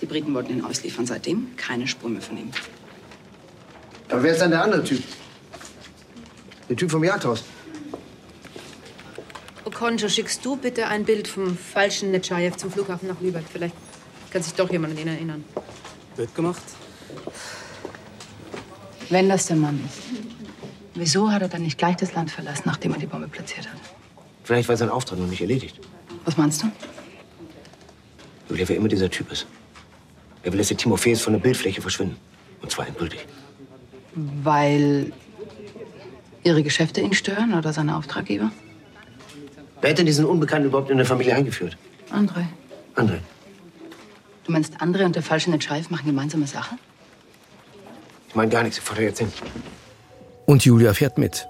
[0.00, 1.06] Die Briten wollten ihn ausliefern.
[1.06, 2.50] Seitdem keine Spur mehr von ihm.
[4.08, 5.02] Aber wer ist dann der andere Typ?
[6.68, 7.42] Der Typ vom Jagdhaus.
[9.64, 13.44] Okonjo, schickst du bitte ein Bild vom falschen Netschajew zum Flughafen nach Lübeck?
[13.52, 13.74] Vielleicht
[14.30, 15.44] kann sich doch jemand an ihn erinnern.
[16.16, 16.62] Wird gemacht.
[19.10, 20.41] Wenn das der Mann ist,
[20.94, 23.78] wieso hat er dann nicht gleich das Land verlassen, nachdem er die Bombe platziert hat?
[24.44, 25.80] Vielleicht war sein Auftrag noch nicht erledigt.
[26.24, 26.70] Was meinst du?
[28.48, 29.46] Julia, wer immer dieser Typ ist.
[30.42, 32.16] Er will, dass die Timofees von der Bildfläche verschwinden.
[32.60, 33.26] Und zwar endgültig.
[34.14, 35.12] Weil
[36.42, 38.50] ihre Geschäfte ihn stören oder seine Auftraggeber?
[39.80, 41.76] Wer hat denn diesen Unbekannten überhaupt in der Familie eingeführt?
[42.10, 42.44] André.
[42.94, 43.18] André.
[44.44, 46.76] Du meinst, André und der falsche Netscheif machen gemeinsame Sache?
[48.28, 49.32] Ich meine gar nichts, ich fahre jetzt hin.
[50.46, 51.48] Und Julia fährt mit.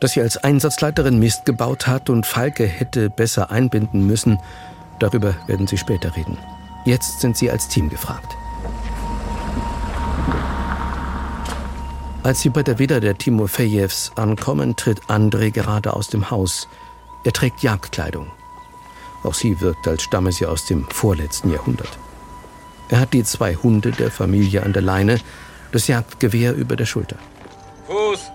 [0.00, 4.38] Dass sie als Einsatzleiterin Mist gebaut hat und Falke hätte besser einbinden müssen,
[4.98, 6.38] darüber werden sie später reden.
[6.84, 8.36] Jetzt sind sie als Team gefragt.
[12.22, 16.68] Als sie bei der Villa der Timofejews ankommen, tritt André gerade aus dem Haus.
[17.24, 18.26] Er trägt Jagdkleidung.
[19.22, 21.98] Auch sie wirkt, als stamme sie aus dem vorletzten Jahrhundert.
[22.88, 25.20] Er hat die zwei Hunde der Familie an der Leine,
[25.72, 27.16] das Jagdgewehr über der Schulter.
[27.86, 28.30] Fuß!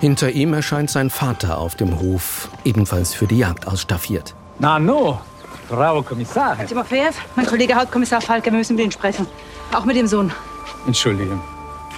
[0.00, 4.34] Hinter ihm erscheint sein Vater auf dem Hof, ebenfalls für die Jagd ausstaffiert.
[4.58, 5.20] Na no,
[5.68, 6.66] Frau Kommissarin.
[6.66, 9.26] Timofejew, mein Kollege Hauptkommissar Falke, wir müssen mit Ihnen sprechen.
[9.72, 10.32] Auch mit dem Sohn.
[10.86, 11.40] Entschuldigung,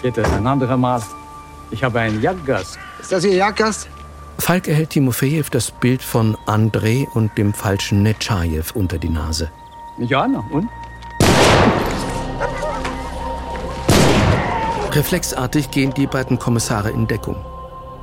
[0.03, 1.03] geht es ein anderer Mal?
[1.71, 2.79] Ich habe einen Jagdgast.
[3.01, 3.89] Ist das Ihr Jagdgast?
[4.39, 9.51] Falk erhält Timofejew das Bild von André und dem falschen Netschajew unter die Nase.
[9.99, 10.69] Ja, na, und?
[14.93, 17.37] Reflexartig gehen die beiden Kommissare in Deckung.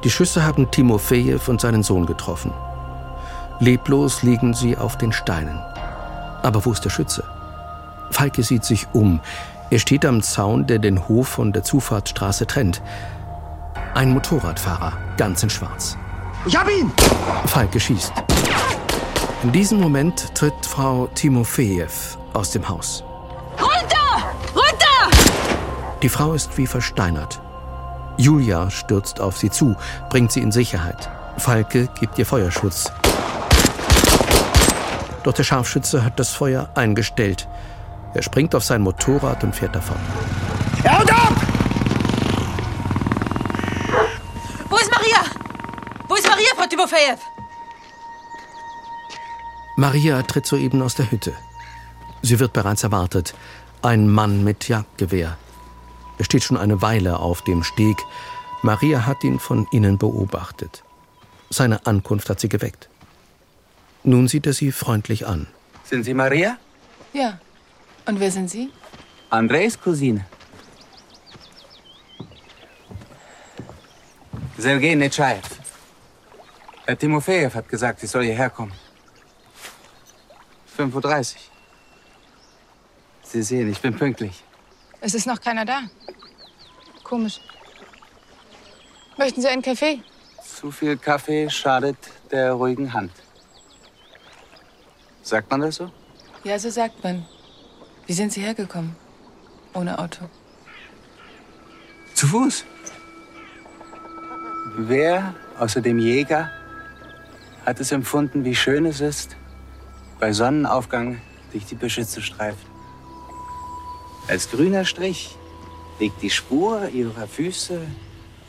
[0.06, 2.54] Die Schüsse haben Timofejew und seinen Sohn getroffen.
[3.60, 5.60] Leblos liegen sie auf den Steinen.
[6.44, 7.24] Aber wo ist der Schütze?
[8.12, 9.20] Falke sieht sich um.
[9.70, 12.82] Er steht am Zaun, der den Hof von der Zufahrtsstraße trennt.
[13.94, 15.98] Ein Motorradfahrer, ganz in Schwarz.
[16.46, 16.92] Ich hab ihn!
[17.48, 18.14] Falke schießt.
[19.44, 21.88] In diesem Moment tritt Frau Timofejew
[22.34, 23.04] aus dem Haus.
[23.60, 23.88] Runter!
[23.88, 23.97] Runter!
[26.04, 27.42] Die Frau ist wie versteinert.
[28.18, 29.76] Julia stürzt auf sie zu,
[30.10, 31.10] bringt sie in Sicherheit.
[31.38, 32.92] Falke gibt ihr Feuerschutz.
[35.24, 37.48] Doch der Scharfschütze hat das Feuer eingestellt.
[38.14, 39.98] Er springt auf sein Motorrad und fährt davon.
[40.84, 41.36] Haut ab!
[44.70, 45.24] Wo ist Maria?
[46.08, 47.18] Wo ist Maria, Frau Timofejew?
[49.76, 51.34] Maria tritt soeben aus der Hütte.
[52.22, 53.34] Sie wird bereits erwartet.
[53.82, 55.38] Ein Mann mit Jagdgewehr.
[56.18, 57.98] Er steht schon eine Weile auf dem Steg.
[58.62, 60.84] Maria hat ihn von innen beobachtet.
[61.50, 62.90] Seine Ankunft hat sie geweckt.
[64.04, 65.48] Nun sieht er sie freundlich an.
[65.84, 66.58] Sind Sie Maria?
[67.14, 67.40] Ja.
[68.06, 68.70] Und wer sind Sie?
[69.30, 70.26] Andres Cousine.
[74.58, 75.42] Sergei Netschajew.
[76.86, 78.72] Herr Timofejew hat gesagt, ich soll hierher kommen.
[80.78, 81.42] 5.30 Uhr.
[83.24, 84.44] Sie sehen, ich bin pünktlich.
[85.08, 85.84] Es ist noch keiner da.
[87.02, 87.40] Komisch.
[89.18, 90.02] Möchten Sie einen Kaffee?
[90.44, 91.96] Zu viel Kaffee schadet
[92.30, 93.14] der ruhigen Hand.
[95.22, 95.90] Sagt man das so?
[96.44, 97.26] Ja, so sagt man.
[98.06, 98.98] Wie sind Sie hergekommen?
[99.74, 100.26] Ohne Auto.
[102.14, 102.66] Zu Fuß.
[104.76, 106.52] Wer außer dem Jäger
[107.66, 109.38] hat es empfunden, wie schön es ist,
[110.20, 111.22] bei Sonnenaufgang
[111.54, 112.77] durch die Büsche zu streifen?
[114.28, 115.38] Als grüner Strich
[116.00, 117.80] liegt die Spur ihrer Füße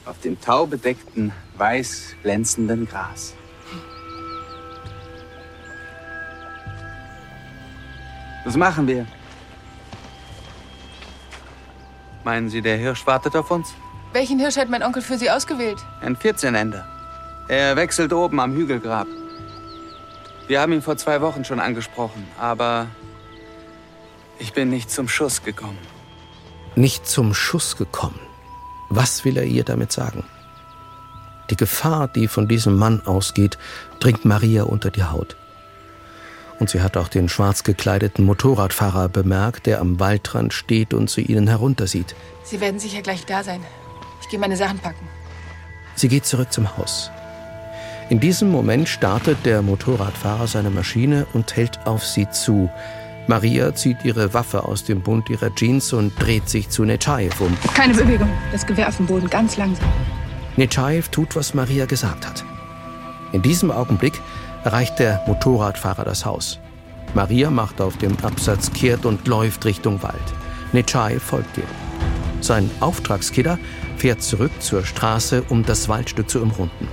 [0.04, 3.34] auf dem taubedeckten, weiß glänzenden Gras.
[8.44, 9.06] Was machen wir?
[12.24, 13.72] Meinen Sie, der Hirsch wartet auf uns?
[14.12, 15.78] Welchen Hirsch hat mein Onkel für Sie ausgewählt?
[16.00, 16.86] Ein 14-Ender.
[17.48, 19.06] Er wechselt oben am Hügelgrab.
[20.48, 22.86] Wir haben ihn vor zwei Wochen schon angesprochen, aber
[24.38, 25.78] ich bin nicht zum Schuss gekommen.
[26.76, 28.20] Nicht zum Schuss gekommen.
[28.88, 30.24] Was will er ihr damit sagen?
[31.50, 33.58] Die Gefahr, die von diesem Mann ausgeht,
[34.00, 35.36] dringt Maria unter die Haut.
[36.58, 41.20] Und sie hat auch den schwarz gekleideten Motorradfahrer bemerkt, der am Waldrand steht und zu
[41.20, 42.14] ihnen heruntersieht.
[42.42, 43.64] Sie werden sicher gleich da sein.
[44.20, 45.06] Ich gehe meine Sachen packen.
[45.94, 47.10] Sie geht zurück zum Haus.
[48.08, 52.70] In diesem Moment startet der Motorradfahrer seine Maschine und hält auf sie zu.
[53.28, 57.54] Maria zieht ihre Waffe aus dem Bund ihrer Jeans und dreht sich zu Nechayev um.
[57.74, 58.30] Keine Bewegung.
[58.52, 59.86] Das Gewehr auf dem Boden, ganz langsam.
[60.56, 62.42] Nechayev tut, was Maria gesagt hat.
[63.32, 64.18] In diesem Augenblick
[64.64, 66.58] erreicht der Motorradfahrer das Haus.
[67.12, 70.16] Maria macht auf dem Absatz kehrt und läuft Richtung Wald.
[70.72, 71.64] Nechayev folgt ihr.
[72.40, 73.58] Sein Auftragskiller
[73.98, 76.88] fährt zurück zur Straße, um das Waldstück zu umrunden.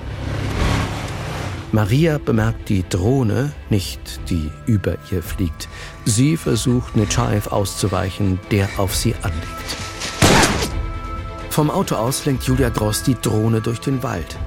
[1.71, 3.99] Maria bemerkt die Drohne, nicht
[4.29, 5.67] die über ihr fliegt.
[6.05, 9.75] Sie versucht, Nechayev auszuweichen, der auf sie anlegt.
[11.49, 14.37] Vom Auto aus lenkt Julia Gross die Drohne durch den Wald.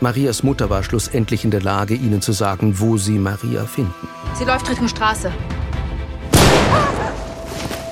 [0.00, 4.08] Marias Mutter war schlussendlich in der Lage, ihnen zu sagen, wo sie Maria finden.
[4.34, 5.32] Sie läuft Richtung Straße.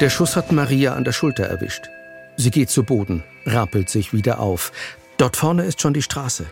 [0.01, 1.89] Der Schuss hat Maria an der Schulter erwischt.
[2.37, 4.73] Sie geht zu Boden, rappelt sich wieder auf.
[5.19, 6.47] Dort vorne ist schon die Straße.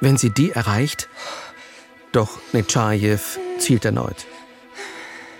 [0.00, 1.08] Wenn sie die erreicht,
[2.12, 4.26] doch Nechayev zielt erneut.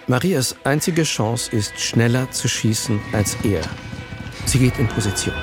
[0.08, 3.62] Marias einzige Chance ist, schneller zu schießen als er.
[4.46, 5.34] Sie geht in Position.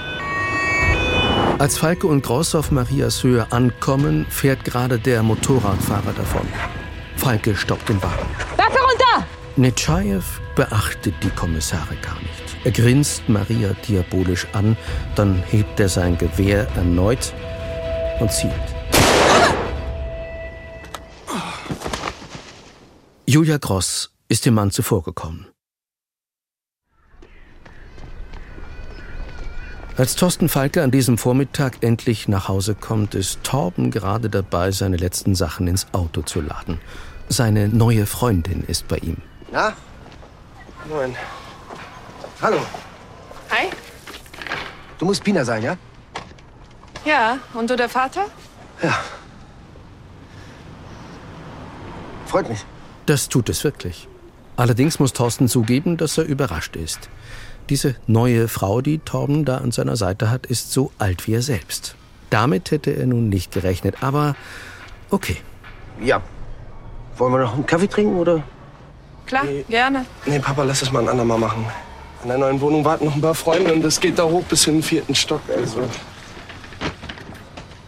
[1.58, 6.48] Als Falke und Gross auf Marias Höhe ankommen, fährt gerade der Motorradfahrer davon.
[7.16, 8.26] Falke stoppt den Wagen.
[8.58, 9.28] Waffe runter!
[9.56, 12.58] Nechayev beachtet die Kommissare gar nicht.
[12.66, 14.78] Er grinst Maria diabolisch an,
[15.16, 17.34] dann hebt er sein Gewehr erneut
[18.20, 18.54] und zielt.
[23.26, 25.48] Julia Gross ist dem Mann zuvorgekommen.
[29.98, 34.96] Als Thorsten Falke an diesem Vormittag endlich nach Hause kommt, ist Torben gerade dabei, seine
[34.96, 36.80] letzten Sachen ins Auto zu laden.
[37.28, 39.18] Seine neue Freundin ist bei ihm.
[39.52, 39.74] Na?
[40.88, 41.14] Moin.
[42.42, 42.60] Hallo.
[43.50, 43.68] Hi.
[44.98, 45.78] Du musst Pina sein, ja?
[47.04, 48.26] Ja, und du der Vater?
[48.82, 49.04] Ja.
[52.26, 52.66] Freut mich.
[53.06, 54.09] Das tut es wirklich.
[54.60, 57.08] Allerdings muss Thorsten zugeben, dass er überrascht ist.
[57.70, 61.42] Diese neue Frau, die Torben da an seiner Seite hat, ist so alt wie er
[61.42, 61.96] selbst.
[62.30, 64.36] Damit hätte er nun nicht gerechnet, aber
[65.12, 65.38] okay.
[66.02, 66.22] Ja.
[67.16, 68.44] Wollen wir noch einen Kaffee trinken, oder?
[69.28, 70.06] Klar, gerne.
[70.26, 71.66] Nee, Papa, lass es mal ein andermal machen.
[72.24, 74.68] In der neuen Wohnung warten noch ein paar Freunde und das geht da hoch bis
[74.68, 75.42] in den vierten Stock.
[75.56, 75.88] Also.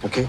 [0.03, 0.25] Okay.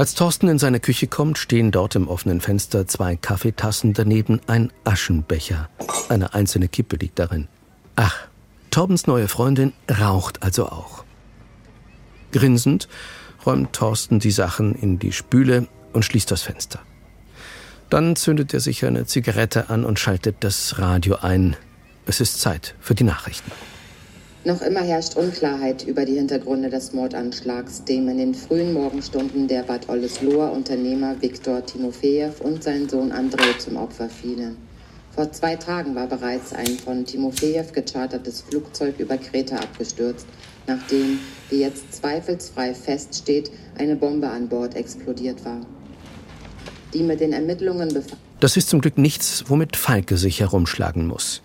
[0.00, 4.72] Als Thorsten in seine Küche kommt, stehen dort im offenen Fenster zwei Kaffeetassen, daneben ein
[4.82, 5.68] Aschenbecher.
[6.08, 7.48] Eine einzelne Kippe liegt darin.
[7.96, 8.16] Ach,
[8.70, 11.04] Torbens neue Freundin raucht also auch.
[12.32, 12.88] Grinsend
[13.44, 16.80] räumt Thorsten die Sachen in die Spüle und schließt das Fenster.
[17.90, 21.58] Dann zündet er sich eine Zigarette an und schaltet das Radio ein.
[22.06, 23.52] Es ist Zeit für die Nachrichten.
[24.42, 29.64] Noch immer herrscht Unklarheit über die Hintergründe des Mordanschlags, dem in den frühen Morgenstunden der
[29.64, 34.56] Bad Oldesloher Unternehmer Viktor Timofejew und sein Sohn Andrei zum Opfer fielen.
[35.14, 40.26] Vor zwei Tagen war bereits ein von Timofejew gechartertes Flugzeug über Kreta abgestürzt,
[40.66, 41.18] nachdem,
[41.50, 45.60] wie jetzt zweifelsfrei feststeht, eine Bombe an Bord explodiert war.
[46.94, 47.94] Die mit den Ermittlungen
[48.40, 51.42] Das ist zum Glück nichts, womit Falke sich herumschlagen muss.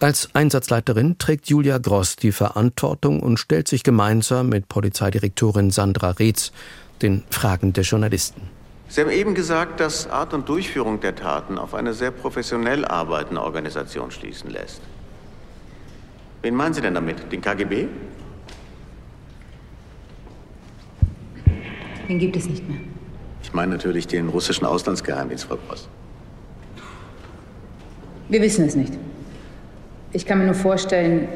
[0.00, 6.52] Als Einsatzleiterin trägt Julia Gross die Verantwortung und stellt sich gemeinsam mit Polizeidirektorin Sandra Reetz
[7.00, 8.42] den Fragen der Journalisten.
[8.88, 13.42] Sie haben eben gesagt, dass Art und Durchführung der Taten auf eine sehr professionell arbeitende
[13.42, 14.82] Organisation schließen lässt.
[16.42, 17.32] Wen meinen Sie denn damit?
[17.32, 17.88] Den KGB?
[22.06, 22.78] Den gibt es nicht mehr.
[23.42, 25.88] Ich meine natürlich den russischen Auslandsgeheimdienst, Frau Gross.
[28.28, 28.92] Wir wissen es nicht.
[30.16, 31.28] Ich kann mir nur vorstellen,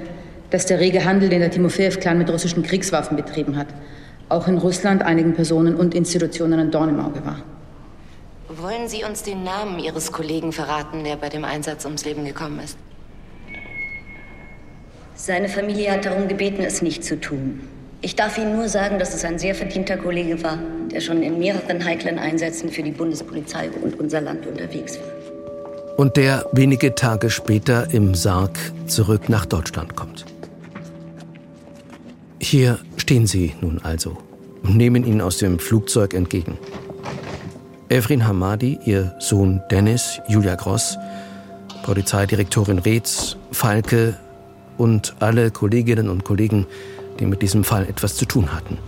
[0.48, 3.66] dass der rege Handel, den der Timofejew-Clan mit russischen Kriegswaffen betrieben hat,
[4.30, 7.42] auch in Russland einigen Personen und Institutionen ein Dorn im Auge war.
[8.48, 12.58] Wollen Sie uns den Namen Ihres Kollegen verraten, der bei dem Einsatz ums Leben gekommen
[12.64, 12.78] ist?
[15.14, 17.60] Seine Familie hat darum gebeten, es nicht zu tun.
[18.00, 20.58] Ich darf Ihnen nur sagen, dass es ein sehr verdienter Kollege war,
[20.90, 25.19] der schon in mehreren heiklen Einsätzen für die Bundespolizei und unser Land unterwegs war.
[26.00, 30.24] Und der wenige Tage später im Sarg zurück nach Deutschland kommt.
[32.40, 34.16] Hier stehen sie nun also
[34.62, 36.56] und nehmen ihn aus dem Flugzeug entgegen.
[37.90, 40.96] Evrin Hamadi, ihr Sohn Dennis, Julia Gross,
[41.82, 44.16] Polizeidirektorin Reetz, Falke
[44.78, 46.66] und alle Kolleginnen und Kollegen,
[47.18, 48.78] die mit diesem Fall etwas zu tun hatten.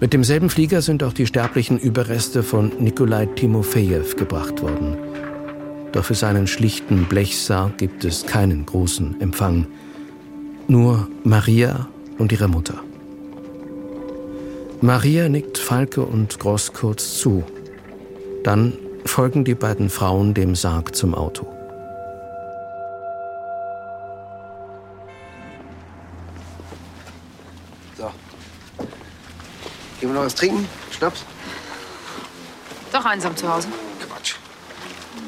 [0.00, 5.11] Mit demselben Flieger sind auch die sterblichen Überreste von Nikolai Timofejew gebracht worden.
[5.92, 9.66] Doch für seinen schlichten Blechsarg gibt es keinen großen Empfang.
[10.66, 11.88] Nur Maria
[12.18, 12.82] und ihre Mutter.
[14.80, 17.44] Maria nickt Falke und Gross kurz zu.
[18.42, 18.72] Dann
[19.04, 21.46] folgen die beiden Frauen dem Sarg zum Auto.
[27.98, 28.10] So.
[30.00, 30.66] Gehen wir noch was trinken?
[30.90, 31.24] Schnaps?
[32.92, 33.68] Doch einsam zu Hause.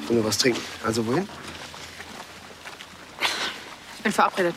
[0.05, 0.61] Ich will nur was trinken.
[0.85, 1.27] Also wohin?
[3.97, 4.55] Ich bin verabredet.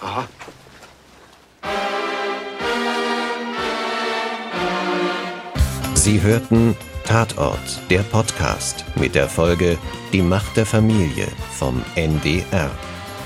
[0.00, 0.28] Aha.
[5.94, 7.58] Sie hörten Tatort,
[7.90, 9.78] der Podcast mit der Folge
[10.12, 11.26] Die Macht der Familie
[11.58, 12.70] vom NDR.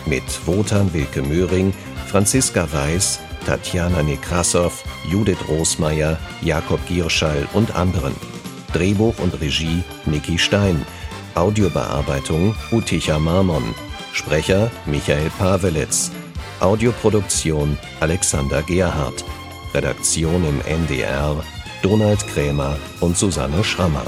[0.07, 1.75] Mit Wotan Wilke Möhring,
[2.07, 4.73] Franziska Weiß, Tatjana Nekrassow,
[5.07, 8.15] Judith Rosmeier, Jakob Gierschall und anderen.
[8.73, 10.85] Drehbuch und Regie Niki Stein.
[11.35, 13.75] Audiobearbeitung Uticha Marmon.
[14.13, 16.11] Sprecher Michael Pavelitz.
[16.61, 19.25] Audioproduktion Alexander Gerhardt.
[19.75, 21.37] Redaktion im NDR
[21.83, 24.05] Donald Krämer und Susanne Schrammer.